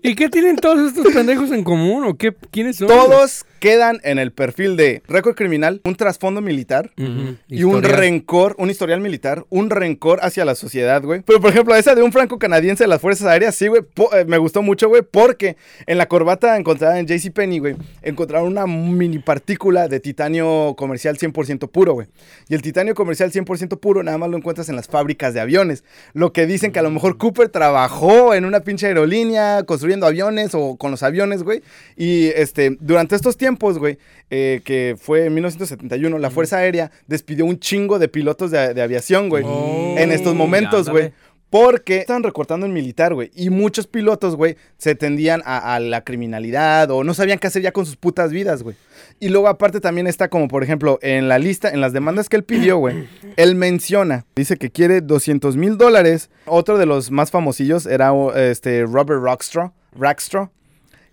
¿Y 0.03 0.15
qué 0.15 0.29
tienen 0.29 0.57
todos 0.57 0.93
estos 0.93 1.13
pendejos 1.15 1.51
en 1.53 1.65
común? 1.65 2.05
¿O 2.05 2.15
qué? 2.17 2.35
¿Quiénes 2.51 2.77
son? 2.77 2.89
Todos 2.89 3.45
quedan 3.59 4.01
en 4.05 4.19
el 4.19 4.31
perfil 4.33 4.77
de 4.77 5.03
récord 5.09 5.35
criminal, 5.35 5.81
un 5.85 5.97
trasfondo 5.97 6.41
militar 6.41 6.93
Ujú. 6.97 7.37
y 7.49 7.65
un 7.65 7.83
rencor, 7.83 8.55
un 8.59 8.71
historial 8.71 9.01
militar, 9.01 9.45
un 9.51 9.71
rencor 9.71 10.21
hacia 10.23 10.45
la 10.45 10.55
sociedad, 10.55 11.03
güey. 11.03 11.23
Pero 11.23 11.41
por 11.41 11.51
ejemplo, 11.51 11.75
esa 11.75 11.95
de 11.95 12.03
un 12.03 12.13
franco-canadiense 12.13 12.85
de 12.85 12.89
las 12.89 13.01
Fuerzas 13.01 13.27
Aéreas, 13.27 13.55
sí, 13.55 13.67
güey, 13.67 13.83
eh, 14.13 14.25
me 14.27 14.39
gustó 14.39 14.63
mucho, 14.63 14.89
güey, 14.89 15.03
porque 15.03 15.57
en 15.87 15.99
la 15.99 16.07
corbata 16.07 16.57
encontrada 16.57 17.01
en 17.01 17.07
JCPenney, 17.07 17.59
güey, 17.59 17.77
encontraron 18.03 18.49
una 18.49 18.67
mini 18.67 19.19
partícula 19.19 19.89
de 19.89 20.01
titanio 20.01 20.75
comercial 20.77 21.19
100% 21.19 21.69
puro, 21.71 21.95
güey. 21.95 22.07
Y 22.49 22.55
el 22.55 22.63
titanio 22.63 22.95
comercial 22.95 23.33
100% 23.33 23.81
puro 23.81 24.03
nada 24.03 24.19
más 24.19 24.31
lo 24.31 24.37
encuentras 24.37 24.69
en 24.69 24.77
las 24.77 24.87
fábricas 24.87 25.35
de 25.35 25.41
aviones. 25.41 25.83
Lo 26.13 26.33
que 26.33 26.47
dicen 26.47 26.71
que 26.71 26.79
a 26.79 26.83
lo 26.83 26.91
mejor 26.91 27.19
Cooper 27.19 27.49
trabajó 27.49 28.35
en 28.35 28.45
una 28.45 28.61
pinche 28.61 28.87
aerolínea 28.87 29.65
construyendo 29.89 30.07
aviones 30.07 30.55
o 30.55 30.77
con 30.77 30.91
los 30.91 31.03
aviones, 31.03 31.43
güey. 31.43 31.63
Y 31.97 32.27
este, 32.29 32.77
durante 32.81 33.17
estos 33.17 33.37
tiempos, 33.37 33.79
güey, 33.79 33.99
eh, 34.31 34.61
que 34.65 34.97
fue 34.99 35.27
en 35.27 35.35
1971, 35.35 36.19
la 36.19 36.31
Fuerza 36.31 36.59
Aérea 36.59 36.91
despidió 37.07 37.47
un 37.47 37.59
chingo 37.59 37.99
de 37.99 38.09
pilotos 38.09 38.51
de, 38.51 38.75
de 38.75 38.83
aviación, 38.83 39.29
güey. 39.29 39.45
Oh. 39.47 39.95
en 39.97 40.13
estos 40.13 40.35
momentos, 40.35 40.89
güey. 40.89 41.13
Porque 41.51 42.01
estaban 42.01 42.23
recortando 42.23 42.67
en 42.67 42.75
militar, 42.75 43.15
güey. 43.15 43.31
Y 43.35 43.49
muchos 43.49 43.87
pilotos, 43.87 44.37
güey, 44.37 44.57
se 44.77 44.95
tendían 44.95 45.41
a, 45.47 45.75
a 45.75 45.81
la 45.81 46.05
criminalidad 46.05 46.91
o 46.91 47.05
no 47.05 47.15
sabían 47.15 47.39
qué 47.39 47.47
hacer 47.47 47.63
ya 47.63 47.73
con 47.73 47.87
sus 47.87 47.97
putas 47.97 48.33
vidas, 48.33 48.63
güey. 48.63 48.77
Y 49.19 49.31
luego 49.31 49.49
aparte 49.49 49.81
también 49.81 50.07
está 50.07 50.29
como, 50.29 50.47
por 50.49 50.63
ejemplo, 50.63 50.99
en 51.01 51.27
la 51.27 51.39
lista, 51.39 51.71
en 51.71 51.81
las 51.81 51.95
demandas 51.95 52.29
que 52.29 52.37
él 52.37 52.45
pidió, 52.45 52.77
güey, 52.77 53.09
él 53.37 53.55
menciona, 53.55 54.27
dice 54.37 54.59
que 54.59 54.71
quiere 54.71 55.01
200 55.01 55.57
mil 55.57 55.79
dólares. 55.79 56.31
Otro 56.45 56.77
de 56.77 56.87
los 56.87 57.11
más 57.11 57.31
famosillos 57.31 57.87
era 57.87 58.13
este, 58.37 58.85
Robert 58.85 59.23
Rockstraw, 59.23 59.73
Rackstraw, 59.93 60.51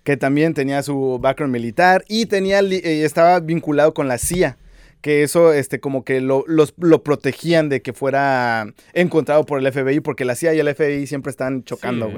que 0.04 0.18
también 0.18 0.54
tenía 0.54 0.84
su 0.84 1.20
background 1.20 1.52
militar 1.54 2.04
y 2.08 2.26
tenía, 2.28 2.60
eh, 2.60 3.04
estaba 3.04 3.40
vinculado 3.40 3.94
con 3.94 4.08
la 4.08 4.18
CIA. 4.18 4.58
Que 5.02 5.22
eso, 5.22 5.54
este, 5.54 5.80
como 5.80 6.04
que 6.04 6.20
lo, 6.20 6.44
los- 6.48 6.74
lo 6.78 7.04
protegían 7.04 7.70
de 7.70 7.82
que 7.84 7.94
fuera 7.94 8.66
encontrado 8.94 9.46
por 9.46 9.60
el 9.60 9.72
FBI, 9.72 10.00
porque 10.00 10.26
la 10.26 10.34
CIA 10.36 10.56
y 10.56 10.60
el 10.60 10.68
FBI 10.74 11.06
siempre 11.06 11.30
están 11.30 11.64
chocando, 11.64 12.10
Sí. 12.10 12.18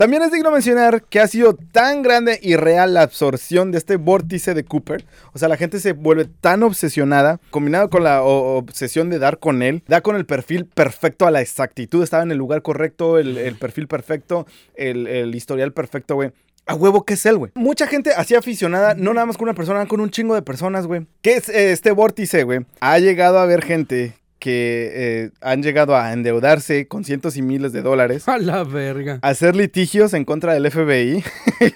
También 0.00 0.22
es 0.22 0.32
digno 0.32 0.50
mencionar 0.50 1.02
que 1.02 1.20
ha 1.20 1.26
sido 1.26 1.52
tan 1.52 2.00
grande 2.00 2.38
y 2.40 2.56
real 2.56 2.94
la 2.94 3.02
absorción 3.02 3.70
de 3.70 3.76
este 3.76 3.96
vórtice 3.96 4.54
de 4.54 4.64
Cooper. 4.64 5.04
O 5.34 5.38
sea, 5.38 5.46
la 5.46 5.58
gente 5.58 5.78
se 5.78 5.92
vuelve 5.92 6.24
tan 6.24 6.62
obsesionada, 6.62 7.38
combinado 7.50 7.90
con 7.90 8.04
la 8.04 8.22
obsesión 8.22 9.10
de 9.10 9.18
dar 9.18 9.38
con 9.38 9.60
él, 9.60 9.82
da 9.88 10.00
con 10.00 10.16
el 10.16 10.24
perfil 10.24 10.64
perfecto 10.64 11.26
a 11.26 11.30
la 11.30 11.42
exactitud. 11.42 12.02
Estaba 12.02 12.22
en 12.22 12.30
el 12.30 12.38
lugar 12.38 12.62
correcto, 12.62 13.18
el, 13.18 13.56
perfil 13.60 13.88
perfecto, 13.88 14.46
el, 14.74 15.34
historial 15.34 15.74
perfecto, 15.74 16.14
güey. 16.14 16.32
A 16.64 16.74
huevo, 16.74 17.04
¿qué 17.04 17.12
es 17.12 17.26
él, 17.26 17.36
güey? 17.36 17.52
Mucha 17.54 17.86
gente 17.86 18.12
así 18.16 18.34
aficionada, 18.34 18.94
no 18.94 19.12
nada 19.12 19.26
más 19.26 19.36
con 19.36 19.48
una 19.48 19.54
persona, 19.54 19.84
con 19.84 20.00
un 20.00 20.08
chingo 20.08 20.34
de 20.34 20.40
personas, 20.40 20.86
güey. 20.86 21.06
¿Qué 21.20 21.34
es 21.34 21.50
eh, 21.50 21.72
este 21.72 21.90
vórtice, 21.90 22.44
güey? 22.44 22.60
Ha 22.80 22.98
llegado 23.00 23.38
a 23.38 23.42
haber 23.42 23.62
gente 23.62 24.14
que 24.40 24.90
eh, 24.92 25.30
han 25.40 25.62
llegado 25.62 25.94
a 25.96 26.12
endeudarse 26.12 26.88
con 26.88 27.04
cientos 27.04 27.36
y 27.36 27.42
miles 27.42 27.72
de 27.72 27.82
dólares 27.82 28.26
A 28.28 28.38
la 28.38 28.64
verga. 28.64 29.20
hacer 29.22 29.54
litigios 29.54 30.12
en 30.14 30.24
contra 30.24 30.54
del 30.54 30.68
FBI, 30.68 31.22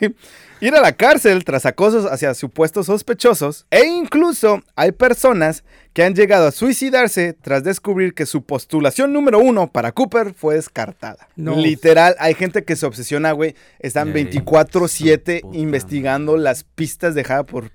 ir 0.64 0.74
a 0.74 0.80
la 0.80 0.92
cárcel 0.92 1.44
tras 1.44 1.66
acosos 1.66 2.06
hacia 2.10 2.32
supuestos 2.34 2.86
sospechosos 2.86 3.66
e 3.70 3.84
incluso 3.84 4.62
hay 4.76 4.92
personas 4.92 5.62
que 5.94 6.02
han 6.02 6.14
llegado 6.14 6.48
a 6.48 6.50
suicidarse 6.50 7.34
tras 7.34 7.62
descubrir 7.62 8.14
que 8.14 8.26
su 8.26 8.42
postulación 8.42 9.12
número 9.12 9.38
uno 9.38 9.70
para 9.70 9.92
Cooper 9.92 10.34
fue 10.34 10.56
descartada. 10.56 11.28
No. 11.36 11.54
Literal, 11.54 12.16
hay 12.18 12.34
gente 12.34 12.64
que 12.64 12.74
se 12.74 12.84
obsesiona, 12.84 13.30
güey. 13.30 13.54
Están 13.78 14.08
Ey, 14.08 14.26
24/7 14.26 15.40
su 15.40 15.46
puta 15.46 15.56
investigando 15.58 16.36
las 16.36 16.64
pistas 16.64 17.14
dejadas 17.14 17.46
por, 17.46 17.70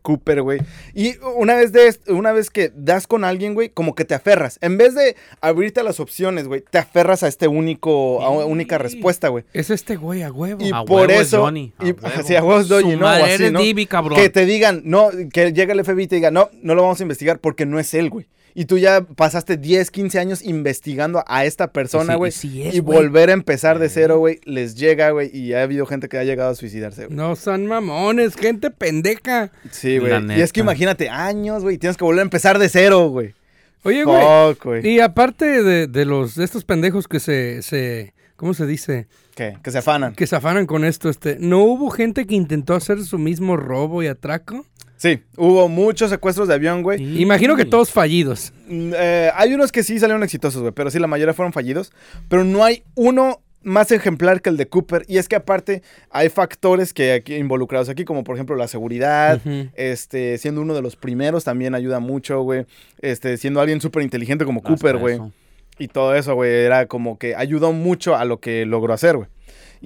Cooper, 0.00 0.42
güey. 0.42 0.60
Y 0.94 1.16
una 1.36 1.56
vez, 1.56 1.72
de, 1.72 1.98
una 2.08 2.30
vez 2.30 2.48
que 2.48 2.70
das 2.76 3.08
con 3.08 3.24
alguien, 3.24 3.54
güey, 3.54 3.70
como 3.70 3.96
que 3.96 4.04
te 4.04 4.14
aferras. 4.14 4.58
En 4.60 4.78
vez 4.78 4.94
de 4.94 5.16
abrirte 5.40 5.80
a 5.80 5.82
las 5.82 5.98
opciones, 5.98 6.46
güey, 6.46 6.62
te 6.70 6.78
aferras 6.78 7.24
a 7.24 7.28
este 7.28 7.48
único, 7.48 8.22
a 8.22 8.30
única 8.46 8.78
respuesta, 8.78 9.28
güey. 9.28 9.44
Es 9.52 9.70
este 9.70 9.96
güey 9.96 10.22
a 10.22 10.30
huevo. 10.30 10.64
Y 10.64 10.70
A 10.72 10.84
por 10.84 11.08
huevo 11.08 11.20
es 11.20 11.28
eso. 11.28 11.42
Johnny, 11.42 11.72
a 11.78 11.86
y, 11.86 11.90
huevo. 11.90 12.08
sí, 12.40 12.46
a 12.72 12.76
Johnny, 12.76 12.92
Su 12.92 12.98
¿no? 12.98 13.06
O 13.06 13.08
madre, 13.08 13.34
así. 13.34 13.50
Divi, 13.50 13.86
cabrón. 13.86 14.18
Que 14.18 14.28
te 14.28 14.44
digan, 14.46 14.82
no, 14.84 15.10
que 15.32 15.52
llegue 15.52 15.72
el 15.72 15.84
FBI 15.84 16.04
y 16.04 16.06
te 16.06 16.16
diga, 16.16 16.30
no, 16.30 16.50
no 16.62 16.74
lo 16.74 16.82
vamos 16.82 17.00
a 17.00 17.02
investigar 17.02 17.38
porque 17.38 17.66
no 17.66 17.78
es 17.78 17.92
él, 17.94 18.10
güey. 18.10 18.26
Y 18.56 18.66
tú 18.66 18.78
ya 18.78 19.00
pasaste 19.00 19.56
10, 19.56 19.90
15 19.90 20.18
años 20.20 20.40
investigando 20.42 21.24
a 21.26 21.44
esta 21.44 21.72
persona, 21.72 22.12
sí- 22.12 22.16
güey. 22.18 22.28
y 22.28 22.32
sí 22.32 22.62
es, 22.62 22.74
y 22.76 22.78
volver 22.80 23.30
a 23.30 23.32
empezar 23.32 23.80
de 23.80 23.88
cero, 23.88 24.18
güey, 24.18 24.38
les 24.44 24.76
llega, 24.76 25.10
güey. 25.10 25.28
Y 25.36 25.54
ha 25.54 25.62
habido 25.64 25.86
gente 25.86 26.08
que 26.08 26.18
ha 26.18 26.22
llegado 26.24 26.50
a 26.50 26.54
suicidarse, 26.54 27.06
güey. 27.06 27.16
No 27.16 27.34
son 27.34 27.66
mamones, 27.66 28.36
gente 28.36 28.70
pendeja. 28.70 29.50
Sí, 29.72 29.98
güey. 29.98 30.12
Y 30.38 30.40
es 30.40 30.52
que 30.52 30.60
imagínate, 30.60 31.08
años, 31.08 31.64
güey. 31.64 31.78
Tienes 31.78 31.96
que 31.96 32.04
volver 32.04 32.20
a 32.20 32.22
empezar 32.22 32.60
de 32.60 32.68
cero, 32.68 33.08
güey. 33.08 33.34
Oye, 33.82 34.04
güey. 34.04 34.88
Y 34.88 35.00
aparte 35.00 35.62
de, 35.64 35.88
de 35.88 36.04
los 36.04 36.36
de 36.36 36.44
estos 36.44 36.64
pendejos 36.64 37.08
que 37.08 37.18
se, 37.18 37.60
se 37.62 38.14
¿cómo 38.36 38.54
se 38.54 38.66
dice? 38.66 39.08
¿Qué? 39.34 39.58
Que 39.62 39.70
se 39.70 39.78
afanan. 39.78 40.14
Que 40.14 40.26
se 40.26 40.36
afanan 40.36 40.66
con 40.66 40.84
esto, 40.84 41.08
este, 41.08 41.36
¿no 41.40 41.62
hubo 41.62 41.90
gente 41.90 42.26
que 42.26 42.34
intentó 42.34 42.74
hacer 42.74 43.02
su 43.02 43.18
mismo 43.18 43.56
robo 43.56 44.02
y 44.02 44.06
atraco? 44.06 44.64
Sí, 44.96 45.22
hubo 45.36 45.68
muchos 45.68 46.10
secuestros 46.10 46.48
de 46.48 46.54
avión, 46.54 46.82
güey. 46.82 46.98
Sí. 46.98 47.20
Imagino 47.20 47.56
que 47.56 47.64
todos 47.64 47.90
fallidos. 47.90 48.52
Mm, 48.68 48.92
eh, 48.96 49.30
hay 49.34 49.52
unos 49.52 49.72
que 49.72 49.82
sí 49.82 49.98
salieron 49.98 50.22
exitosos, 50.22 50.62
güey, 50.62 50.72
pero 50.72 50.90
sí, 50.90 50.98
la 50.98 51.08
mayoría 51.08 51.34
fueron 51.34 51.52
fallidos. 51.52 51.92
Pero 52.28 52.44
no 52.44 52.64
hay 52.64 52.84
uno 52.94 53.40
más 53.64 53.90
ejemplar 53.90 54.40
que 54.40 54.50
el 54.50 54.56
de 54.56 54.68
Cooper. 54.68 55.04
Y 55.08 55.18
es 55.18 55.28
que 55.28 55.36
aparte 55.36 55.82
hay 56.10 56.28
factores 56.28 56.94
que 56.94 57.12
aquí 57.12 57.34
involucrados 57.34 57.88
aquí, 57.88 58.04
como 58.04 58.22
por 58.22 58.36
ejemplo 58.36 58.56
la 58.56 58.68
seguridad. 58.68 59.40
Este, 59.74 60.38
siendo 60.38 60.60
uno 60.60 60.74
de 60.74 60.82
los 60.82 60.96
primeros 60.96 61.44
también 61.44 61.74
ayuda 61.74 61.98
mucho, 61.98 62.42
güey. 62.42 62.66
Este, 63.00 63.36
siendo 63.36 63.60
alguien 63.60 63.80
súper 63.80 64.02
inteligente 64.02 64.44
como 64.44 64.62
Cooper, 64.62 64.98
güey. 64.98 65.20
Y 65.78 65.88
todo 65.88 66.14
eso, 66.14 66.34
güey, 66.36 66.52
era 66.52 66.86
como 66.86 67.18
que 67.18 67.34
ayudó 67.34 67.72
mucho 67.72 68.14
a 68.14 68.24
lo 68.24 68.38
que 68.38 68.64
logró 68.64 68.94
hacer, 68.94 69.16
güey. 69.16 69.28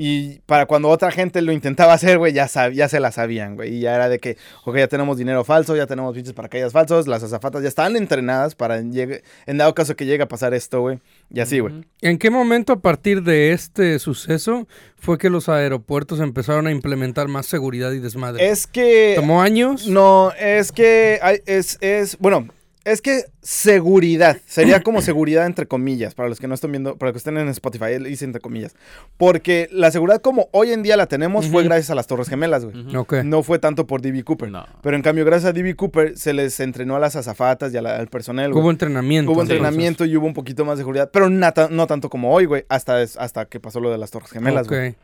Y 0.00 0.38
para 0.46 0.66
cuando 0.66 0.88
otra 0.90 1.10
gente 1.10 1.42
lo 1.42 1.50
intentaba 1.50 1.92
hacer, 1.92 2.18
güey, 2.18 2.32
ya, 2.32 2.46
sab- 2.46 2.72
ya 2.72 2.88
se 2.88 3.00
la 3.00 3.10
sabían, 3.10 3.56
güey. 3.56 3.74
Y 3.74 3.80
ya 3.80 3.96
era 3.96 4.08
de 4.08 4.20
que, 4.20 4.36
ok, 4.64 4.76
ya 4.76 4.86
tenemos 4.86 5.18
dinero 5.18 5.42
falso, 5.42 5.74
ya 5.74 5.88
tenemos 5.88 6.14
pinches 6.14 6.34
paracaídas 6.34 6.72
falsos, 6.72 7.08
las 7.08 7.24
azafatas 7.24 7.62
ya 7.62 7.68
están 7.68 7.96
entrenadas 7.96 8.54
para 8.54 8.78
en, 8.78 8.92
llegue- 8.92 9.22
en 9.46 9.58
dado 9.58 9.74
caso 9.74 9.96
que 9.96 10.06
llegue 10.06 10.22
a 10.22 10.28
pasar 10.28 10.54
esto, 10.54 10.82
güey. 10.82 11.00
Y 11.34 11.40
así, 11.40 11.58
güey. 11.58 11.84
¿En 12.00 12.16
qué 12.18 12.30
momento 12.30 12.72
a 12.74 12.80
partir 12.80 13.24
de 13.24 13.50
este 13.52 13.98
suceso 13.98 14.68
fue 14.96 15.18
que 15.18 15.30
los 15.30 15.48
aeropuertos 15.48 16.20
empezaron 16.20 16.68
a 16.68 16.70
implementar 16.70 17.26
más 17.26 17.46
seguridad 17.46 17.90
y 17.90 17.98
desmadre? 17.98 18.48
Es 18.48 18.68
que... 18.68 19.14
¿Tomó 19.16 19.42
años? 19.42 19.88
No, 19.88 20.30
es 20.38 20.70
que 20.70 21.18
hay- 21.22 21.40
es, 21.44 21.76
es, 21.80 22.16
bueno, 22.18 22.46
Es 22.90 23.02
que 23.02 23.24
seguridad, 23.42 24.38
sería 24.46 24.82
como 24.82 25.02
seguridad 25.02 25.44
entre 25.46 25.66
comillas, 25.66 26.14
para 26.14 26.28
los 26.28 26.38
que 26.40 26.48
no 26.48 26.54
están 26.54 26.72
viendo, 26.72 26.96
para 26.96 27.08
los 27.08 27.14
que 27.14 27.18
estén 27.18 27.36
en 27.38 27.48
Spotify, 27.48 27.98
le 27.98 28.08
hice 28.10 28.24
entre 28.24 28.40
comillas. 28.40 28.74
Porque 29.16 29.68
la 29.72 29.90
seguridad 29.90 30.20
como 30.20 30.48
hoy 30.52 30.72
en 30.72 30.82
día 30.82 30.96
la 30.96 31.06
tenemos 31.06 31.46
fue 31.48 31.60
Ujú. 31.62 31.68
gracias 31.68 31.90
a 31.90 31.94
las 31.94 32.06
Torres 32.06 32.28
Gemelas, 32.28 32.64
güey. 32.64 32.86
Ujú. 32.86 32.98
Ok. 33.00 33.12
No 33.24 33.42
fue 33.42 33.58
tanto 33.58 33.86
por 33.86 34.00
D.B. 34.00 34.22
Cooper. 34.24 34.50
No. 34.50 34.64
Pero 34.82 34.96
en 34.96 35.02
cambio, 35.02 35.24
gracias 35.24 35.50
a 35.50 35.52
D.B. 35.52 35.74
Cooper, 35.76 36.16
se 36.16 36.32
les 36.32 36.58
entrenó 36.60 36.96
a 36.96 36.98
las 36.98 37.16
azafatas 37.16 37.72
y 37.74 37.76
a 37.76 37.82
la- 37.82 37.96
al 37.96 38.08
personal, 38.08 38.50
güey. 38.52 38.62
Hubo 38.62 38.70
entrenamiento. 38.70 39.30
Hubo 39.32 39.40
entonces. 39.42 39.56
entrenamiento 39.56 40.04
y 40.04 40.16
hubo 40.16 40.26
un 40.26 40.34
poquito 40.34 40.64
más 40.64 40.78
de 40.78 40.82
seguridad, 40.82 41.10
pero 41.12 41.28
nata- 41.28 41.68
no 41.70 41.86
tanto 41.86 42.08
como 42.08 42.32
hoy, 42.32 42.46
güey, 42.46 42.64
hasta, 42.68 43.00
hasta 43.02 43.44
que 43.46 43.60
pasó 43.60 43.80
lo 43.80 43.90
de 43.90 43.98
las 43.98 44.10
Torres 44.10 44.30
Gemelas, 44.30 44.66
güey. 44.68 44.94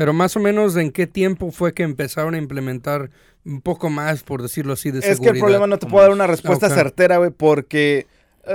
Pero 0.00 0.14
más 0.14 0.34
o 0.34 0.40
menos 0.40 0.76
en 0.76 0.92
qué 0.92 1.06
tiempo 1.06 1.50
fue 1.50 1.74
que 1.74 1.82
empezaron 1.82 2.32
a 2.34 2.38
implementar 2.38 3.10
un 3.44 3.60
poco 3.60 3.90
más, 3.90 4.22
por 4.22 4.40
decirlo 4.40 4.72
así, 4.72 4.90
de 4.90 5.00
Es 5.00 5.04
que 5.04 5.10
seguridad. 5.16 5.34
el 5.34 5.40
problema 5.40 5.66
no 5.66 5.78
te 5.78 5.86
puedo 5.86 6.02
dar 6.02 6.10
una 6.10 6.26
respuesta 6.26 6.68
Ok. 6.68 6.72
certera, 6.72 7.18
güey, 7.18 7.28
porque 7.28 8.06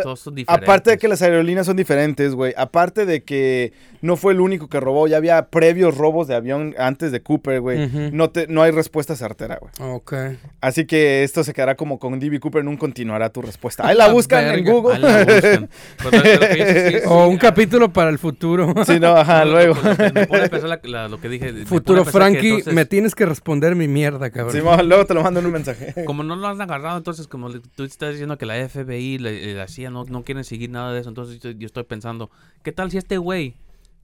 Todos 0.03 0.19
son 0.19 0.35
diferentes. 0.35 0.67
aparte 0.67 0.91
de 0.91 0.97
que 0.97 1.07
las 1.07 1.21
aerolíneas 1.21 1.65
son 1.65 1.77
diferentes, 1.77 2.33
güey, 2.33 2.53
aparte 2.57 3.05
de 3.05 3.23
que 3.23 3.71
no 4.01 4.17
fue 4.17 4.33
el 4.33 4.41
único 4.41 4.67
que 4.67 4.79
robó, 4.79 5.07
ya 5.07 5.17
había 5.17 5.47
previos 5.49 5.95
robos 5.97 6.27
de 6.27 6.35
avión 6.35 6.75
antes 6.77 7.11
de 7.11 7.21
Cooper, 7.21 7.61
güey. 7.61 7.87
No, 8.11 8.29
te, 8.29 8.47
no 8.47 8.61
hay 8.61 8.71
respuesta 8.71 9.15
certera, 9.15 9.59
güey. 9.59 9.71
Ok. 9.91 10.13
Así 10.61 10.85
que 10.85 11.23
esto 11.23 11.43
se 11.43 11.53
quedará 11.53 11.75
como 11.75 11.97
con 11.99 12.19
D.B. 12.19 12.39
Cooper, 12.39 12.63
no 12.63 12.77
continuará 12.77 13.29
tu 13.29 13.41
respuesta. 13.41 13.87
Ahí 13.87 13.95
la 13.95 14.07
La 14.07 14.13
buscan 14.13 14.45
en. 14.45 14.65
Google. 14.65 14.95
Ahí 14.95 15.01
la 15.01 15.25
buscan. 15.25 15.69
Pues, 16.01 16.21
sí, 16.21 16.89
sí, 16.99 17.03
O 17.07 17.27
un 17.27 17.35
ah, 17.37 17.39
capítulo 17.39 17.91
para 17.91 18.09
el 18.09 18.19
futuro. 18.19 18.73
sí, 18.85 18.99
no, 18.99 19.15
ajá, 19.15 19.45
luego. 19.45 19.75
lo 19.75 19.95
que 19.97 20.11
Me 20.13 20.27
pone 20.27 20.43
a 20.43 20.49
pensar 20.49 20.69
la- 20.69 20.79
la- 20.83 21.07
lo 21.07 21.19
que 21.19 21.29
dije. 21.29 21.51
me 21.51 21.65
Futuro 21.65 22.03
que 22.03 22.11
Frankie, 22.11 22.47
entonces, 22.49 22.73
me 22.73 22.85
tienes 22.85 23.15
que 23.15 23.25
responder 23.25 23.75
mi 23.75 23.87
mierda, 23.87 24.29
cabrón. 24.29 24.51
Sí, 24.53 24.59
luego 24.85 25.05
te 25.05 25.13
lo 25.13 25.23
mando 25.23 25.39
en 25.39 25.45
un 25.47 25.51
mensaje. 25.53 26.05
Como 26.05 26.23
no 26.23 26.35
lo 26.35 26.47
han 26.47 26.59
agarrado, 26.61 26.97
entonces, 26.97 27.27
como 27.27 27.49
tú 27.51 27.83
estás 27.83 28.11
diciendo 28.11 28.37
que 28.37 28.45
la 28.45 28.67
FBI, 28.67 29.17
la, 29.19 29.31
CIA 29.75 29.89
no, 29.91 30.05
no 30.05 30.23
quieren 30.23 30.43
seguir 30.43 30.69
nada 30.69 30.93
de 30.93 31.01
eso, 31.01 31.09
entonces 31.09 31.39
yo, 31.39 31.51
yo 31.51 31.65
estoy 31.67 31.83
pensando, 31.83 32.29
¿qué 32.63 32.71
tal 32.71 32.89
si 32.91 32.97
este 32.97 33.17
güey 33.17 33.55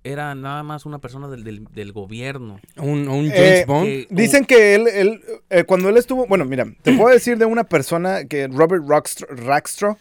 era 0.04 0.34
nada 0.36 0.64
más 0.64 0.86
una 0.88 0.98
persona 1.00 1.28
del, 1.28 1.44
del, 1.44 1.66
del 1.74 1.92
gobierno? 1.92 2.60
Un, 2.78 3.08
un 3.08 3.28
James 3.30 3.34
Eh, 3.62 3.66
Bond. 3.68 3.86
que- 3.86 4.08
Dicen 4.10 4.46
que 4.46 4.76
él, 4.76 4.88
él 4.88 5.22
eh, 5.50 5.64
cuando 5.64 5.90
él 5.90 5.98
estuvo, 5.98 6.26
bueno, 6.28 6.44
mira, 6.46 6.66
te 6.82 6.94
puedo 6.94 7.10
decir 7.14 7.38
de 7.38 7.46
una 7.46 7.64
persona 7.66 8.26
que 8.26 8.48
Robert 8.48 8.84
Rockstro, 8.88 9.28
Rackstraw, 9.30 9.98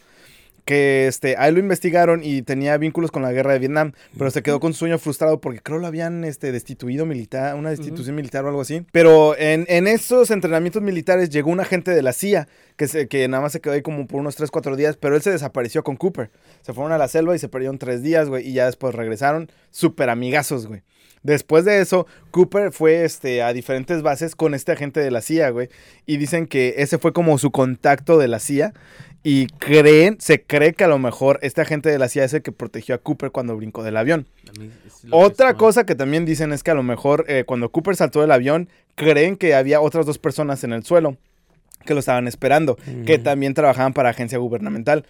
que 0.65 1.07
este, 1.09 1.37
a 1.37 1.49
él 1.49 1.55
lo 1.55 1.61
investigaron 1.61 2.21
y 2.23 2.43
tenía 2.43 2.77
vínculos 2.77 3.11
con 3.11 3.23
la 3.23 3.33
guerra 3.33 3.55
de 3.55 3.59
Vietnam, 3.59 3.93
pero 4.17 4.31
se 4.31 4.43
quedó 4.43 4.61
con 4.61 4.73
su 4.73 4.81
sueño 4.81 4.99
frustrado 4.99 5.41
porque 5.41 5.59
creo 5.61 5.79
lo 5.79 5.87
habían 5.87 6.23
este, 6.23 6.53
destituido 6.53 7.07
militar, 7.07 7.57
una 7.57 7.71
destitución 7.71 8.15
militar 8.15 8.45
o 8.45 8.49
algo 8.49 8.61
así. 8.61 8.83
Pero 8.93 9.37
en, 9.37 9.65
en 9.69 9.89
esos 9.89 10.31
entrenamientos 10.31 10.81
militares 10.83 11.29
llegó 11.31 11.51
un 11.51 11.61
agente 11.61 11.91
de 11.91 12.03
la 12.03 12.13
CIA 12.13 12.47
que, 12.81 12.89
se, 12.89 13.09
que 13.09 13.29
nada 13.29 13.43
más 13.43 13.53
se 13.53 13.61
quedó 13.61 13.75
ahí 13.75 13.83
como 13.83 14.07
por 14.07 14.21
unos 14.21 14.37
3, 14.37 14.51
4 14.51 14.75
días, 14.75 14.97
pero 14.97 15.15
él 15.15 15.21
se 15.21 15.31
desapareció 15.31 15.85
con 15.85 15.97
Cooper. 15.97 16.31
Se 16.63 16.73
fueron 16.73 16.93
a 16.93 16.97
la 16.97 17.09
selva 17.09 17.37
y 17.37 17.39
se 17.39 17.51
perdieron 17.51 17.77
3 17.77 18.03
días, 18.03 18.31
güey, 18.31 18.49
y 18.49 18.55
ya 18.55 18.65
después 18.65 18.95
regresaron 18.95 19.53
súper 19.71 20.09
amigazos, 20.09 20.67
güey. 20.67 20.81
Después 21.23 21.67
de 21.67 21.83
eso, 21.83 22.07
Cooper 22.31 22.73
fue 22.73 23.05
este, 23.05 23.43
a 23.43 23.53
diferentes 23.53 24.01
bases 24.01 24.35
con 24.35 24.55
este 24.55 24.73
agente 24.73 25.01
de 25.01 25.11
la 25.11 25.21
CIA, 25.21 25.51
güey. 25.51 25.69
Y 26.07 26.17
dicen 26.17 26.47
que 26.47 26.77
ese 26.79 26.97
fue 26.97 27.13
como 27.13 27.37
su 27.37 27.51
contacto 27.51 28.17
de 28.17 28.29
la 28.29 28.39
CIA. 28.39 28.73
Y 29.23 29.49
creen, 29.59 30.17
se 30.19 30.41
cree 30.41 30.73
que 30.73 30.85
a 30.85 30.89
lo 30.89 30.99
mejor 30.99 31.39
este 31.43 31.61
agente 31.61 31.91
de 31.91 31.99
la 31.99 32.09
CIA 32.09 32.25
es 32.25 32.33
el 32.33 32.41
que 32.41 32.53
protegió 32.53 32.95
a 32.95 32.99
Cooper 32.99 33.31
cuando 33.31 33.55
brincó 33.55 33.83
del 33.83 33.99
avión. 33.99 34.27
Que 34.43 34.71
Otra 35.11 35.53
cosa 35.53 35.85
que 35.85 35.95
también 35.95 36.25
dicen 36.25 36.55
es 36.55 36.63
que 36.63 36.71
a 36.71 36.75
lo 36.75 36.83
mejor 36.83 37.27
eh, 37.29 37.45
cuando 37.47 37.71
Cooper 37.71 37.95
saltó 37.95 38.23
del 38.23 38.33
avión, 38.33 38.71
creen 38.95 39.37
que 39.37 39.55
había 39.55 39.83
otras 39.83 40.07
dos 40.07 40.19
personas 40.19 40.65
en 40.65 40.73
el 40.73 40.83
suelo 40.83 41.19
que 41.85 41.95
lo 41.95 42.01
estaban 42.01 42.29
esperando, 42.29 42.77
que 43.07 43.19
también 43.19 43.55
trabajaban 43.55 43.93
para 43.93 44.11
agencia 44.11 44.39
gubernamental. 44.39 45.05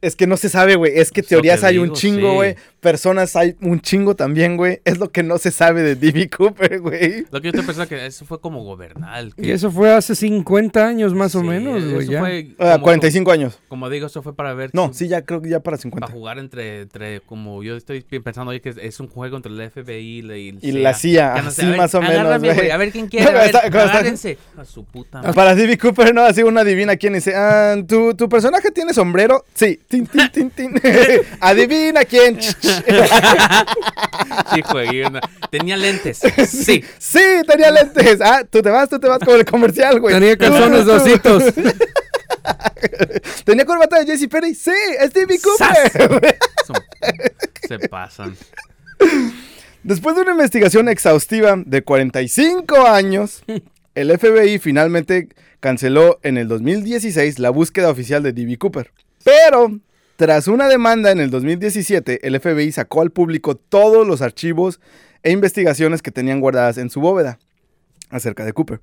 Es 0.00 0.16
que 0.16 0.26
no 0.26 0.36
se 0.36 0.48
sabe, 0.48 0.76
güey. 0.76 0.92
Es 0.98 1.10
que 1.10 1.22
teorías 1.22 1.60
que 1.60 1.66
hay 1.66 1.78
un 1.78 1.92
chingo, 1.92 2.42
sí. 2.42 2.54
Personas 2.84 3.34
hay 3.34 3.56
un 3.62 3.80
chingo 3.80 4.14
también, 4.14 4.58
güey. 4.58 4.82
Es 4.84 4.98
lo 4.98 5.10
que 5.10 5.22
no 5.22 5.38
se 5.38 5.50
sabe 5.50 5.82
de 5.82 5.96
D.B. 5.96 6.28
Cooper, 6.28 6.80
güey. 6.80 7.24
Lo 7.30 7.40
que 7.40 7.46
yo 7.46 7.50
estoy 7.50 7.64
pensando 7.64 7.88
que 7.88 8.04
eso 8.04 8.26
fue 8.26 8.40
como 8.42 8.62
gobernal. 8.62 9.34
que- 9.34 9.46
Y 9.46 9.50
eso 9.52 9.70
fue 9.70 9.90
hace 9.90 10.14
50 10.14 10.86
años 10.86 11.14
más 11.14 11.34
o 11.34 11.42
menos, 11.42 11.82
güey. 11.82 12.02
eso 12.04 12.12
ya. 12.12 12.20
fue 12.20 12.48
Ah, 12.58 12.72
como- 12.74 12.82
45 12.84 13.32
años. 13.32 13.58
Como 13.68 13.88
digo, 13.88 14.06
eso 14.08 14.22
fue 14.22 14.36
para 14.36 14.52
ver. 14.52 14.68
No, 14.74 14.92
si- 14.92 14.98
sí, 15.04 15.08
ya 15.08 15.22
creo 15.22 15.40
que 15.40 15.48
ya 15.48 15.60
para 15.60 15.76
Para 15.76 15.82
50. 15.82 16.12
jugar 16.12 16.38
entre, 16.38 16.82
entre, 16.82 17.20
como 17.22 17.62
yo 17.62 17.74
estoy 17.76 18.02
pensando 18.02 18.50
hoy 18.50 18.60
que 18.60 18.68
es, 18.68 18.76
es 18.76 19.00
un 19.00 19.08
juego 19.08 19.38
entre 19.38 19.50
el 19.50 19.60
FBI 19.70 20.18
y 20.18 20.22
la, 20.22 20.36
y 20.36 20.58
Y 20.60 20.72
la 20.72 20.92
CIA, 20.92 21.40
no 21.42 21.50
sé, 21.50 21.62
así 21.62 21.66
ver, 21.70 21.76
más 21.78 21.94
o 21.94 22.02
menos, 22.02 22.38
güey. 22.42 22.70
A 22.70 22.76
ver 22.76 22.92
quién 22.92 23.08
quiere, 23.08 23.26
a 23.26 23.32
ver, 23.32 23.46
Está- 23.46 23.60
cuando 23.62 23.78
está- 23.80 23.92
agárrense. 23.92 24.36
A 24.58 24.64
su 24.66 24.84
puta 24.84 25.22
madre. 25.22 25.32
Para 25.32 25.54
D.B. 25.54 25.78
Cooper, 25.78 26.14
no, 26.14 26.22
así 26.22 26.42
una 26.42 26.60
adivina 26.60 26.96
quién 26.96 27.14
dice. 27.14 27.32
Ah, 27.34 27.76
¿tu, 27.88 28.14
¿tu 28.14 28.28
personaje 28.28 28.70
tiene 28.70 28.92
sombrero? 28.92 29.42
Sí. 29.54 29.80
Tin, 29.88 30.06
tin, 30.06 30.28
tin, 30.30 30.50
tin. 30.50 30.74
Adivina 31.40 32.04
quién. 32.04 32.38
Sí, 34.54 34.62
juegué 34.62 35.06
una- 35.06 35.20
Tenía 35.50 35.76
lentes. 35.76 36.18
Sí. 36.48 36.82
Sí, 36.98 37.20
tenía 37.46 37.70
lentes. 37.70 38.20
Ah, 38.20 38.42
tú 38.48 38.62
te 38.62 38.70
vas, 38.70 38.88
tú 38.88 38.98
te 38.98 39.08
vas 39.08 39.18
con 39.18 39.34
el 39.36 39.44
comercial, 39.44 40.00
güey. 40.00 40.14
Tenía 40.14 40.36
calzones 40.36 40.84
dositos. 40.86 41.42
Tenía 43.44 43.64
corbata 43.64 43.98
de 43.98 44.06
Jesse 44.06 44.28
Perry. 44.28 44.54
Sí, 44.54 44.70
es 45.00 45.12
D.B. 45.12 45.38
Cooper. 45.40 46.38
Se 47.66 47.78
pasan. 47.88 48.36
Después 49.82 50.16
de 50.16 50.22
una 50.22 50.32
investigación 50.32 50.88
exhaustiva 50.88 51.56
de 51.64 51.82
45 51.82 52.86
años, 52.86 53.42
el 53.94 54.18
FBI 54.18 54.58
finalmente 54.58 55.28
canceló 55.60 56.18
en 56.22 56.36
el 56.38 56.48
2016 56.48 57.38
la 57.38 57.50
búsqueda 57.50 57.90
oficial 57.90 58.22
de 58.22 58.32
D.B. 58.32 58.58
Cooper. 58.58 58.90
Pero, 59.24 59.78
tras 60.16 60.46
una 60.46 60.68
demanda 60.68 61.10
en 61.10 61.18
el 61.18 61.30
2017, 61.30 62.26
el 62.26 62.40
FBI 62.40 62.70
sacó 62.70 63.02
al 63.02 63.10
público 63.10 63.56
todos 63.56 64.06
los 64.06 64.22
archivos 64.22 64.80
e 65.24 65.32
investigaciones 65.32 66.02
que 66.02 66.12
tenían 66.12 66.40
guardadas 66.40 66.78
en 66.78 66.88
su 66.88 67.00
bóveda 67.00 67.38
acerca 68.10 68.44
de 68.44 68.52
Cooper. 68.52 68.80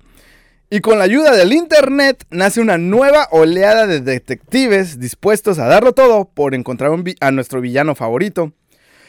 Y 0.68 0.80
con 0.80 0.98
la 0.98 1.04
ayuda 1.04 1.36
del 1.36 1.52
Internet 1.52 2.24
nace 2.30 2.60
una 2.60 2.78
nueva 2.78 3.28
oleada 3.30 3.86
de 3.86 4.00
detectives 4.00 4.98
dispuestos 4.98 5.58
a 5.58 5.66
darlo 5.66 5.92
todo 5.92 6.26
por 6.26 6.54
encontrar 6.54 6.90
un 6.90 7.04
a 7.20 7.30
nuestro 7.30 7.60
villano 7.60 7.94
favorito. 7.94 8.52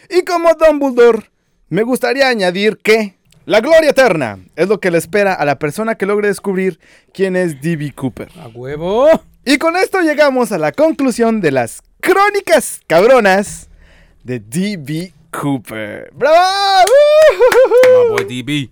Y 0.10 0.24
como 0.24 0.54
Dumbledore, 0.54 1.30
me 1.70 1.84
gustaría 1.84 2.28
añadir 2.30 2.78
que 2.78 3.16
la 3.46 3.60
gloria 3.60 3.90
eterna 3.90 4.40
es 4.56 4.70
lo 4.70 4.80
que 4.80 4.92
le 4.92 4.98
espera 4.98 5.34
a 5.34 5.44
la 5.44 5.60
persona 5.60 5.96
que 5.96 6.06
logre 6.06 6.30
descubrir 6.30 6.80
quién 7.14 7.36
es 7.36 7.62
D.B. 7.62 7.94
Cooper. 7.94 8.30
A 8.40 8.48
huevo. 8.48 9.08
Y 9.46 9.58
con 9.58 9.76
esto 9.76 10.00
llegamos 10.02 10.54
a 10.54 10.58
la 10.58 10.72
conclusión 10.72 11.42
de 11.42 11.52
las 11.52 11.82
crónicas 12.04 12.82
cabronas 12.86 13.70
de 14.24 14.40
D.B. 14.40 15.14
Cooper. 15.32 16.12
¡Bravo! 16.14 16.92
My 17.86 18.10
boy 18.10 18.26
DB. 18.26 18.70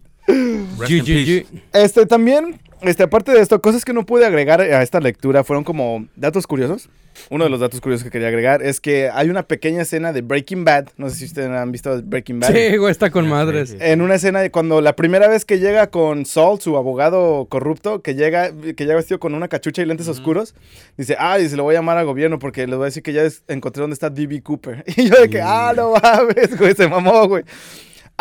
Rest 0.77 0.91
in 0.91 1.05
peace. 1.05 1.45
Este 1.71 2.05
también, 2.05 2.59
este, 2.81 3.03
aparte 3.03 3.31
de 3.31 3.41
esto, 3.41 3.61
cosas 3.61 3.85
que 3.85 3.93
no 3.93 4.05
pude 4.05 4.25
agregar 4.25 4.61
a 4.61 4.81
esta 4.81 4.99
lectura 4.99 5.43
fueron 5.43 5.63
como 5.63 6.05
datos 6.15 6.47
curiosos. 6.47 6.89
Uno 7.29 7.43
de 7.43 7.49
los 7.49 7.59
datos 7.59 7.81
curiosos 7.81 8.03
que 8.03 8.09
quería 8.09 8.29
agregar 8.29 8.63
es 8.63 8.79
que 8.79 9.09
hay 9.13 9.29
una 9.29 9.43
pequeña 9.43 9.81
escena 9.81 10.13
de 10.13 10.21
Breaking 10.21 10.65
Bad. 10.65 10.87
No 10.97 11.09
sé 11.09 11.17
si 11.17 11.25
ustedes 11.25 11.49
han 11.49 11.71
visto 11.71 12.01
Breaking 12.01 12.39
Bad. 12.39 12.53
Sí, 12.53 12.77
güey, 12.77 12.91
está 12.91 13.09
con 13.11 13.27
madres. 13.27 13.75
En 13.79 14.01
una 14.01 14.15
escena 14.15 14.39
de 14.39 14.49
cuando 14.49 14.81
la 14.81 14.95
primera 14.95 15.27
vez 15.27 15.45
que 15.45 15.59
llega 15.59 15.87
con 15.87 16.25
Saul, 16.25 16.59
su 16.61 16.77
abogado 16.77 17.45
corrupto, 17.49 18.01
que 18.01 18.15
llega, 18.15 18.51
que 18.51 18.85
llega 18.85 18.95
vestido 18.95 19.19
con 19.19 19.33
una 19.35 19.47
cachucha 19.47 19.81
y 19.81 19.85
lentes 19.85 20.07
oscuros, 20.07 20.55
dice, 20.97 21.15
ah, 21.19 21.39
y 21.39 21.47
se 21.49 21.57
lo 21.57 21.63
voy 21.63 21.75
a 21.75 21.79
llamar 21.79 21.97
al 21.97 22.05
gobierno 22.05 22.39
porque 22.39 22.65
les 22.65 22.75
voy 22.75 22.85
a 22.85 22.85
decir 22.85 23.03
que 23.03 23.13
ya 23.13 23.23
encontré 23.47 23.81
dónde 23.81 23.93
está 23.93 24.09
D.B. 24.09 24.41
Cooper. 24.41 24.83
Y 24.97 25.09
yo 25.09 25.21
de 25.21 25.29
que, 25.29 25.41
ah, 25.41 25.73
no 25.75 25.93
mames, 25.93 26.57
güey, 26.57 26.73
se 26.75 26.87
mamó, 26.87 27.27
güey. 27.27 27.43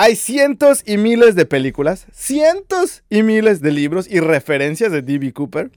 Hay 0.03 0.17
cientos 0.17 0.83
y 0.87 0.97
miles 0.97 1.35
de 1.35 1.45
películas, 1.45 2.07
cientos 2.11 3.03
y 3.11 3.23
miles 3.23 3.61
de 3.61 3.71
libros 3.71 4.07
y 4.11 4.21
referencias 4.21 4.91
de 4.93 5.03
D.B. 5.03 5.35
Cooper. 5.35 5.71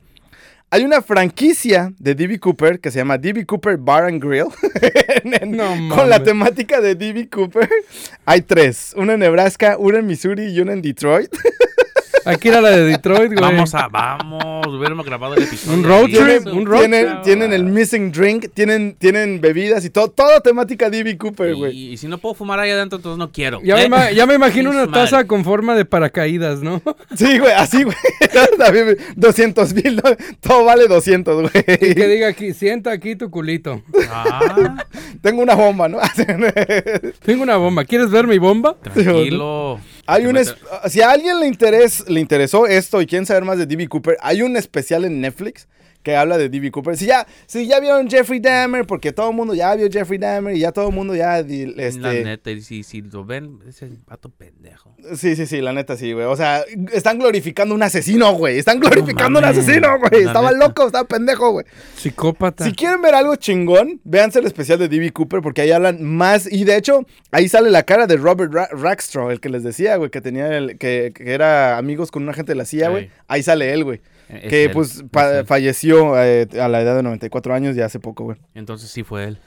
Hay 0.70 0.86
una 0.86 1.02
franquicia 1.02 1.92
de 2.00 2.16
D.B. 2.16 2.40
Cooper 2.40 2.80
que 2.80 2.90
se 2.90 3.00
llama 3.00 3.18
D.B. 3.18 3.46
Cooper 3.46 3.76
Bar 3.76 4.06
and 4.06 4.24
Grill. 4.24 4.46
No 5.46 5.94
con 5.94 6.10
la 6.10 6.24
temática 6.24 6.80
de 6.80 6.96
D.B. 6.96 7.28
Cooper. 7.28 7.70
Hay 8.24 8.44
tres: 8.44 8.94
una 8.96 9.16
en 9.16 9.20
Nebraska, 9.20 9.76
una 9.78 10.00
en 10.00 10.06
Missouri 10.06 10.54
y 10.54 10.62
una 10.62 10.72
en 10.72 10.82
Detroit. 10.82 11.30
Hay 12.26 12.38
que 12.38 12.48
ir 12.50 12.56
a 12.56 12.62
la 12.62 12.70
de 12.72 12.84
Detroit, 12.86 13.32
güey. 13.34 13.40
Vamos 13.42 13.74
a, 13.76 13.88
vamos, 13.88 14.68
hubiéramos 14.68 15.06
grabado 15.06 15.36
el 15.36 15.44
episodio. 15.44 15.78
Un 15.78 15.84
road 15.84 16.06
trip, 16.06 16.48
un 16.54 16.66
road 16.66 16.80
tienen, 16.80 17.06
cabrón. 17.06 17.24
tienen 17.24 17.54
el 17.54 17.64
missing 17.66 18.12
drink, 18.12 18.46
tienen, 18.54 18.96
tienen 18.98 19.42
bebidas 19.42 19.84
y 19.86 19.90
todo, 19.90 20.10
toda 20.10 20.40
temática 20.40 20.90
D.B. 20.90 21.18
Cooper, 21.18 21.56
güey. 21.56 21.76
Y, 21.78 21.92
y 21.94 21.98
si 21.98 22.08
no 22.08 22.18
puedo 22.18 22.36
fumar 22.36 22.60
ahí 22.60 22.72
adentro, 22.72 22.98
entonces 22.98 23.18
no 23.18 23.32
quiero. 23.32 23.60
Ya, 23.64 23.76
me, 23.76 23.84
¿Eh? 23.84 23.88
ima- 23.88 24.12
ya 24.14 24.26
me 24.26 24.36
imagino 24.36 24.70
una 24.70 24.86
madre. 24.86 24.92
taza 24.94 25.26
con 25.26 25.44
forma 25.44 25.76
de 25.76 25.86
paracaídas, 25.86 26.62
¿no? 26.62 26.82
Sí, 27.16 27.40
güey, 27.40 27.52
así, 27.54 27.84
güey. 27.84 27.96
También, 28.58 28.98
200 29.16 29.74
mil, 29.74 30.02
todo 30.40 30.64
vale 30.66 30.88
200, 30.88 31.52
Y 31.56 31.64
que 31.64 31.94
güey. 31.94 32.10
diga 32.10 32.28
aquí, 32.28 32.54
sienta 32.54 32.92
aquí 32.92 33.16
tu 33.16 33.30
culito. 33.30 33.82
Ah, 34.10 34.86
Tengo 35.22 35.42
una 35.42 35.56
bomba, 35.56 35.88
¿no? 35.90 36.00
Tengo 37.26 37.44
una 37.44 37.58
bomba. 37.58 37.86
¿Quieres 37.86 38.10
ver 38.10 38.28
mi 38.28 38.38
bomba? 38.38 38.76
tranquilo. 38.82 39.80
Hay 40.06 40.26
un 40.26 40.38
si 40.90 41.02
a 41.02 41.12
alguien 41.12 41.40
le 41.40 41.48
interes, 41.48 42.08
le 42.10 42.20
interesó 42.20 42.68
esto 42.68 43.02
y 43.02 43.06
quieren 43.06 43.26
saber 43.26 43.44
más 43.46 43.58
de 43.58 43.66
D.B. 43.66 43.88
Cooper, 43.88 44.18
hay 44.22 44.42
un 44.42 44.58
especial 44.58 45.06
en 45.06 45.22
Netflix 45.22 45.68
que 46.04 46.16
habla 46.16 46.38
de 46.38 46.50
D.B. 46.50 46.70
Cooper. 46.72 46.98
Si 46.98 47.06
ya, 47.06 47.26
si 47.48 47.66
ya 47.68 47.80
vieron 47.80 48.10
Jeffrey 48.10 48.40
Dahmer, 48.40 48.86
porque 48.86 49.12
todo 49.14 49.30
el 49.30 49.36
mundo 49.36 49.54
ya 49.56 49.74
vio 49.76 49.88
Jeffrey 49.92 50.20
Dahmer 50.20 50.56
y 50.56 50.60
ya 50.60 50.72
todo 50.72 50.90
el 50.90 50.94
mundo 50.94 51.16
ya... 51.16 51.42
di- 51.44 51.66
La 51.74 51.84
Este, 51.86 52.24
neta, 52.24 52.52
y 52.52 52.62
si, 52.62 52.84
si 52.84 53.02
lo 53.02 53.26
ven, 53.26 53.60
ese 53.68 53.90
vato 54.06 54.30
pendejo. 54.30 54.96
sí, 55.16 55.36
sí, 55.36 55.46
sí, 55.46 55.62
la 55.62 55.74
neta 55.74 55.96
sí, 55.98 56.12
güey. 56.14 56.26
O 56.26 56.36
sea, 56.36 56.64
están 56.92 57.18
glorificando 57.20 57.74
un 57.74 57.82
asesino, 57.84 58.34
güey. 58.34 58.58
Están 58.60 58.80
glorificando 58.80 59.40
un 59.40 59.46
asesino, 59.46 59.98
güey. 60.00 60.24
la 60.24 60.28
Estaba 60.30 60.52
neta. 60.52 60.68
loco, 60.68 60.86
estaba 60.86 61.08
pendejo, 61.08 61.52
güey. 61.52 61.66
Psicópata. 61.96 62.66
Si 62.66 62.74
quieren 62.74 63.02
ver 63.02 63.16
algo 63.16 63.36
chingón, 63.38 64.02
véanse 64.04 64.40
el 64.40 64.46
especial 64.46 64.80
de 64.80 64.90
D.B. 64.90 65.12
Cooper 65.14 65.42
porque 65.42 65.62
ahí 65.62 65.72
hablan 65.72 66.04
más. 66.04 66.52
Y 66.52 66.66
de 66.66 66.76
hecho, 66.76 67.06
ahí 67.32 67.48
sale 67.48 67.72
la 67.72 67.84
cara 67.84 68.08
de 68.08 68.18
Robert 68.18 68.52
Ra- 68.54 68.70
Rackstraw, 68.72 69.32
el 69.32 69.40
que 69.40 69.50
les 69.50 69.64
decía, 69.64 69.96
güey, 69.96 70.10
que 70.12 70.20
tenía 70.22 70.58
el, 70.58 70.78
que, 70.78 71.12
que 71.16 71.32
era 71.34 71.78
amigos 71.78 72.12
con 72.12 72.24
un 72.24 72.30
agente 72.30 72.52
de 72.52 72.56
la 72.58 72.66
CIA, 72.66 72.90
güey. 72.90 73.04
Ey. 73.06 73.12
Ahí 73.28 73.44
sale 73.44 73.72
él, 73.74 73.84
güey. 73.84 74.02
Es 74.38 74.50
Que 74.50 74.64
él, 74.66 74.72
pues 74.72 75.04
falleció 75.46 76.22
eh, 76.22 76.48
a 76.60 76.68
la 76.68 76.82
edad 76.82 76.96
de 76.96 77.04
94 77.04 77.54
años 77.54 77.76
ya 77.76 77.86
hace 77.86 78.00
poco, 78.00 78.24
güey. 78.26 78.38
Entonces 78.56 78.90
sí 78.90 79.04
fue 79.04 79.26
él. 79.26 79.38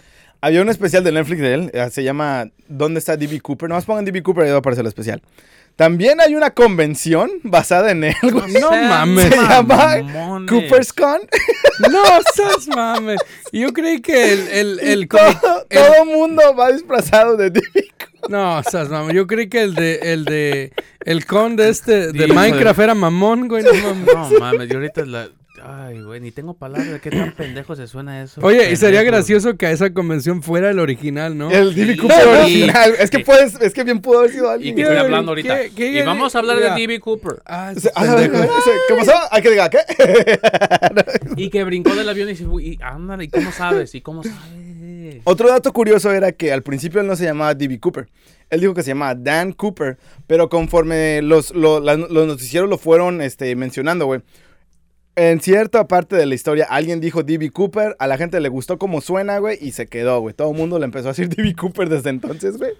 Había 0.40 0.60
un 0.62 0.68
especial 0.68 1.02
de 1.02 1.12
Netflix 1.12 1.40
de 1.40 1.54
él, 1.54 1.70
eh, 1.72 1.88
se 1.90 2.04
llama 2.04 2.50
¿Dónde 2.68 2.98
está 2.98 3.16
D.B. 3.16 3.40
Cooper? 3.40 3.68
Nomás 3.68 3.84
pongan 3.86 4.04
D.B. 4.04 4.22
Cooper 4.22 4.44
y 4.44 4.46
ahí 4.46 4.50
va 4.52 4.56
a 4.56 4.60
aparecer 4.60 4.82
el 4.82 4.88
especial. 4.88 5.22
También 5.76 6.20
hay 6.20 6.34
una 6.34 6.50
convención 6.50 7.30
basada 7.42 7.90
en 7.90 8.04
él, 8.04 8.14
güey. 8.22 8.52
No 8.60 8.70
mames. 8.70 9.24
Se 9.24 9.36
llama. 9.36 10.46
Cooper's 10.48 10.92
Con. 10.92 11.20
No 11.90 12.02
seas 12.34 12.68
mames. 12.68 13.20
Yo 13.52 13.70
creí 13.74 14.00
que 14.00 14.32
el, 14.32 14.48
el, 14.48 14.80
el 14.80 15.08
todo, 15.08 15.66
el- 15.68 15.78
todo 15.78 16.04
mundo 16.06 16.42
va 16.56 16.70
disfrazado 16.72 17.36
de 17.36 17.50
D.B. 17.50 17.88
Cooper. 17.98 18.15
No, 18.28 18.62
seas 18.62 18.88
mames. 18.88 19.14
Yo 19.14 19.26
creí 19.26 19.48
que 19.48 19.62
el 19.62 19.74
de 19.74 20.00
el 20.02 20.24
de 20.24 20.72
el 21.04 21.24
con 21.26 21.56
de 21.56 21.68
este 21.68 22.12
de 22.12 22.26
Minecraft 22.26 22.80
era 22.80 22.94
mamón, 22.94 23.48
güey. 23.48 23.62
No 23.64 23.72
mames. 23.72 24.06
No 24.32 24.38
mames, 24.40 24.68
yo 24.68 24.76
ahorita 24.76 25.04
la. 25.06 25.28
Ay, 25.68 26.00
güey, 26.02 26.20
ni 26.20 26.30
tengo 26.32 26.52
palabras 26.54 26.92
de 26.92 27.00
qué 27.00 27.10
tan 27.10 27.32
pendejo 27.32 27.74
se 27.74 27.86
suena 27.88 28.22
eso. 28.22 28.40
Oye, 28.42 28.70
y 28.70 28.76
sería 28.76 29.00
Pendejo. 29.00 29.16
gracioso 29.16 29.56
que 29.56 29.66
a 29.66 29.70
esa 29.70 29.92
convención 29.92 30.42
fuera 30.42 30.70
el 30.70 30.78
original, 30.78 31.36
¿no? 31.36 31.50
El. 31.50 31.74
Sí. 31.74 31.96
Cooper 31.96 32.16
Sí. 32.20 32.28
original. 32.62 32.92
Es 33.00 33.10
que 33.10 33.16
Sí. 33.18 33.24
puedes, 33.24 33.54
es 33.60 33.72
que 33.72 33.82
bien 33.82 34.00
pudo 34.00 34.18
haber 34.18 34.30
sido 34.32 34.48
Y 34.50 34.52
alguien. 34.54 34.74
que 34.76 34.82
¿Qué- 34.82 34.88
estoy 34.88 34.98
hablando 34.98 35.30
ahorita. 35.32 35.58
qué- 35.62 35.70
qué- 35.74 35.90
y 35.92 36.02
vamos 36.02 36.36
a 36.36 36.38
hablar 36.40 36.58
ya. 36.60 36.74
de 36.74 36.80
D.B. 36.80 37.00
Cooper. 37.00 37.42
Ah, 37.46 37.72
O 37.74 37.80
sea, 37.80 37.90
ah. 37.96 38.16
Hay 39.30 39.42
que 39.42 39.50
diga, 39.50 39.70
¿qué? 39.70 39.78
Y 41.36 41.48
que 41.50 41.64
brincó 41.64 41.94
del 41.94 42.08
avión 42.08 42.28
y 42.28 42.32
dice, 42.32 42.46
"Uy, 42.46 42.78
y 42.78 42.82
ándale, 42.82 43.24
¿y 43.24 43.28
cómo 43.28 43.50
sabes? 43.50 43.94
¿Y 43.94 44.00
cómo 44.02 44.22
sabes? 44.22 44.65
Otro 45.24 45.48
dato 45.48 45.72
curioso 45.72 46.12
era 46.12 46.32
que 46.32 46.52
al 46.52 46.62
principio 46.62 47.00
él 47.00 47.06
no 47.06 47.16
se 47.16 47.24
llamaba 47.24 47.54
D.B. 47.54 47.78
Cooper. 47.80 48.08
Él 48.50 48.60
dijo 48.60 48.74
que 48.74 48.82
se 48.82 48.88
llamaba 48.90 49.14
Dan 49.14 49.52
Cooper, 49.52 49.98
pero 50.26 50.48
conforme 50.48 51.20
los, 51.22 51.54
lo- 51.54 51.80
la- 51.80 51.96
los 51.96 52.26
noticieros 52.26 52.68
lo 52.70 52.78
fueron 52.78 53.20
este, 53.20 53.54
mencionando, 53.56 54.06
güey. 54.06 54.20
En 55.16 55.40
cierta 55.40 55.88
parte 55.88 56.14
de 56.14 56.26
la 56.26 56.34
historia, 56.34 56.66
alguien 56.68 57.00
dijo 57.00 57.22
D.B. 57.22 57.50
Cooper, 57.50 57.96
a 57.98 58.06
la 58.06 58.18
gente 58.18 58.38
le 58.38 58.48
gustó 58.50 58.78
cómo 58.78 59.00
suena, 59.00 59.38
güey, 59.38 59.58
y 59.60 59.72
se 59.72 59.86
quedó, 59.86 60.20
güey. 60.20 60.34
Todo 60.34 60.50
el 60.50 60.56
mundo 60.56 60.78
le 60.78 60.84
empezó 60.84 61.08
a 61.08 61.12
decir 61.12 61.28
D.B. 61.34 61.54
Cooper 61.54 61.88
desde 61.88 62.10
entonces, 62.10 62.58
güey. 62.58 62.72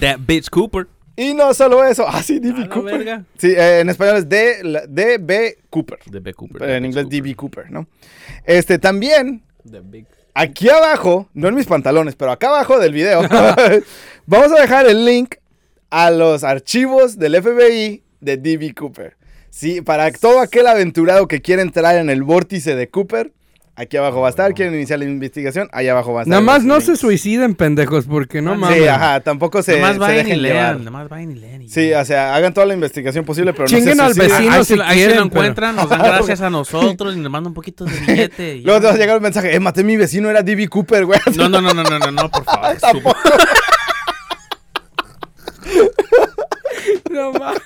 That 0.00 0.20
bitch 0.26 0.48
Cooper. 0.50 0.86
Y 1.18 1.32
no 1.34 1.52
solo 1.54 1.84
eso, 1.84 2.04
ah, 2.08 2.22
sí, 2.22 2.38
D.B. 2.40 2.56
A 2.56 2.60
la 2.62 2.68
Cooper. 2.68 2.98
verga. 2.98 3.24
Sí, 3.38 3.48
eh, 3.56 3.80
en 3.80 3.88
español 3.90 4.16
es 4.16 4.28
D.B. 4.28 5.58
Cooper. 5.70 5.98
The 6.10 6.20
B. 6.20 6.34
Cooper. 6.34 6.62
En 6.70 6.84
inglés 6.84 7.08
D.B. 7.08 7.34
Cooper, 7.34 7.70
¿no? 7.70 7.86
Este, 8.44 8.78
también 8.78 9.42
The 9.70 9.80
Big. 9.80 10.06
Aquí 10.38 10.68
abajo, 10.68 11.30
no 11.32 11.48
en 11.48 11.54
mis 11.54 11.64
pantalones, 11.64 12.14
pero 12.14 12.30
acá 12.30 12.48
abajo 12.48 12.78
del 12.78 12.92
video, 12.92 13.22
vamos 14.26 14.52
a 14.52 14.60
dejar 14.60 14.86
el 14.86 15.06
link 15.06 15.36
a 15.88 16.10
los 16.10 16.44
archivos 16.44 17.16
del 17.18 17.42
FBI 17.42 18.02
de 18.20 18.36
D.B. 18.36 18.74
Cooper. 18.74 19.16
Sí, 19.48 19.80
para 19.80 20.12
todo 20.12 20.40
aquel 20.40 20.66
aventurado 20.66 21.26
que 21.26 21.40
quiera 21.40 21.62
entrar 21.62 21.96
en 21.96 22.10
el 22.10 22.22
vórtice 22.22 22.76
de 22.76 22.90
Cooper, 22.90 23.32
aquí 23.76 23.96
abajo 23.96 24.20
va 24.20 24.26
a 24.26 24.30
estar. 24.30 24.52
Quieren 24.54 24.74
iniciar 24.74 24.98
la 24.98 25.04
investigación, 25.04 25.68
ahí 25.72 25.86
abajo 25.88 26.12
va 26.12 26.20
a 26.20 26.22
estar. 26.24 26.30
Nada 26.30 26.42
más 26.42 26.64
no 26.64 26.80
se 26.80 26.96
suiciden, 26.96 27.54
pendejos, 27.54 28.06
porque 28.06 28.42
no 28.42 28.54
mames. 28.56 28.78
Sí, 28.78 28.88
ajá, 28.88 29.20
tampoco 29.20 29.62
se, 29.62 29.76
Nomás 29.76 29.92
se 29.92 29.98
vayan 29.98 30.28
y 30.28 30.34
lean. 30.36 30.84
Nomás 30.84 31.08
vayan 31.08 31.30
y 31.32 31.34
lean. 31.36 31.62
y 31.62 31.68
Sí, 31.68 31.92
o 31.92 32.04
sea, 32.04 32.34
hagan 32.34 32.52
toda 32.54 32.66
la 32.66 32.74
investigación 32.74 33.24
posible, 33.24 33.52
pero 33.52 33.66
Chinguen 33.68 33.96
no 33.96 34.04
se 34.04 34.08
al 34.08 34.14
suiciden. 34.14 34.38
vecino. 34.38 34.54
Ahí 34.56 34.64
si 34.64 34.72
ahí 34.74 34.78
se 34.88 34.94
quieren, 34.94 35.16
lo 35.18 35.28
pero- 35.30 35.40
encuentran, 35.42 35.76
nos 35.76 35.88
dan 35.88 35.98
gracias 36.02 36.40
a 36.40 36.50
nosotros 36.50 37.14
y 37.14 37.18
nos 37.20 37.30
mandan 37.30 37.48
un 37.50 37.54
poquito 37.54 37.84
de 37.84 37.92
billete. 38.00 38.56
y 38.56 38.62
Luego 38.62 38.80
te 38.80 38.86
va 38.86 38.92
a 38.92 38.96
llegar 38.96 39.16
un 39.18 39.22
mensaje, 39.22 39.54
eh, 39.54 39.60
maté 39.60 39.82
a 39.82 39.84
mi 39.84 39.96
vecino, 39.96 40.28
era 40.30 40.42
D.B. 40.42 40.68
Cooper, 40.68 41.04
güey. 41.06 41.20
No, 41.36 41.48
no, 41.48 41.60
no, 41.60 41.72
no, 41.74 41.82
no, 41.84 41.98
no, 41.98 42.10
no, 42.10 42.30
por 42.30 42.44
favor. 42.46 42.76
Tampoco. 42.80 43.16
No 47.10 47.32
mames. 47.32 47.60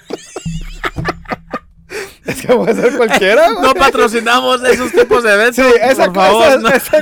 Es 2.31 2.41
que 2.43 2.55
puede 2.55 2.75
ser 2.75 2.97
cualquiera, 2.97 3.51
güey. 3.53 3.63
No 3.63 3.75
patrocinamos 3.75 4.63
esos 4.65 4.93
tipos 4.93 5.23
de 5.23 5.35
eventos. 5.35 5.57
Sí, 5.65 5.73
esa 5.83 6.07
por 6.07 6.15
favor. 6.17 6.45
cosa, 6.45 6.57
no. 6.59 6.69
esa, 6.69 6.99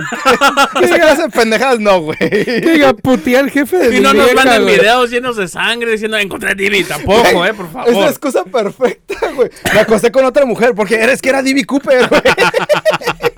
esa 0.83 0.99
clase 0.99 1.23
de 1.23 1.29
pendejadas 1.31 1.81
no, 1.81 2.01
güey. 2.01 2.19
Diga, 2.61 2.93
puteé 2.95 3.39
al 3.39 3.51
jefe 3.51 3.77
de 3.79 3.97
Y 3.97 4.01
no 4.01 4.13
nos 4.15 4.33
güey. 4.33 4.77
videos 4.77 5.11
llenos 5.11 5.37
de 5.37 5.49
sangre 5.49 5.93
diciendo 5.93 6.17
encontré 6.17 6.55
Divi. 6.55 6.85
Tampoco, 6.85 7.45
eh, 7.45 7.55
por 7.55 7.67
Es 7.67 7.75
la 7.75 7.83
favor. 7.85 8.09
excusa 8.09 8.45
perfecta, 8.45 9.15
güey. 9.35 9.51
Me 9.75 9.81
acosté 9.81 10.11
con 10.11 10.25
otra 10.25 10.45
mujer 10.45 10.75
porque 10.75 10.97
eres 10.97 11.21
que 11.23 11.29
era 11.29 11.43
D.B. 11.43 11.65
Cooper, 11.65 12.09
güey. 12.09 12.23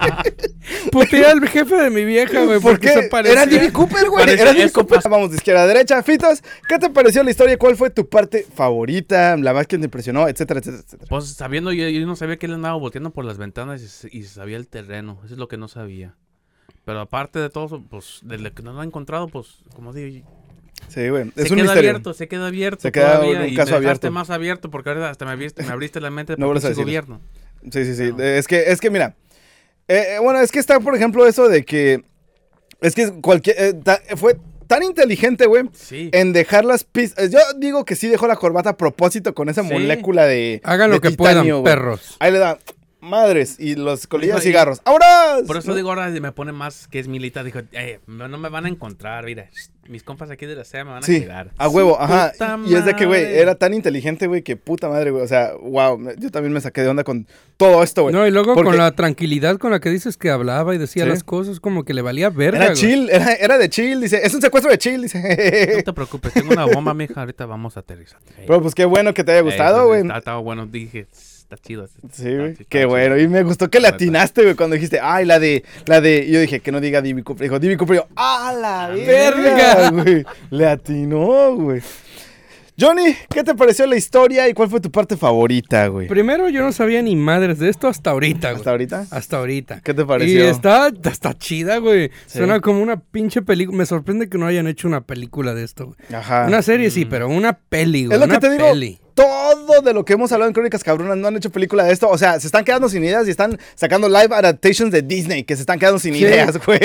Puteé 0.90 1.24
al 1.26 1.46
jefe 1.48 1.74
de 1.76 1.90
mi 1.90 2.04
vieja, 2.04 2.44
güey, 2.44 2.60
¿Por 2.60 2.72
porque 2.72 2.88
qué? 2.88 3.08
se. 3.24 3.30
Era 3.32 3.46
D.B. 3.46 3.72
Cooper, 3.72 4.08
güey. 4.08 4.24
Parece- 4.26 4.42
Era 4.42 4.52
como- 4.72 4.86
Cooper. 4.88 5.10
Vamos 5.10 5.30
de 5.30 5.36
izquierda 5.36 5.62
a 5.62 5.66
derecha. 5.66 6.02
Fitos, 6.02 6.42
¿qué 6.68 6.78
te 6.78 6.90
pareció 6.90 7.22
la 7.22 7.30
historia? 7.30 7.56
¿Cuál 7.58 7.76
fue 7.76 7.90
tu 7.90 8.08
parte 8.08 8.46
favorita? 8.54 9.36
La 9.36 9.52
más 9.52 9.66
que 9.66 9.78
te 9.78 9.84
impresionó, 9.84 10.28
etcétera, 10.28 10.60
etcétera, 10.60 10.82
etcétera. 10.84 11.08
Pues 11.08 11.26
sabiendo, 11.28 11.72
yo, 11.72 11.88
yo 11.88 12.06
no 12.06 12.16
sabía 12.16 12.36
que 12.38 12.46
él 12.46 12.54
andaba 12.54 12.74
volteando 12.76 13.10
por 13.10 13.24
las 13.24 13.38
ventanas 13.38 13.82
y, 13.82 13.88
se- 13.88 14.08
y 14.10 14.22
sabía 14.24 14.56
el 14.56 14.66
terreno. 14.68 15.20
Eso 15.24 15.34
es 15.34 15.38
lo 15.38 15.48
que 15.48 15.56
no 15.56 15.68
sabía. 15.68 16.14
Pero 16.84 17.00
aparte 17.00 17.38
de 17.38 17.50
todo, 17.50 17.66
eso, 17.66 17.84
pues, 17.88 18.20
desde 18.22 18.52
que 18.52 18.62
no 18.62 18.72
lo 18.72 18.80
ha 18.80 18.84
encontrado, 18.84 19.28
pues, 19.28 19.58
como 19.74 19.92
digo, 19.92 20.26
Sí, 20.88 21.08
güey. 21.08 21.30
se 21.36 21.42
Es 21.42 21.50
un 21.50 21.56
queda 21.58 21.64
misterio. 21.66 21.90
abierto, 21.90 22.14
se 22.14 22.26
queda 22.26 22.46
abierto. 22.46 22.80
Se 22.82 22.90
queda 22.92 23.16
todavía, 23.20 23.40
un 23.42 23.48
y 23.48 23.54
caso 23.54 23.72
me 23.74 23.80
dejaste 23.80 24.06
abierto. 24.06 24.10
más 24.12 24.30
abierto 24.30 24.70
porque 24.70 24.88
ahora 24.88 25.10
hasta 25.10 25.24
me 25.26 25.32
abriste, 25.32 25.62
me 25.62 25.68
abriste 25.72 26.00
la 26.00 26.10
mente 26.10 26.34
No 26.38 26.52
decir 26.54 26.70
eso. 26.70 26.80
gobierno. 26.80 27.20
Sí, 27.70 27.84
sí, 27.84 27.94
sí. 27.94 28.12
No. 28.12 28.22
Es 28.22 28.48
que, 28.48 28.64
es 28.72 28.80
que 28.80 28.88
mira. 28.90 29.14
Eh, 29.90 30.14
eh, 30.14 30.18
bueno, 30.20 30.40
es 30.40 30.50
que 30.52 30.58
está, 30.58 30.80
por 30.80 30.94
ejemplo, 30.94 31.26
eso 31.26 31.48
de 31.48 31.64
que. 31.64 32.02
Es 32.80 32.94
que 32.94 33.10
cualquier. 33.20 33.56
eh, 33.58 33.74
ta- 33.74 34.00
fue 34.16 34.36
tan 34.66 34.82
inteligente, 34.82 35.46
güey. 35.46 35.64
Sí. 35.74 36.08
En 36.12 36.32
dejar 36.32 36.64
las 36.64 36.84
pistas. 36.84 37.30
Yo 37.30 37.38
digo 37.58 37.84
que 37.84 37.96
sí 37.96 38.08
dejó 38.08 38.26
la 38.26 38.36
corbata 38.36 38.70
a 38.70 38.76
propósito 38.76 39.34
con 39.34 39.48
esa 39.48 39.62
Sí. 39.62 39.68
molécula 39.72 40.26
de. 40.26 40.60
Hagan 40.64 40.90
de 40.90 40.96
lo 40.96 41.00
que 41.02 41.10
titanio, 41.10 41.60
puedan, 41.62 41.64
perros. 41.64 42.16
Ahí 42.20 42.32
le 42.32 42.38
da 42.38 42.58
madres 43.00 43.56
y 43.58 43.74
los 43.76 44.06
colillas 44.06 44.36
de 44.36 44.42
cigarros. 44.42 44.80
¡Ahora! 44.84 45.38
Por 45.46 45.56
eso 45.56 45.74
digo 45.74 45.88
ahora 45.90 46.08
me 46.10 46.32
pone 46.32 46.52
más 46.52 46.86
que 46.88 46.98
es 46.98 47.08
militar. 47.08 47.44
Dijo, 47.44 47.60
eh, 47.72 48.00
no 48.06 48.28
no 48.28 48.38
me 48.38 48.48
van 48.48 48.66
a 48.66 48.68
encontrar, 48.68 49.24
mira. 49.24 49.48
Mis 49.88 50.04
compas 50.04 50.30
aquí 50.30 50.46
de 50.46 50.54
la 50.54 50.64
SEA 50.64 50.84
me 50.84 50.90
van 50.92 51.02
a 51.02 51.06
Sí, 51.06 51.18
cuidar. 51.18 51.50
a 51.58 51.68
huevo, 51.68 51.96
Su 51.96 52.02
ajá. 52.02 52.30
puta 52.32 52.60
Y 52.64 52.74
es 52.76 52.84
de 52.84 52.94
que, 52.94 53.06
güey, 53.06 53.24
era 53.24 53.56
tan 53.56 53.74
inteligente, 53.74 54.28
güey, 54.28 54.42
que 54.42 54.56
puta 54.56 54.88
madre, 54.88 55.10
güey. 55.10 55.24
O 55.24 55.26
sea, 55.26 55.52
wow, 55.60 55.98
yo 56.16 56.30
también 56.30 56.52
me 56.52 56.60
saqué 56.60 56.82
de 56.82 56.88
onda 56.88 57.02
con 57.02 57.26
todo 57.56 57.82
esto, 57.82 58.02
güey. 58.02 58.14
No, 58.14 58.24
y 58.24 58.30
luego 58.30 58.54
Porque 58.54 58.68
con 58.70 58.78
la 58.78 58.92
tranquilidad 58.92 59.56
con 59.58 59.72
la 59.72 59.80
que 59.80 59.90
dices 59.90 60.16
que 60.16 60.30
hablaba 60.30 60.74
y 60.76 60.78
decía 60.78 61.02
Sí. 61.04 61.08
las 61.08 61.24
cosas, 61.24 61.58
como 61.58 61.84
que 61.84 61.92
le 61.92 62.02
valía 62.02 62.30
verga. 62.30 62.66
Era 62.66 62.72
chill, 62.74 63.08
era, 63.10 63.32
era 63.32 63.58
de 63.58 63.68
chill, 63.68 64.00
dice. 64.00 64.20
Es 64.22 64.32
un 64.32 64.40
secuestro 64.40 64.70
de 64.70 64.78
chill, 64.78 64.96
No 64.98 65.02
dice. 65.02 65.82
te 65.84 65.92
preocupes, 65.92 66.34
tengo 66.34 66.52
una 66.52 66.66
bomba, 66.66 66.94
mija. 66.94 67.18
Ahorita 67.20 67.46
vamos 67.46 67.76
a 67.76 67.80
aterrizar. 67.80 68.20
Pero 68.46 68.62
pues 68.62 68.76
qué 68.76 68.84
bueno 68.84 69.12
que 69.12 69.24
te 69.24 69.32
haya 69.32 69.40
ey, 69.40 69.44
gustado, 69.44 69.78
pues, 69.78 69.88
güey. 69.88 70.00
Está, 70.02 70.18
está 70.18 70.36
bueno, 70.36 70.66
dije, 70.66 71.08
está 71.54 71.56
chido. 71.58 71.84
está- 71.84 72.00
Sí, 72.12 72.22
está- 72.28 72.36
güey. 72.38 72.50
está 72.52 72.64
Qué 72.68 72.78
chido. 72.78 72.88
bueno. 72.88 73.18
Y 73.18 73.28
me 73.28 73.42
gustó 73.42 73.68
que 73.68 73.78
le 73.78 73.82
La 73.82 73.88
neta. 73.88 73.96
atinaste, 73.96 74.42
güey, 74.42 74.54
cuando 74.54 74.74
dijiste, 74.74 75.00
ay, 75.02 75.24
la 75.24 75.38
de, 75.38 75.64
la 75.86 76.00
de. 76.00 76.24
y 76.26 76.32
Yo 76.32 76.40
dije, 76.40 76.60
que 76.60 76.72
no 76.72 76.80
diga 76.80 77.02
D.B. 77.02 77.22
Cooper. 77.24 77.42
Dijo, 77.44 77.58
D.B. 77.58 77.76
Cooper. 77.76 77.96
Y 77.96 77.98
yo, 77.98 78.06
¡ah, 78.16 78.54
la 78.58 78.88
verga! 78.88 79.90
güey. 79.90 80.24
Le 80.50 80.66
atinó, 80.66 81.54
güey. 81.56 81.80
Johnny, 82.78 83.14
¿qué 83.28 83.44
te 83.44 83.54
pareció 83.54 83.86
la 83.86 83.96
historia 83.96 84.48
y 84.48 84.54
cuál 84.54 84.70
fue 84.70 84.80
tu 84.80 84.90
parte 84.90 85.14
favorita, 85.14 85.88
güey? 85.88 86.08
Primero 86.08 86.48
yo 86.48 86.62
no 86.62 86.72
sabía 86.72 87.02
ni 87.02 87.14
madres 87.14 87.58
de 87.58 87.68
esto 87.68 87.88
hasta 87.88 88.08
ahorita, 88.10 88.48
güey. 88.52 88.56
¿Hasta 88.60 88.70
ahorita? 88.70 89.06
Hasta 89.10 89.36
ahorita. 89.36 89.80
¿Qué 89.82 89.92
te 89.92 90.00
Y 90.00 90.04
pareció? 90.06 90.48
está, 90.48 90.90
está 91.04 91.34
chida, 91.36 91.76
güey. 91.76 92.08
Sí. 92.26 92.38
Suena 92.38 92.60
como 92.60 92.80
una 92.82 92.98
pinche 92.98 93.42
película. 93.42 93.76
Me 93.76 93.84
sorprende 93.84 94.30
que 94.30 94.38
no 94.38 94.46
hayan 94.46 94.66
hecho 94.66 94.88
una 94.88 95.02
película 95.02 95.52
de 95.52 95.64
esto, 95.64 95.86
güey. 95.88 95.98
Ajá. 96.18 96.46
Una 96.46 96.62
serie 96.62 96.90
sí, 96.90 97.04
pero 97.04 97.28
una 97.28 97.52
peli, 97.52 98.06
güey. 98.06 98.14
Es 98.18 98.26
lo 98.26 98.32
que 98.32 98.38
te 98.40 98.48
digo. 98.50 98.64
Todo 99.14 99.80
de 99.82 99.92
lo 99.94 100.04
que 100.04 100.12
hemos 100.14 100.32
hablado 100.32 100.48
en 100.48 100.54
Crónicas 100.54 100.82
Cabronas 100.84 101.16
no 101.16 101.28
han 101.28 101.36
hecho 101.36 101.50
película 101.50 101.84
de 101.84 101.92
esto. 101.92 102.08
O 102.08 102.16
sea, 102.18 102.38
se 102.40 102.46
están 102.46 102.64
quedando 102.64 102.88
sin 102.88 103.04
ideas 103.04 103.26
y 103.26 103.30
están 103.30 103.58
sacando 103.74 104.08
live 104.08 104.28
adaptations 104.34 104.90
de 104.92 105.02
Disney 105.02 105.44
que 105.44 105.56
se 105.56 105.62
están 105.62 105.78
quedando 105.78 105.98
sin 105.98 106.14
Sí. 106.14 106.20
ideas, 106.20 106.58
güey. 106.64 106.78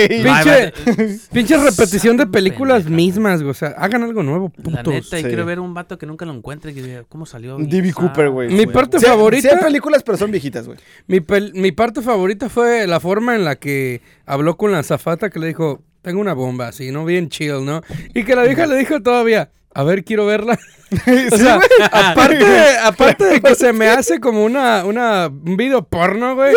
Pinche, 1.31 1.57
repetición 1.57 2.17
de 2.17 2.27
películas 2.27 2.83
Pendeja. 2.83 2.95
mismas, 2.95 3.41
güey. 3.41 3.51
O 3.51 3.53
sea, 3.53 3.69
hagan 3.77 4.03
algo 4.03 4.23
nuevo, 4.23 4.51
La 4.57 4.63
putos. 4.63 4.93
neta, 4.93 5.19
y 5.19 5.21
Sí. 5.23 5.27
quiero 5.27 5.45
ver 5.45 5.59
un 5.59 5.73
vato 5.73 5.97
que 5.97 6.05
nunca 6.05 6.25
lo 6.25 6.33
encuentre 6.33 6.71
y 6.71 6.75
que 6.75 6.81
diga, 6.81 7.03
¿cómo 7.07 7.25
salió? 7.25 7.57
D.B. 7.57 7.93
Cooper, 7.93 8.29
güey. 8.29 8.49
Mi 8.49 8.65
parte 8.67 8.99
Sí, 8.99 9.05
favorita- 9.05 9.49
Sí 9.49 9.55
hay 9.55 9.61
películas, 9.63 10.03
pero 10.03 10.17
son 10.17 10.31
viejitas, 10.31 10.65
güey. 10.67 10.77
Mi, 11.07 11.19
pel- 11.19 11.53
mi 11.53 11.71
parte 11.71 12.01
favorita 12.01 12.49
fue 12.49 12.87
la 12.87 12.99
forma 12.99 13.35
en 13.35 13.43
la 13.45 13.55
que 13.57 14.01
habló 14.25 14.57
con 14.57 14.71
la 14.71 14.83
zafata 14.83 15.29
que 15.29 15.39
le 15.39 15.47
dijo, 15.47 15.81
tengo 16.01 16.21
una 16.21 16.33
bomba, 16.33 16.67
así, 16.67 16.91
¿no? 16.91 17.05
Bien 17.05 17.29
chill, 17.29 17.65
¿no? 17.65 17.81
Y 18.13 18.23
que 18.23 18.35
la 18.35 18.43
vieja 18.43 18.65
le 18.67 18.75
dijo 18.77 19.01
todavía, 19.01 19.49
a 19.75 19.83
ver, 19.83 20.05
quiero 20.05 20.25
verla. 20.25 20.57
o 21.31 21.37
sea, 21.37 21.59
aparte, 21.91 22.45
de, 22.45 22.77
aparte 22.77 23.25
de 23.25 23.41
que 23.41 23.55
se 23.55 23.73
me 23.73 23.89
hace 23.89 24.21
como 24.21 24.45
una, 24.45 24.85
una, 24.85 25.27
un 25.27 25.57
video 25.57 25.83
porno, 25.83 26.33
güey. 26.33 26.55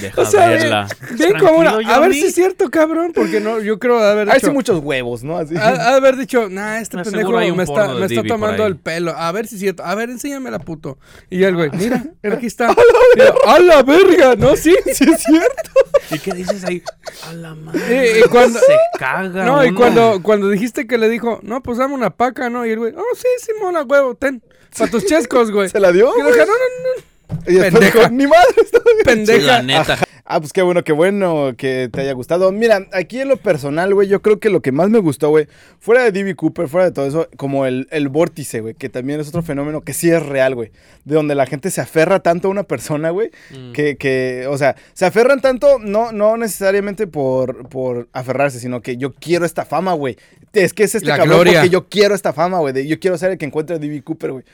Deja 0.00 0.20
O 0.20 0.24
sea, 0.26 0.48
verla. 0.48 0.88
como 1.40 1.58
una. 1.58 1.70
A 1.94 1.98
ver 2.00 2.12
si 2.12 2.26
es 2.26 2.34
cierto, 2.34 2.70
cabrón, 2.70 3.12
porque 3.14 3.40
no, 3.40 3.60
yo 3.60 3.78
creo 3.78 3.98
haber 3.98 4.28
Hay 4.28 4.34
dicho. 4.36 4.48
sí 4.48 4.52
muchos 4.52 4.80
huevos, 4.82 5.22
¿no? 5.22 5.36
Así. 5.38 5.54
de 5.54 5.60
haber 5.60 6.16
dicho, 6.16 6.48
nah, 6.48 6.78
este 6.80 6.96
Me 6.98 7.04
pendejo 7.04 7.36
hay 7.38 7.50
un 7.50 7.56
me 7.56 7.62
está, 7.64 7.88
me 7.94 8.08
tomando 8.24 8.62
ahí". 8.64 8.70
el 8.70 8.76
pelo. 8.76 9.14
A 9.16 9.32
ver 9.32 9.46
si 9.46 9.54
es 9.54 9.60
cierto. 9.60 9.84
A 9.84 9.94
ver, 9.94 10.10
enséñamela, 10.10 10.58
puto. 10.58 10.98
Y 11.30 11.38
ya 11.38 11.48
el 11.48 11.56
güey, 11.56 11.70
mira, 11.72 12.04
aquí 12.32 12.46
está. 12.46 12.74
¡A 13.46 13.58
la 13.58 13.82
verga! 13.82 14.34
¿No? 14.36 14.56
Sí, 14.56 14.74
sí 14.92 15.04
es 15.10 15.22
cierto. 15.22 15.70
¿Y 16.10 16.18
qué 16.18 16.32
dices 16.32 16.64
ahí? 16.64 16.82
A 17.28 17.32
la 17.32 17.54
madre. 17.54 18.20
Y 18.20 18.28
cuando- 18.28 18.58
Se 18.58 18.76
caga. 18.98 19.44
No, 19.44 19.64
y 19.64 19.72
cuando, 19.74 20.20
cuando 20.22 20.48
dijiste 20.50 20.86
que 20.86 20.98
le 20.98 21.08
dijo, 21.08 21.40
no, 21.42 21.62
pues 21.62 21.78
dame 21.78 21.94
una 21.94 22.10
paca, 22.10 22.50
¿no? 22.50 22.66
Y 22.66 22.70
el 22.70 22.78
güey, 22.78 22.92
oh, 22.96 23.14
sí, 23.16 23.28
sí, 23.40 23.52
mola, 23.60 23.82
huevo, 23.82 24.14
ten. 24.14 24.42
Para 24.78 24.90
tus 24.90 25.06
chescos, 25.06 25.50
güey. 25.50 25.68
¿Se 25.70 25.80
la 25.80 25.90
dio? 25.90 26.12
Y 26.14 26.18
le 26.18 26.22
güey? 26.24 26.34
dije, 26.34 26.46
no, 26.46 26.52
no, 26.52 26.58
no. 26.58 27.02
Y 27.46 27.58
pendeja. 27.58 27.78
dijo, 28.00 28.08
ni 28.10 28.26
madre. 28.26 28.54
está 28.62 28.78
bien". 28.84 28.96
Sí, 28.98 29.04
Pendeja. 29.04 29.46
la 29.46 29.62
neta. 29.62 29.98
Ah, 30.28 30.40
pues 30.40 30.52
qué 30.52 30.60
bueno, 30.60 30.82
qué 30.82 30.90
bueno 30.90 31.52
que 31.56 31.88
te 31.92 32.00
haya 32.00 32.12
gustado. 32.12 32.50
Mira, 32.50 32.84
aquí 32.92 33.20
en 33.20 33.28
lo 33.28 33.36
personal, 33.36 33.94
güey, 33.94 34.08
yo 34.08 34.22
creo 34.22 34.40
que 34.40 34.50
lo 34.50 34.60
que 34.60 34.72
más 34.72 34.90
me 34.90 34.98
gustó, 34.98 35.28
güey, 35.30 35.46
fuera 35.78 36.02
de 36.02 36.10
D.B. 36.10 36.34
Cooper, 36.34 36.66
fuera 36.66 36.86
de 36.86 36.90
todo 36.90 37.06
eso, 37.06 37.28
como 37.36 37.64
el, 37.64 37.86
el 37.92 38.08
vórtice, 38.08 38.60
güey, 38.60 38.74
que 38.74 38.88
también 38.88 39.20
es 39.20 39.28
otro 39.28 39.42
fenómeno 39.44 39.82
que 39.82 39.92
sí 39.94 40.10
es 40.10 40.20
real, 40.26 40.56
güey. 40.56 40.72
De 41.04 41.14
donde 41.14 41.36
la 41.36 41.46
gente 41.46 41.70
se 41.70 41.80
aferra 41.80 42.18
tanto 42.18 42.48
a 42.48 42.50
una 42.50 42.64
persona, 42.64 43.10
güey, 43.10 43.30
Mm. 43.52 43.70
que, 43.70 43.96
que, 43.96 44.46
o 44.50 44.58
sea, 44.58 44.74
se 44.94 45.06
aferran 45.06 45.40
tanto, 45.40 45.78
no, 45.78 46.10
no 46.10 46.36
necesariamente 46.36 47.06
por, 47.06 47.68
por 47.68 48.08
aferrarse, 48.12 48.58
sino 48.58 48.82
que 48.82 48.96
yo 48.96 49.14
quiero 49.14 49.46
esta 49.46 49.64
fama, 49.64 49.92
güey. 49.92 50.16
Es 50.52 50.72
que 50.72 50.82
es 50.82 50.96
este 50.96 51.06
La 51.08 51.18
cabrón 51.18 51.36
gloria. 51.36 51.60
porque 51.60 51.70
yo 51.70 51.88
quiero 51.88 52.16
esta 52.16 52.32
fama, 52.32 52.58
güey. 52.58 52.84
Yo 52.88 52.98
quiero 52.98 53.16
ser 53.16 53.30
el 53.30 53.38
que 53.38 53.44
encuentre 53.44 53.76
a 53.76 53.78
D.B. 53.78 54.02
Cooper, 54.02 54.32
güey. 54.32 54.44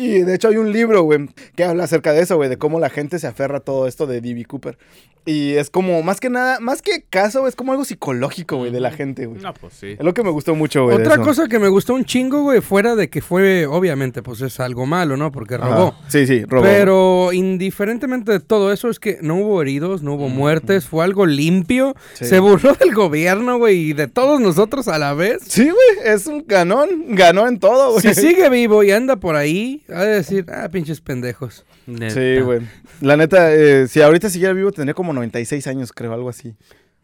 Y 0.00 0.22
de 0.22 0.34
hecho 0.34 0.48
hay 0.48 0.56
un 0.56 0.72
libro, 0.72 1.02
güey, 1.02 1.28
que 1.54 1.64
habla 1.64 1.84
acerca 1.84 2.12
de 2.12 2.22
eso, 2.22 2.36
güey, 2.36 2.48
de 2.48 2.56
cómo 2.56 2.80
la 2.80 2.88
gente 2.88 3.18
se 3.18 3.26
aferra 3.26 3.58
a 3.58 3.60
todo 3.60 3.86
esto 3.86 4.06
de 4.06 4.20
D.B. 4.20 4.46
Cooper. 4.46 4.78
Y 5.26 5.52
es 5.52 5.68
como, 5.68 6.02
más 6.02 6.18
que 6.18 6.30
nada, 6.30 6.60
más 6.60 6.80
que 6.80 7.04
caso, 7.08 7.46
es 7.46 7.54
como 7.54 7.72
algo 7.72 7.84
psicológico, 7.84 8.56
güey, 8.56 8.72
de 8.72 8.80
la 8.80 8.90
gente, 8.90 9.26
güey. 9.26 9.42
No, 9.42 9.52
pues 9.52 9.74
sí. 9.74 9.88
Es 9.98 10.00
lo 10.00 10.14
que 10.14 10.22
me 10.22 10.30
gustó 10.30 10.54
mucho, 10.54 10.84
güey. 10.84 10.96
Otra 10.96 11.18
cosa 11.18 11.46
que 11.46 11.58
me 11.58 11.68
gustó 11.68 11.92
un 11.94 12.06
chingo, 12.06 12.42
güey, 12.42 12.62
fuera 12.62 12.96
de 12.96 13.10
que 13.10 13.20
fue, 13.20 13.66
obviamente, 13.66 14.22
pues 14.22 14.40
es 14.40 14.58
algo 14.60 14.86
malo, 14.86 15.18
¿no? 15.18 15.30
Porque 15.30 15.56
Ajá. 15.56 15.68
robó. 15.68 15.94
Sí, 16.08 16.26
sí, 16.26 16.44
robó. 16.44 16.62
Pero 16.62 17.32
indiferentemente 17.34 18.32
de 18.32 18.40
todo 18.40 18.72
eso, 18.72 18.88
es 18.88 18.98
que 18.98 19.18
no 19.20 19.36
hubo 19.36 19.60
heridos, 19.60 20.02
no 20.02 20.14
hubo 20.14 20.30
muertes, 20.30 20.86
fue 20.86 21.04
algo 21.04 21.26
limpio. 21.26 21.94
Sí. 22.14 22.24
Se 22.24 22.40
burló 22.40 22.72
del 22.72 22.94
gobierno, 22.94 23.58
güey, 23.58 23.90
y 23.90 23.92
de 23.92 24.08
todos 24.08 24.40
nosotros 24.40 24.88
a 24.88 24.98
la 24.98 25.12
vez. 25.12 25.42
Sí, 25.46 25.64
güey, 25.64 26.12
es 26.14 26.26
un 26.26 26.44
ganón, 26.46 26.88
ganó 27.14 27.46
en 27.46 27.58
todo, 27.58 27.92
güey. 27.92 28.02
Si 28.02 28.14
sigue 28.14 28.48
vivo 28.48 28.82
y 28.82 28.90
anda 28.90 29.16
por 29.16 29.36
ahí, 29.36 29.82
ha 29.94 30.04
de 30.04 30.14
decir, 30.14 30.46
ah, 30.52 30.68
pinches 30.70 31.00
pendejos. 31.00 31.64
Neta. 31.86 32.14
Sí, 32.14 32.40
güey. 32.40 32.60
La 33.00 33.16
neta, 33.16 33.52
eh, 33.54 33.88
si 33.88 34.00
ahorita 34.00 34.30
siguiera 34.30 34.54
vivo, 34.54 34.72
tendría 34.72 34.94
como 34.94 35.12
96 35.12 35.66
años, 35.66 35.92
creo, 35.92 36.12
algo 36.12 36.28
así. 36.28 36.54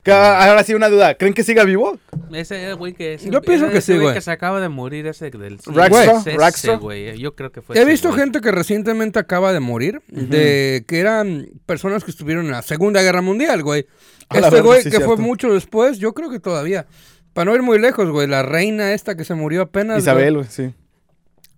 Que, 0.03 0.13
ah, 0.13 0.49
Ahora 0.49 0.63
sí, 0.63 0.73
una 0.73 0.89
duda. 0.89 1.17
¿Creen 1.17 1.35
que 1.35 1.43
siga 1.43 1.65
vivo? 1.65 1.99
Ese 2.33 2.73
güey 2.75 2.93
que 2.93 3.15
es. 3.15 3.25
Yo 3.25 3.43
pienso 3.43 3.69
que 3.69 3.79
ese 3.79 3.95
sí, 3.95 3.99
güey. 3.99 4.15
que 4.15 4.21
se 4.21 4.31
acaba 4.31 4.61
de 4.61 4.69
morir 4.69 5.05
ese 5.09 5.31
del. 5.31 5.55
Ese 5.55 6.37
Rackstar. 6.37 6.79
güey. 6.79 7.19
Yo 7.19 7.35
creo 7.35 7.51
que 7.51 7.61
fue. 7.61 7.75
He 7.75 7.81
ese 7.81 7.91
visto 7.91 8.09
güey. 8.11 8.21
gente 8.21 8.41
que 8.41 8.53
recientemente 8.53 9.19
acaba 9.19 9.53
de 9.53 9.59
morir, 9.59 10.03
de 10.07 10.85
que 10.87 11.01
eran 11.01 11.49
personas 11.67 12.05
que 12.05 12.13
estuvieron 12.13 12.47
en 12.47 12.53
la 12.53 12.63
Segunda 12.63 13.03
Guerra 13.03 13.21
Mundial, 13.21 13.65
güey. 13.65 13.87
A 14.29 14.39
Este 14.39 14.61
güey 14.61 14.83
sí, 14.85 14.91
que 14.91 15.01
fue 15.01 15.17
mucho 15.17 15.53
después, 15.53 15.99
yo 15.99 16.15
creo 16.15 16.31
que 16.31 16.39
todavía. 16.39 16.87
Para 17.33 17.51
no 17.51 17.57
ir 17.57 17.63
muy 17.63 17.79
lejos, 17.81 18.09
güey, 18.09 18.29
la 18.29 18.43
reina 18.45 18.93
esta 18.95 19.17
que 19.17 19.25
se 19.25 19.35
murió 19.35 19.63
apenas. 19.63 19.99
Isabel, 19.99 20.37
güey, 20.37 20.47
sí. 20.49 20.73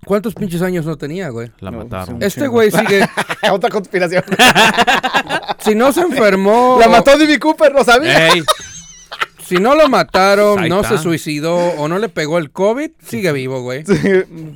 ¿Cuántos 0.05 0.35
pinches 0.35 0.63
años 0.63 0.87
no 0.87 0.97
tenía, 0.97 1.29
güey? 1.31 1.51
La 1.61 1.71
No, 1.71 1.79
mataron. 1.85 2.23
Este 2.23 2.47
güey 2.49 2.71
sigue. 2.71 3.07
Otra 3.51 3.69
conspiración. 3.71 4.25
si 5.61 5.75
no 5.75 5.93
se 5.93 6.01
enfermó. 6.01 6.79
La 6.81 6.89
mató 6.89 7.17
D.B. 7.19 7.39
Cooper, 7.39 7.73
¿lo 7.73 7.85
sabía? 7.85 8.29
¡Ey! 8.33 8.43
Si 9.45 9.57
no 9.57 9.75
lo 9.75 9.89
mataron, 9.89 10.59
Ahí 10.59 10.69
no 10.69 10.83
está. 10.83 10.99
se 10.99 11.03
suicidó 11.03 11.57
o 11.57 11.89
no 11.89 11.99
le 11.99 12.11
pegó 12.11 12.37
el 12.37 12.51
COVID, 12.51 12.91
sigue 13.03 13.33
vivo, 13.33 13.63
güey. 13.63 13.83
Sí, 13.87 13.97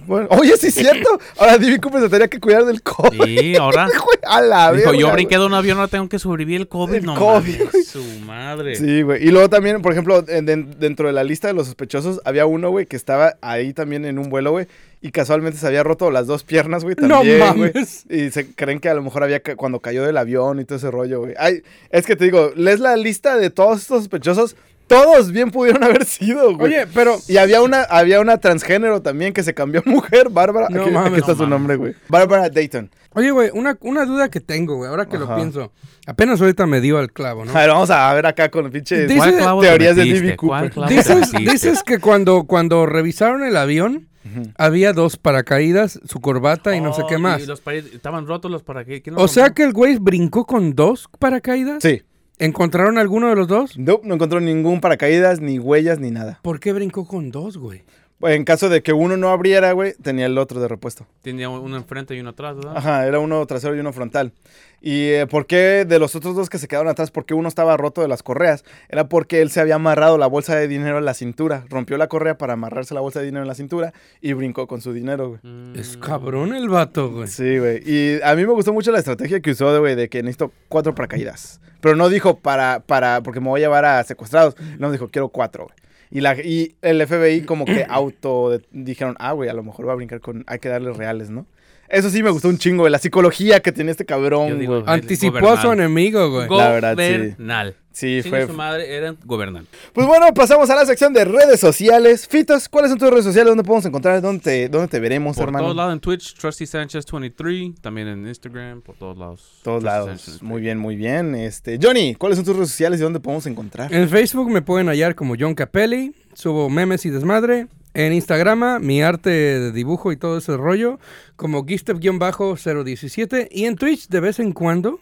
bueno, 0.07 0.28
oye, 0.32 0.55
sí 0.59 0.66
es 0.66 0.74
cierto. 0.74 1.18
Ahora 1.38 1.57
D.B. 1.57 1.80
Cooper 1.80 2.03
se 2.03 2.09
tenía 2.11 2.28
que 2.28 2.38
cuidar 2.38 2.66
del 2.66 2.82
COVID. 2.82 3.24
Sí, 3.24 3.57
ahora. 3.57 3.88
a 4.26 4.40
la 4.43 4.70
Dijo, 4.72 4.93
yo 4.93 5.07
güey. 5.07 5.12
brinqué 5.14 5.38
de 5.38 5.47
un 5.47 5.55
avión, 5.55 5.78
ahora 5.78 5.88
tengo 5.88 6.11
que 6.11 6.18
sobrevivir 6.18 6.61
el 6.61 6.68
COVID. 6.68 6.95
El 6.97 7.05
no 7.07 7.14
COVID, 7.14 7.59
mames, 7.59 7.72
güey. 7.72 7.84
su 7.84 8.05
madre. 8.26 8.76
Sí, 8.76 9.01
güey. 9.01 9.26
Y 9.26 9.30
luego 9.30 9.49
también, 9.49 9.80
por 9.80 9.93
ejemplo, 9.93 10.24
en- 10.28 10.45
den- 10.45 10.78
dentro 10.78 11.07
de 11.07 11.14
la 11.14 11.24
lista 11.24 11.49
de 11.49 11.55
los 11.55 11.66
sospechosos, 11.68 12.20
había 12.26 12.45
uno, 12.45 12.68
güey, 12.68 12.84
que 12.84 12.97
estaba 12.97 13.36
ahí 13.40 13.72
también 13.72 14.05
en 14.05 14.18
un 14.18 14.28
vuelo, 14.28 14.51
güey. 14.51 14.66
Y 15.05 15.11
casualmente 15.11 15.59
se 15.59 15.66
había 15.66 15.82
roto 15.82 16.11
las 16.12 16.28
dos 16.28 16.44
piernas, 16.44 16.84
güey, 16.84 16.94
No 17.00 17.16
también, 17.18 17.38
güey. 17.57 17.72
mames. 17.74 18.05
Y 18.09 18.30
se 18.30 18.55
creen 18.55 18.78
que 18.78 18.88
a 18.88 18.94
lo 18.94 19.03
mejor 19.03 19.24
había 19.24 19.40
ca- 19.40 19.57
cuando 19.57 19.80
cayó 19.80 20.05
del 20.05 20.16
avión 20.16 20.61
y 20.61 20.64
todo 20.64 20.78
ese 20.78 20.90
rollo, 20.92 21.20
güey. 21.20 21.34
Ay, 21.38 21.62
es 21.90 22.07
que 22.07 22.14
te 22.14 22.24
digo, 22.24 22.53
lees 22.55 22.78
la 22.78 22.96
lista 22.96 23.36
de 23.36 23.50
todos 23.50 23.80
estos 23.80 23.98
sospechosos, 24.03 24.55
todos 24.86 25.32
bien 25.32 25.50
pudieron 25.50 25.82
haber 25.84 26.05
sido, 26.05 26.55
güey. 26.57 26.74
Oye, 26.74 26.86
pero. 26.94 27.16
Y 27.26 27.38
había 27.38 27.62
una, 27.62 27.82
había 27.82 28.20
una 28.20 28.38
transgénero 28.38 29.03
también 29.03 29.32
que 29.32 29.42
se 29.42 29.55
cambió 29.55 29.82
a 29.84 29.90
mujer, 29.90 30.28
Bárbara. 30.30 30.68
No 30.70 30.82
aquí, 30.82 30.90
aquí 30.90 30.94
mames. 30.94 31.18
está 31.18 31.32
No 31.32 31.36
su 31.36 31.42
mames. 31.42 31.50
nombre, 31.59 31.76
güey. 31.76 31.94
Bárbara 32.09 32.48
Dayton. 32.48 32.88
Oye, 33.14 33.30
güey, 33.32 33.50
una, 33.53 33.76
una 33.80 34.05
duda 34.07 34.30
que 34.30 34.40
tengo, 34.40 34.76
güey, 34.76 34.88
ahora 34.88 35.07
que 35.07 35.16
Ajá. 35.16 35.24
lo 35.26 35.36
pienso. 35.36 35.72
Apenas 36.07 36.40
ahorita 36.40 36.66
me 36.66 36.80
dio 36.80 36.98
al 36.98 37.12
clavo, 37.12 37.44
¿no? 37.44 37.50
A 37.55 37.61
ver, 37.61 37.70
vamos 37.70 37.90
a 37.90 38.12
ver 38.14 38.24
acá 38.26 38.50
con 38.50 38.66
el 38.66 38.70
pinche... 38.70 39.03
Dice- 39.07 39.16
¿Cuál 39.16 39.36
clavo 39.36 39.61
te 39.62 39.66
teorías 39.68 39.96
de? 39.96 40.05
D.B. 40.05 40.36
¿Cuál 40.36 40.70
Cooper. 40.72 40.88
Dices, 40.88 41.32
dices 41.32 41.82
que 41.82 41.98
cuando, 41.98 42.44
cuando 42.44 42.86
revisaron 42.86 43.42
el 43.44 43.57
avión, 43.57 44.09
había 44.56 44.92
dos 44.92 45.16
paracaídas, 45.16 46.00
su 46.04 46.20
corbata 46.20 46.76
y 46.76 46.80
no 46.80 46.92
sé 46.92 47.02
qué 47.08 47.18
más. 47.18 47.42
y 47.42 47.46
los 47.46 47.60
pare- 47.60 47.78
estaban 47.92 48.26
rotos 48.26 48.50
los 48.50 48.62
paracaídas. 48.62 49.02
¿Quién 49.02 49.16
O 49.18 49.28
sea 49.28 49.46
rompió? 49.46 49.54
que 49.54 49.62
el 49.68 49.72
güey 49.72 49.98
brincó 49.98 50.44
con 50.46 50.74
dos 50.74 51.08
paracaídas. 51.18 51.82
Sí. 51.82 52.02
¿Encontraron 52.38 52.98
alguno 52.98 53.28
de 53.28 53.36
los 53.36 53.46
dos? 53.46 53.78
No, 53.78 54.00
no 54.02 54.14
encontró 54.14 54.40
ningún 54.40 54.80
paracaídas, 54.80 55.40
ni 55.40 55.58
huellas, 55.58 56.00
ni 56.00 56.10
nada. 56.10 56.40
¿Por 56.42 56.58
qué 56.60 56.72
brincó 56.72 57.06
con 57.06 57.30
dos, 57.30 57.56
güey? 57.56 57.84
En 58.22 58.44
caso 58.44 58.68
de 58.68 58.82
que 58.82 58.92
uno 58.92 59.16
no 59.16 59.30
abriera, 59.30 59.72
güey, 59.72 59.94
tenía 60.00 60.26
el 60.26 60.38
otro 60.38 60.60
de 60.60 60.68
repuesto. 60.68 61.06
Tenía 61.22 61.48
uno 61.48 61.76
enfrente 61.76 62.14
y 62.14 62.20
uno 62.20 62.30
atrás, 62.30 62.56
¿verdad? 62.56 62.76
Ajá, 62.76 63.06
era 63.06 63.18
uno 63.18 63.44
trasero 63.46 63.74
y 63.74 63.80
uno 63.80 63.92
frontal. 63.92 64.32
¿Y 64.80 65.10
eh, 65.10 65.26
por 65.28 65.46
qué 65.46 65.84
de 65.84 65.98
los 66.00 66.16
otros 66.16 66.34
dos 66.34 66.50
que 66.50 66.58
se 66.58 66.66
quedaron 66.66 66.88
atrás, 66.88 67.12
por 67.12 67.24
qué 67.24 67.34
uno 67.34 67.48
estaba 67.48 67.76
roto 67.76 68.00
de 68.00 68.08
las 68.08 68.22
correas? 68.22 68.64
Era 68.88 69.08
porque 69.08 69.40
él 69.40 69.50
se 69.50 69.60
había 69.60 69.76
amarrado 69.76 70.18
la 70.18 70.26
bolsa 70.26 70.56
de 70.56 70.66
dinero 70.66 70.98
en 70.98 71.04
la 71.04 71.14
cintura. 71.14 71.64
Rompió 71.68 71.96
la 71.96 72.08
correa 72.08 72.36
para 72.36 72.54
amarrarse 72.54 72.92
la 72.92 73.00
bolsa 73.00 73.20
de 73.20 73.26
dinero 73.26 73.42
en 73.42 73.48
la 73.48 73.54
cintura 73.54 73.92
y 74.20 74.32
brincó 74.32 74.66
con 74.66 74.80
su 74.80 74.92
dinero, 74.92 75.28
güey. 75.28 75.40
Mm. 75.42 75.76
Es 75.76 75.96
cabrón 75.96 76.54
el 76.54 76.68
vato, 76.68 77.10
güey. 77.10 77.28
Sí, 77.28 77.58
güey. 77.58 77.80
Y 77.86 78.20
a 78.22 78.34
mí 78.34 78.44
me 78.44 78.52
gustó 78.52 78.72
mucho 78.72 78.90
la 78.90 78.98
estrategia 78.98 79.40
que 79.40 79.52
usó, 79.52 79.72
de, 79.72 79.78
güey, 79.78 79.94
de 79.94 80.08
que 80.08 80.22
necesito 80.22 80.52
cuatro 80.68 80.94
paracaídas. 80.94 81.60
Pero 81.80 81.94
no 81.94 82.08
dijo 82.08 82.38
para, 82.38 82.80
para, 82.80 83.22
porque 83.22 83.40
me 83.40 83.48
voy 83.48 83.60
a 83.60 83.64
llevar 83.64 83.84
a 83.84 84.02
secuestrados. 84.04 84.56
No, 84.78 84.90
dijo, 84.90 85.08
quiero 85.08 85.28
cuatro, 85.28 85.64
güey. 85.64 85.82
Y, 86.12 86.20
la, 86.20 86.34
y 86.40 86.74
el 86.82 87.04
FBI 87.06 87.42
como 87.42 87.64
que 87.64 87.86
auto 87.88 88.50
de- 88.50 88.62
dijeron, 88.70 89.16
ah, 89.18 89.32
güey, 89.32 89.48
a 89.48 89.54
lo 89.54 89.62
mejor 89.62 89.88
va 89.88 89.92
a 89.92 89.96
brincar 89.96 90.20
con, 90.20 90.44
hay 90.46 90.58
que 90.58 90.68
darle 90.68 90.92
reales, 90.92 91.30
¿no? 91.30 91.46
Eso 91.88 92.08
sí 92.10 92.22
me 92.22 92.30
gustó 92.30 92.48
un 92.48 92.58
chingo, 92.58 92.82
güey. 92.82 92.92
La 92.92 92.98
psicología 92.98 93.60
que 93.60 93.72
tenía 93.72 93.90
este 93.90 94.04
cabrón, 94.06 94.58
digo, 94.58 94.80
güey. 94.82 94.84
Anticipó 94.94 95.36
a 95.50 95.60
su 95.60 95.72
enemigo, 95.72 96.30
güey. 96.30 96.48
La 96.48 96.70
verdad, 96.70 96.90
sí. 96.92 96.96
Gobernal. 97.12 97.76
Sí, 97.93 98.20
Sí, 98.22 98.28
fue. 98.30 98.47
su 98.47 98.53
madre 98.55 98.95
era 98.97 99.14
gobernal. 99.24 99.66
Pues 99.93 100.07
bueno, 100.07 100.32
pasamos 100.34 100.68
a 100.70 100.74
la 100.74 100.86
sección 100.86 101.12
de 101.12 101.24
redes 101.24 101.61
sociales. 101.61 102.26
Fitos, 102.26 102.68
¿cuáles 102.68 102.90
son 102.90 102.99
tus 102.99 103.11
redes 103.11 103.24
sociales? 103.24 103.51
¿Dónde 103.51 103.64
podemos 103.64 103.84
encontrar? 103.84 104.20
¿Dónde 104.22 104.43
te, 104.43 104.68
dónde 104.68 104.88
te 104.88 104.99
veremos, 105.01 105.36
Por 105.36 105.45
hermano? 105.47 105.64
todos 105.66 105.76
lados 105.76 105.93
en 105.93 106.01
Twitch, 106.01 106.34
Trusty 106.34 106.66
Sánchez 106.66 107.05
23, 107.11 107.80
también 107.80 108.09
en 108.09 108.26
Instagram, 108.26 108.80
por 108.82 108.97
todos 108.97 109.16
lados. 109.18 109.61
Todos 109.62 109.80
Trusty 109.82 109.84
lados. 109.86 110.07
Sánchez 110.09 110.26
23. 110.40 110.43
Muy 110.51 110.61
bien, 110.61 110.78
muy 110.78 110.97
bien. 110.97 111.34
Este, 111.34 111.78
Johnny, 111.82 112.14
¿cuáles 112.14 112.36
son 112.36 112.45
tus 112.45 112.57
redes 112.57 112.70
sociales 112.70 113.01
y 113.01 113.03
dónde 113.03 113.20
podemos 113.20 113.47
encontrar? 113.47 113.93
En 113.93 114.09
Facebook 114.09 114.51
me 114.51 114.62
pueden 114.62 114.88
hallar 114.88 115.14
como 115.14 115.34
John 115.38 115.55
Capelli. 115.55 116.14
Subo 116.34 116.70
memes 116.70 117.05
y 117.07 117.11
desmadre. 117.11 117.66
En 117.95 118.14
Instagram, 118.14 118.82
mi 118.82 119.03
arte 119.03 119.28
de 119.28 119.70
dibujo 119.70 120.12
y 120.12 120.16
todo 120.16 120.38
ese 120.38 120.57
rollo, 120.57 120.99
como 121.36 121.66
Gistev-017. 121.66 123.49
Y 123.51 123.64
en 123.66 123.76
Twitch, 123.76 124.09
de 124.09 124.20
vez 124.20 124.38
en 124.38 124.53
cuando, 124.53 124.99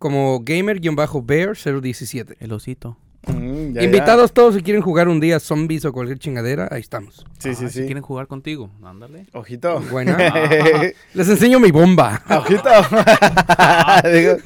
como 0.00 0.40
Gamer-Bear017. 0.42 2.36
El 2.40 2.52
osito. 2.52 2.96
Mm, 3.26 3.74
ya, 3.74 3.80
ya. 3.80 3.82
Invitados 3.82 4.32
todos 4.32 4.54
si 4.54 4.62
quieren 4.62 4.80
jugar 4.82 5.06
un 5.08 5.20
día 5.20 5.38
zombies 5.40 5.84
o 5.84 5.92
cualquier 5.92 6.18
chingadera, 6.18 6.68
ahí 6.70 6.80
estamos. 6.80 7.26
Sí, 7.38 7.54
sí, 7.54 7.66
Ah, 7.66 7.68
Si 7.68 7.80
sí. 7.80 7.84
quieren 7.84 8.02
jugar 8.02 8.26
contigo, 8.26 8.70
ándale. 8.82 9.26
Ojito. 9.34 9.78
Buena. 9.90 10.16
Les 11.14 11.28
enseño 11.28 11.60
mi 11.60 11.70
bomba. 11.70 12.22
Ojito. 12.30 12.70
Digo, 14.10 14.36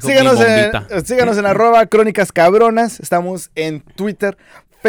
síganos, 0.00 0.40
en, 0.40 1.04
síganos 1.04 1.38
en 1.38 1.46
arroba 1.46 1.84
crónicas 1.86 2.30
cabronas. 2.30 3.00
Estamos 3.00 3.50
en 3.56 3.80
Twitter, 3.80 4.36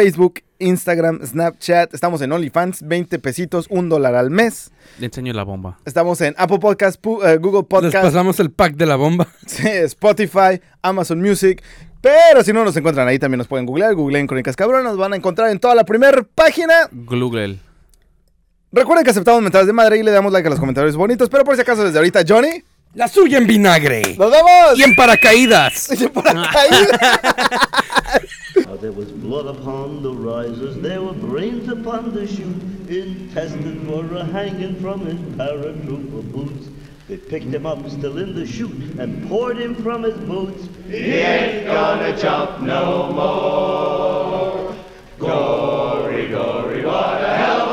Facebook, 0.00 0.42
Instagram, 0.58 1.20
Snapchat. 1.26 1.94
Estamos 1.94 2.20
en 2.20 2.30
OnlyFans, 2.30 2.82
20 2.86 3.18
pesitos, 3.18 3.64
un 3.70 3.88
dólar 3.88 4.14
al 4.14 4.28
mes. 4.30 4.70
Le 4.98 5.06
enseño 5.06 5.32
la 5.32 5.42
bomba. 5.42 5.78
Estamos 5.86 6.20
en 6.20 6.34
Apple 6.36 6.58
Podcast, 6.58 7.00
pu- 7.02 7.26
eh, 7.26 7.38
Google 7.38 7.60
Les 7.60 7.66
Podcast, 7.66 8.04
pasamos 8.04 8.38
el 8.38 8.50
pack 8.50 8.74
de 8.76 8.84
la 8.84 8.96
bomba. 8.96 9.26
sí, 9.46 9.66
Spotify, 9.66 10.60
Amazon 10.82 11.22
Music. 11.22 11.62
Pero 12.02 12.44
si 12.44 12.52
no 12.52 12.62
nos 12.62 12.76
encuentran 12.76 13.08
ahí, 13.08 13.18
también 13.18 13.38
nos 13.38 13.48
pueden 13.48 13.64
googlear. 13.64 13.94
Googleen 13.94 14.26
Crónicas 14.26 14.54
Cabronas. 14.54 14.84
Nos 14.84 14.98
van 14.98 15.14
a 15.14 15.16
encontrar 15.16 15.48
en 15.50 15.58
toda 15.58 15.74
la 15.74 15.84
primera 15.84 16.22
página. 16.34 16.74
Google. 16.92 17.58
Recuerden 18.72 19.02
que 19.02 19.12
aceptamos 19.12 19.40
mensajes 19.40 19.66
de 19.66 19.72
madre 19.72 19.96
y 19.96 20.02
le 20.02 20.10
damos 20.10 20.30
like 20.30 20.46
a 20.46 20.50
los 20.50 20.60
comentarios 20.60 20.94
bonitos. 20.94 21.30
Pero 21.30 21.42
por 21.42 21.54
si 21.56 21.62
acaso, 21.62 21.82
desde 21.84 21.96
ahorita, 21.96 22.20
Johnny. 22.28 22.62
La 22.92 23.08
suya 23.08 23.38
en 23.38 23.46
vinagre. 23.46 24.14
¡Nos 24.18 24.30
vemos! 24.30 24.78
Y 24.78 24.82
en 24.82 24.94
paracaídas. 24.94 25.88
Por 26.14 26.26
acá. 26.28 26.50
There 28.80 28.92
was 28.92 29.10
blood 29.10 29.46
upon 29.46 30.02
the 30.02 30.12
risers, 30.12 30.76
there 30.76 31.02
were 31.02 31.14
brains 31.14 31.66
upon 31.68 32.12
the 32.12 32.26
chute, 32.26 32.62
intestines 32.88 33.88
were 33.88 34.16
a-hanging 34.16 34.76
from 34.80 35.06
his 35.06 35.18
paratrooper 35.36 36.30
boots. 36.30 36.68
They 37.08 37.16
picked 37.16 37.46
him 37.46 37.64
up 37.64 37.88
still 37.88 38.18
in 38.18 38.34
the 38.34 38.46
chute 38.46 38.98
and 38.98 39.26
poured 39.28 39.56
him 39.56 39.74
from 39.76 40.02
his 40.02 40.18
boots. 40.18 40.68
He 40.88 40.96
ain't 40.96 41.66
gonna 41.66 42.16
jump 42.18 42.60
no 42.60 43.12
more. 43.12 44.76
Gory, 45.18 46.28
gory, 46.28 46.84
what 46.84 47.22
a 47.22 47.36
hell 47.36 47.65